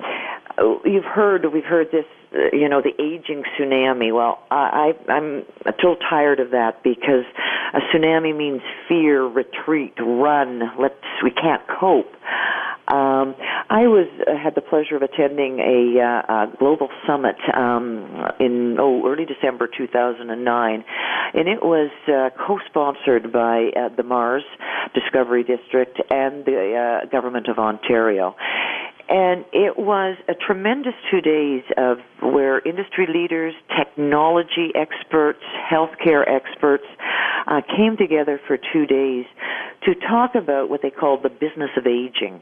you've 0.85 1.05
heard, 1.05 1.45
we've 1.51 1.63
heard 1.63 1.87
this 1.91 2.05
uh, 2.33 2.49
you 2.51 2.67
know 2.67 2.81
the 2.81 2.93
aging 3.01 3.43
tsunami. 3.43 4.13
Well, 4.13 4.39
I, 4.49 4.93
I 5.07 5.11
I'm 5.11 5.43
a 5.65 5.73
little 5.77 5.97
tired 5.97 6.39
of 6.39 6.49
that 6.51 6.83
because 6.83 7.25
a 7.73 7.79
tsunami 7.79 8.35
means 8.35 8.61
fear, 8.87 9.23
retreat, 9.23 9.93
run. 9.99 10.61
Let's 10.79 10.95
we 11.23 11.29
can't 11.29 11.61
cope. 11.79 12.11
Um, 12.93 13.33
I 13.71 13.89
was 13.89 14.05
uh, 14.21 14.37
had 14.37 14.53
the 14.53 14.61
pleasure 14.61 14.95
of 14.95 15.01
attending 15.01 15.57
a, 15.57 15.97
uh, 15.99 16.53
a 16.53 16.57
global 16.59 16.89
summit 17.07 17.37
um, 17.57 18.05
in 18.39 18.77
oh 18.79 19.01
early 19.09 19.25
December 19.25 19.67
2009, 19.67 20.85
and 21.33 21.47
it 21.47 21.63
was 21.63 21.89
uh, 22.07 22.29
co-sponsored 22.45 23.33
by 23.33 23.71
uh, 23.75 23.89
the 23.97 24.03
Mars 24.03 24.43
Discovery 24.93 25.43
District 25.43 25.97
and 26.11 26.45
the 26.45 27.01
uh, 27.01 27.09
government 27.09 27.47
of 27.47 27.57
Ontario. 27.57 28.35
And 29.13 29.45
it 29.53 29.77
was 29.77 30.17
a 30.27 30.33
tremendous 30.33 30.95
two 31.11 31.21
days 31.21 31.61
of 31.77 31.99
where 32.19 32.57
industry 32.67 33.05
leaders, 33.07 33.53
technology 33.77 34.71
experts, 34.73 35.43
healthcare 35.71 36.23
experts 36.27 36.85
uh, 37.45 37.61
came 37.77 37.95
together 37.95 38.41
for 38.47 38.57
two 38.57 38.87
days 38.87 39.25
to 39.83 39.93
talk 39.93 40.33
about 40.33 40.71
what 40.71 40.81
they 40.81 40.89
called 40.89 41.21
the 41.21 41.29
business 41.29 41.69
of 41.77 41.85
aging. 41.85 42.41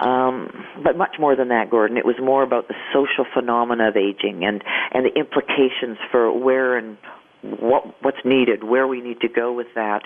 Um, 0.00 0.50
but 0.82 0.98
much 0.98 1.14
more 1.20 1.36
than 1.36 1.46
that, 1.48 1.70
Gordon. 1.70 1.96
It 1.96 2.06
was 2.06 2.16
more 2.20 2.42
about 2.42 2.66
the 2.66 2.74
social 2.92 3.24
phenomena 3.32 3.90
of 3.90 3.96
aging 3.96 4.44
and, 4.44 4.64
and 4.92 5.06
the 5.06 5.16
implications 5.16 5.96
for 6.10 6.36
where 6.36 6.76
and 6.76 6.98
what 7.42 8.02
what's 8.02 8.24
needed, 8.24 8.64
where 8.64 8.86
we 8.86 9.00
need 9.00 9.20
to 9.20 9.28
go 9.28 9.52
with 9.52 9.68
that, 9.74 10.02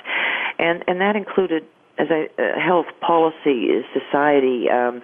and 0.59 0.85
and 0.87 1.01
that 1.01 1.17
included 1.17 1.65
as 1.99 2.09
a 2.11 2.27
uh, 2.39 2.61
health 2.61 2.87
policy, 3.01 3.83
society. 3.93 4.67
Um, 4.71 5.03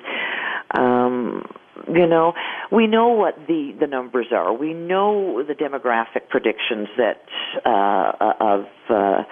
um, 0.73 1.45
you 1.89 2.07
know, 2.07 2.35
we 2.71 2.87
know 2.87 3.09
what 3.09 3.37
the 3.49 3.75
the 3.79 3.87
numbers 3.87 4.27
are. 4.33 4.53
We 4.53 4.75
know 4.75 5.43
the 5.43 5.55
demographic 5.55 6.29
predictions 6.29 6.89
that 6.97 7.23
uh, 7.65 8.35
of 8.41 8.67
uh, 8.89 9.23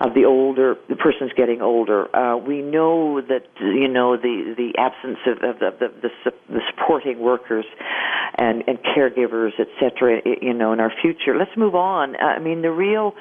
of 0.00 0.14
the 0.14 0.24
older 0.24 0.76
the 0.88 0.96
person's 0.96 1.32
getting 1.36 1.60
older. 1.60 2.14
Uh, 2.14 2.36
we 2.36 2.62
know 2.62 3.20
that 3.20 3.44
you 3.60 3.88
know 3.88 4.16
the 4.16 4.54
the 4.56 4.72
absence 4.78 5.18
of, 5.26 5.38
of 5.48 5.58
the, 5.60 5.70
the 5.78 6.08
the 6.24 6.32
the 6.48 6.60
supporting 6.70 7.20
workers 7.20 7.66
and 8.36 8.64
and 8.66 8.78
caregivers, 8.78 9.52
etc. 9.58 10.20
You 10.40 10.54
know, 10.54 10.72
in 10.72 10.80
our 10.80 10.92
future. 11.02 11.36
Let's 11.36 11.56
move 11.56 11.74
on. 11.74 12.16
I 12.16 12.38
mean, 12.38 12.62
the 12.62 12.70
real. 12.70 13.14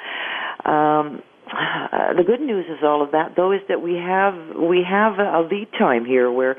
Um, 0.65 1.21
uh, 1.52 2.14
the 2.18 2.24
good 2.24 2.41
news 2.41 2.66
is 2.70 2.84
all 2.84 3.04
of 3.04 3.12
that 3.12 3.34
though 3.36 3.52
is 3.52 3.62
that 3.68 3.82
we 3.82 3.95
have 3.95 4.34
we 4.58 4.84
have 4.88 5.20
a 5.20 5.41
lead 5.41 5.68
time 5.78 6.06
here 6.06 6.32
where 6.32 6.56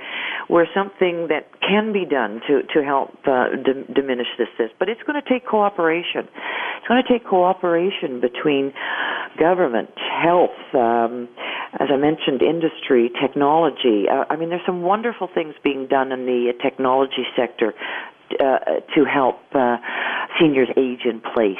where 0.48 0.68
something 0.74 1.28
that 1.28 1.48
can 1.60 1.92
be 1.92 2.04
done 2.04 2.40
to 2.46 2.62
to 2.74 2.84
help 2.84 3.10
uh, 3.26 3.50
d- 3.56 3.86
diminish 3.94 4.26
this 4.38 4.48
this 4.58 4.70
but 4.78 4.88
it's 4.88 5.02
going 5.02 5.20
to 5.20 5.28
take 5.28 5.46
cooperation. 5.46 6.28
It's 6.78 6.88
going 6.88 7.02
to 7.02 7.08
take 7.08 7.26
cooperation 7.26 8.20
between 8.20 8.72
government 9.38 9.90
health 9.96 10.58
um, 10.74 11.28
as 11.78 11.88
I 11.92 11.96
mentioned 11.96 12.42
industry 12.42 13.10
technology. 13.20 14.06
Uh, 14.10 14.24
I 14.28 14.36
mean 14.36 14.48
there's 14.48 14.66
some 14.66 14.82
wonderful 14.82 15.28
things 15.32 15.54
being 15.62 15.86
done 15.86 16.12
in 16.12 16.26
the 16.26 16.52
technology 16.62 17.24
sector 17.36 17.74
uh, 18.38 18.80
to 18.94 19.04
help 19.04 19.40
uh, 19.54 19.76
seniors 20.40 20.68
age 20.76 21.04
in 21.04 21.20
place 21.20 21.58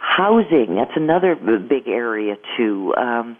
Housing, 0.00 0.76
that's 0.76 0.96
another 0.96 1.34
big 1.34 1.88
area 1.88 2.36
too. 2.56 2.94
Um, 2.96 3.36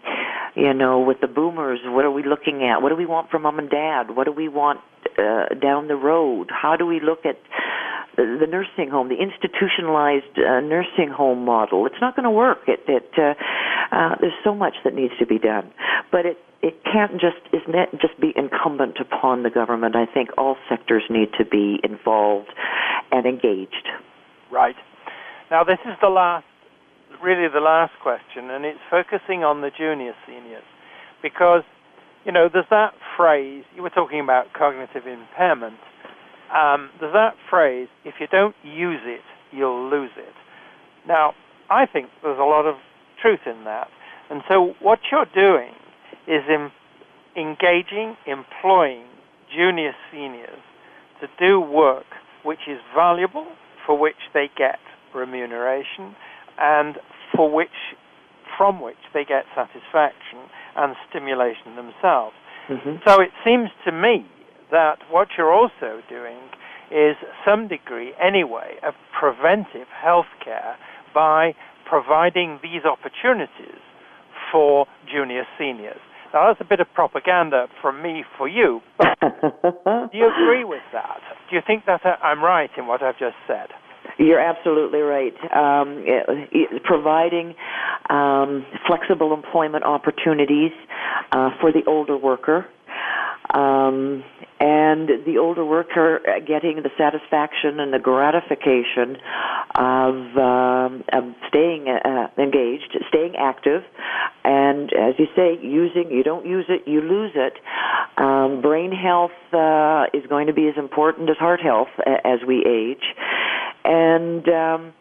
you 0.55 0.73
know, 0.73 0.99
with 0.99 1.21
the 1.21 1.27
boomers, 1.27 1.79
what 1.85 2.03
are 2.05 2.11
we 2.11 2.23
looking 2.23 2.63
at? 2.63 2.81
What 2.81 2.89
do 2.89 2.95
we 2.95 3.05
want 3.05 3.29
from 3.29 3.43
mom 3.43 3.59
and 3.59 3.69
dad? 3.69 4.15
What 4.15 4.25
do 4.25 4.31
we 4.31 4.47
want 4.47 4.79
uh, 5.17 5.53
down 5.61 5.87
the 5.87 5.95
road? 5.95 6.49
How 6.49 6.75
do 6.75 6.85
we 6.85 6.99
look 6.99 7.25
at 7.25 7.37
the 8.15 8.47
nursing 8.49 8.89
home, 8.89 9.09
the 9.09 9.21
institutionalized 9.21 10.37
uh, 10.37 10.59
nursing 10.61 11.09
home 11.15 11.45
model? 11.45 11.85
It's 11.85 12.01
not 12.01 12.15
going 12.15 12.25
to 12.25 12.31
work. 12.31 12.59
It, 12.67 12.81
it 12.87 13.09
uh, 13.17 13.33
uh, 13.95 14.15
there's 14.19 14.33
so 14.43 14.55
much 14.55 14.73
that 14.83 14.93
needs 14.93 15.13
to 15.19 15.25
be 15.25 15.37
done, 15.37 15.71
but 16.11 16.25
it 16.25 16.37
it 16.61 16.83
can't 16.83 17.13
just 17.13 17.37
isn't 17.53 17.75
it 17.75 17.89
just 18.01 18.19
be 18.19 18.33
incumbent 18.35 18.97
upon 18.99 19.43
the 19.43 19.49
government. 19.49 19.95
I 19.95 20.05
think 20.11 20.29
all 20.37 20.57
sectors 20.67 21.03
need 21.09 21.29
to 21.37 21.45
be 21.45 21.79
involved 21.83 22.49
and 23.11 23.25
engaged. 23.25 23.87
Right. 24.51 24.75
Now, 25.49 25.63
this 25.63 25.79
is 25.85 25.95
the 26.01 26.09
last, 26.09 26.45
really 27.23 27.47
the 27.47 27.61
last 27.61 27.93
question, 28.03 28.51
and 28.51 28.65
it's 28.65 28.79
focusing 28.91 29.43
on 29.45 29.61
the 29.61 29.71
junior 29.71 30.13
seniors. 30.25 30.67
Because, 31.23 31.63
you 32.25 32.33
know, 32.33 32.49
there's 32.51 32.69
that 32.69 32.93
phrase, 33.15 33.63
you 33.75 33.81
were 33.81 33.89
talking 33.89 34.19
about 34.19 34.47
cognitive 34.53 35.07
impairment. 35.07 35.79
Um, 36.53 36.89
there's 36.99 37.13
that 37.13 37.35
phrase, 37.49 37.87
if 38.03 38.15
you 38.19 38.27
don't 38.27 38.55
use 38.63 38.99
it, 39.05 39.21
you'll 39.51 39.89
lose 39.89 40.11
it. 40.17 40.35
Now, 41.07 41.33
I 41.69 41.85
think 41.85 42.07
there's 42.21 42.39
a 42.39 42.43
lot 42.43 42.65
of 42.65 42.75
truth 43.21 43.39
in 43.45 43.63
that. 43.63 43.87
And 44.29 44.41
so 44.49 44.73
what 44.81 44.99
you're 45.09 45.25
doing 45.33 45.71
is 46.27 46.43
in, 46.49 46.71
engaging, 47.37 48.17
employing 48.27 49.05
junior 49.55 49.93
seniors 50.11 50.59
to 51.21 51.27
do 51.39 51.61
work 51.61 52.05
which 52.43 52.67
is 52.67 52.79
valuable, 52.93 53.47
for 53.85 53.97
which 53.97 54.15
they 54.33 54.49
get 54.57 54.79
remuneration, 55.17 56.15
and 56.59 56.95
for 57.35 57.51
which, 57.51 57.97
from 58.57 58.79
which 58.79 59.01
they 59.13 59.25
get 59.25 59.43
satisfaction 59.55 60.45
and 60.75 60.95
stimulation 61.09 61.75
themselves. 61.75 62.35
Mm-hmm. 62.69 63.01
So 63.05 63.19
it 63.21 63.29
seems 63.43 63.69
to 63.85 63.91
me 63.91 64.25
that 64.71 64.99
what 65.09 65.29
you're 65.37 65.53
also 65.53 66.01
doing 66.09 66.39
is 66.91 67.15
some 67.45 67.67
degree, 67.67 68.13
anyway, 68.21 68.75
of 68.85 68.93
preventive 69.17 69.87
health 69.91 70.31
care 70.43 70.77
by 71.13 71.53
providing 71.89 72.59
these 72.61 72.83
opportunities 72.85 73.81
for 74.51 74.85
junior 75.11 75.43
seniors. 75.57 75.99
Now, 76.33 76.47
that's 76.47 76.59
a 76.59 76.67
bit 76.67 76.79
of 76.79 76.87
propaganda 76.93 77.67
from 77.81 78.01
me 78.01 78.23
for 78.37 78.47
you, 78.47 78.81
but 78.97 79.15
do 79.21 80.17
you 80.17 80.27
agree 80.27 80.65
with 80.65 80.83
that? 80.91 81.19
Do 81.49 81.55
you 81.55 81.61
think 81.65 81.85
that 81.85 82.01
I'm 82.21 82.43
right 82.43 82.69
in 82.77 82.87
what 82.87 83.01
I've 83.01 83.17
just 83.17 83.39
said? 83.47 83.67
You're 84.17 84.39
absolutely 84.39 84.99
right. 84.99 85.33
Um, 85.53 86.03
it, 86.05 86.49
it, 86.51 86.83
providing 86.83 87.53
um, 88.09 88.65
flexible 88.87 89.33
employment 89.33 89.83
opportunities 89.83 90.71
uh, 91.31 91.51
for 91.61 91.71
the 91.71 91.83
older 91.87 92.17
worker 92.17 92.65
um, 93.53 94.23
and 94.59 95.07
the 95.25 95.37
older 95.39 95.63
worker 95.63 96.19
getting 96.45 96.81
the 96.83 96.89
satisfaction 96.97 97.79
and 97.79 97.93
the 97.93 97.99
gratification 97.99 99.17
of, 99.75 100.15
um, 100.37 101.03
of 101.13 101.35
staying 101.47 101.87
uh, 101.87 102.27
engaged, 102.37 102.97
staying 103.09 103.35
active, 103.37 103.83
and 104.43 104.91
as 104.93 105.13
you 105.19 105.27
say, 105.35 105.59
using 105.61 106.09
you 106.11 106.23
don't 106.23 106.45
use 106.45 106.65
it, 106.69 106.87
you 106.87 107.01
lose 107.01 107.31
it. 107.35 107.53
Um, 108.17 108.61
brain 108.61 108.91
health 108.91 109.31
uh, 109.53 110.05
is 110.13 110.25
going 110.27 110.47
to 110.47 110.53
be 110.53 110.67
as 110.67 110.75
important 110.77 111.29
as 111.29 111.37
heart 111.37 111.61
health 111.61 111.89
as 112.25 112.39
we 112.47 112.65
age, 112.65 113.03
and 113.87 114.47
um, 114.49 114.93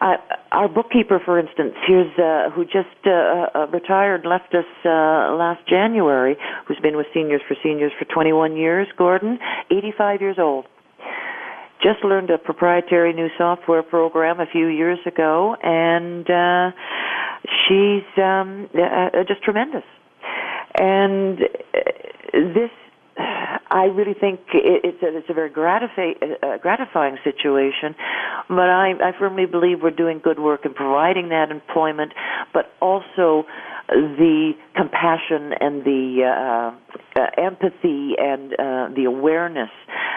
uh, 0.00 0.14
our 0.52 0.68
bookkeeper, 0.68 1.20
for 1.24 1.38
instance, 1.38 1.74
here's 1.86 2.10
uh, 2.18 2.50
who 2.54 2.64
just 2.64 2.94
uh, 3.04 3.10
uh, 3.10 3.66
retired, 3.72 4.24
left 4.24 4.54
us 4.54 4.64
uh, 4.84 5.34
last 5.34 5.66
January, 5.68 6.36
who's 6.66 6.78
been 6.80 6.96
with 6.96 7.06
Seniors 7.12 7.42
for 7.48 7.56
Seniors 7.62 7.92
for 7.98 8.04
21 8.04 8.56
years. 8.56 8.86
Gordon, 8.96 9.38
85 9.70 10.20
years 10.20 10.36
old. 10.38 10.66
Just 11.82 12.04
learned 12.04 12.30
a 12.30 12.38
proprietary 12.38 13.12
new 13.12 13.28
software 13.36 13.82
program 13.82 14.40
a 14.40 14.46
few 14.46 14.66
years 14.66 14.98
ago, 15.06 15.56
and 15.62 16.28
uh, 16.28 16.70
she's 17.66 18.22
um, 18.22 18.68
just 19.28 19.42
tremendous. 19.42 19.84
And 20.76 21.38
this 22.32 22.70
I 23.18 23.84
really 23.84 24.14
think 24.14 24.40
it's 24.54 25.02
a, 25.02 25.16
it's 25.18 25.28
a 25.28 25.34
very 25.34 25.50
gratifying, 25.50 26.14
uh, 26.42 26.56
gratifying 26.58 27.18
situation, 27.22 27.94
but 28.48 28.70
I, 28.70 28.92
I 29.02 29.12
firmly 29.18 29.44
believe 29.46 29.82
we're 29.82 29.90
doing 29.90 30.20
good 30.22 30.38
work 30.38 30.64
in 30.64 30.72
providing 30.72 31.28
that 31.30 31.50
employment, 31.50 32.12
but 32.54 32.72
also 32.80 33.44
the 33.88 34.52
compassion 34.74 35.52
and 35.60 35.84
the 35.84 36.22
uh, 36.24 37.20
uh, 37.20 37.26
empathy 37.36 38.12
and 38.18 38.52
uh, 38.52 38.88
the 38.94 39.04
awareness 39.06 39.70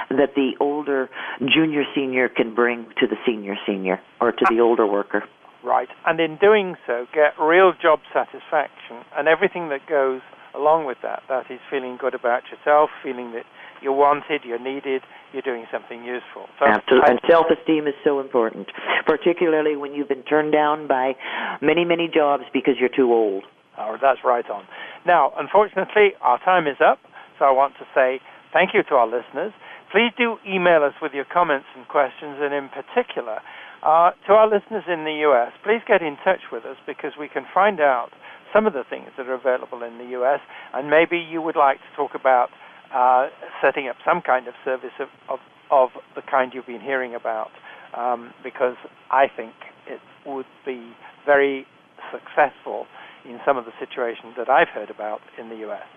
that 0.10 0.36
the 0.36 0.52
older 0.60 1.10
junior 1.40 1.84
senior 1.96 2.30
can 2.30 2.54
bring 2.54 2.86
to 3.00 3.08
the 3.08 3.16
senior 3.26 3.56
senior 3.66 4.00
or 4.20 4.32
to 4.32 4.46
the 4.50 4.60
older 4.60 4.88
worker. 4.88 5.24
Right, 5.64 5.90
and 6.06 6.20
in 6.20 6.38
doing 6.38 6.76
so, 6.88 7.06
get 7.14 7.40
real 7.40 7.74
job 7.80 8.00
satisfaction 8.12 9.06
and 9.16 9.28
everything 9.28 9.70
that 9.70 9.88
goes 9.88 10.22
along 10.56 10.86
with 10.86 10.98
that, 11.04 11.24
that 11.30 11.50
is 11.50 11.60
feeling 11.70 11.98
good 12.00 12.14
about 12.14 12.44
yourself, 12.52 12.90
feeling 13.04 13.32
that 13.34 13.46
you're 13.82 13.94
wanted, 13.94 14.42
you're 14.46 14.62
needed, 14.62 15.02
you're 15.34 15.42
doing 15.42 15.66
something 15.72 16.04
useful. 16.04 16.46
So 16.60 16.66
Absolutely. 16.66 17.10
and 17.10 17.20
self-esteem 17.28 17.88
is 17.88 17.96
so 18.04 18.20
important, 18.20 18.68
particularly 19.06 19.76
when 19.76 19.94
you've 19.94 20.10
been 20.10 20.24
turned 20.24 20.52
down 20.52 20.88
by 20.88 21.14
many, 21.62 21.86
many 21.86 22.10
jobs 22.14 22.44
because 22.54 22.76
you're 22.80 22.94
too 22.94 23.12
old. 23.12 23.44
Oh, 23.78 23.98
that's 24.02 24.20
right 24.24 24.48
on. 24.50 24.66
Now, 25.06 25.34
unfortunately, 25.38 26.14
our 26.22 26.40
time 26.44 26.68
is 26.68 26.78
up, 26.84 27.00
so 27.40 27.46
I 27.46 27.52
want 27.52 27.74
to 27.80 27.86
say 27.96 28.20
thank 28.54 28.72
you 28.74 28.84
to 28.84 28.96
our 28.96 29.08
listeners. 29.08 29.54
Please 29.92 30.12
do 30.18 30.38
email 30.48 30.84
us 30.84 30.94
with 31.02 31.12
your 31.14 31.26
comments 31.26 31.66
and 31.76 31.88
questions, 31.88 32.38
and 32.40 32.54
in 32.54 32.70
particular, 32.70 33.40
uh, 33.84 34.12
to 34.28 34.34
our 34.34 34.48
listeners 34.48 34.84
in 34.88 35.04
the 35.06 35.26
U.S., 35.28 35.52
please 35.64 35.82
get 35.88 36.02
in 36.02 36.16
touch 36.24 36.52
with 36.52 36.66
us 36.66 36.78
because 36.86 37.14
we 37.20 37.28
can 37.28 37.46
find 37.54 37.82
out 37.82 38.10
some 38.54 38.68
of 38.68 38.74
the 38.74 38.84
things 38.90 39.10
that 39.18 39.28
are 39.28 39.34
available 39.34 39.84
in 39.84 39.98
the 39.98 40.12
U.S., 40.20 40.40
and 40.74 40.90
maybe 40.90 41.18
you 41.18 41.42
would 41.42 41.56
like 41.56 41.78
to 41.78 41.92
talk 41.96 42.12
about 42.14 42.50
uh, 42.94 43.28
setting 43.64 43.88
up 43.88 43.96
some 44.06 44.22
kind 44.22 44.48
of 44.48 44.54
service 44.66 44.96
of, 45.00 45.08
of, 45.30 45.40
of, 45.72 45.90
the 46.16 46.22
kind 46.30 46.52
you've 46.54 46.68
been 46.68 46.82
hearing 46.82 47.16
about, 47.16 47.52
um, 47.98 48.34
because 48.44 48.76
I 49.10 49.28
think 49.36 49.54
it 49.88 50.00
would 50.26 50.50
be 50.66 50.92
very 51.26 51.66
successful 52.12 52.86
in 53.24 53.40
some 53.46 53.58
of 53.58 53.66
the 53.66 53.72
situations 53.80 54.36
that 54.38 54.50
I've 54.50 54.68
heard 54.74 54.90
about 54.90 55.22
in 55.40 55.50
the 55.50 55.56
U.S. 55.70 55.88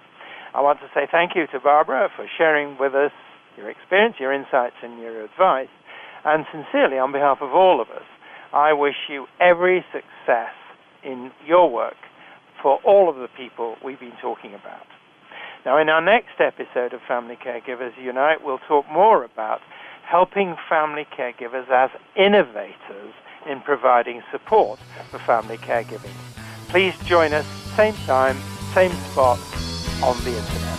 I 0.55 0.61
want 0.61 0.79
to 0.81 0.87
say 0.95 1.09
thank 1.11 1.33
you 1.35 1.47
to 1.53 1.59
Barbara 1.59 2.09
for 2.15 2.27
sharing 2.39 2.79
with 2.79 2.95
us 2.95 3.11
your 3.57 3.71
experience, 3.71 4.17
your 4.21 4.33
insights, 4.33 4.77
and 4.83 5.01
your 5.01 5.25
advice. 5.25 5.73
And 6.25 6.45
sincerely, 6.53 6.99
on 6.99 7.13
behalf 7.13 7.39
of 7.41 7.51
all 7.51 7.81
of 7.81 7.89
us, 7.89 8.07
I 8.53 8.73
wish 8.73 8.95
you 9.11 9.27
every 9.41 9.85
success 9.93 10.55
in 11.03 11.31
your 11.47 11.71
work 11.71 11.99
for 12.65 12.81
all 12.83 13.11
of 13.11 13.17
the 13.17 13.29
people 13.37 13.77
we've 13.85 14.01
been 14.01 14.17
talking 14.23 14.55
about. 14.55 14.87
Now, 15.67 15.77
in 15.77 15.91
our 15.91 16.01
next 16.01 16.41
episode 16.41 16.95
of 16.95 17.03
Family 17.07 17.37
Caregivers 17.37 17.93
Unite, 18.03 18.43
we'll 18.43 18.59
talk 18.67 18.91
more 18.91 19.23
about 19.23 19.61
helping 20.03 20.57
family 20.67 21.07
caregivers 21.17 21.69
as 21.69 21.91
innovators 22.17 23.13
in 23.47 23.61
providing 23.61 24.23
support 24.33 24.79
for 25.11 25.19
family 25.19 25.59
caregiving. 25.59 26.15
Please 26.69 26.95
join 27.05 27.35
us, 27.35 27.45
same 27.77 27.95
time, 28.07 28.39
same 28.73 28.93
spot, 29.13 29.39
on 30.03 30.17
the 30.25 30.31
internet. 30.31 30.79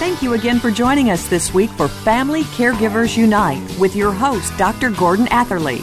Thank 0.00 0.22
you 0.22 0.32
again 0.32 0.60
for 0.60 0.70
joining 0.70 1.10
us 1.10 1.28
this 1.28 1.52
week 1.52 1.70
for 1.70 1.88
Family 1.88 2.44
Caregivers 2.56 3.18
Unite 3.18 3.62
with 3.78 3.94
your 3.94 4.12
host, 4.12 4.56
Dr. 4.56 4.90
Gordon 4.90 5.26
Atherley. 5.26 5.82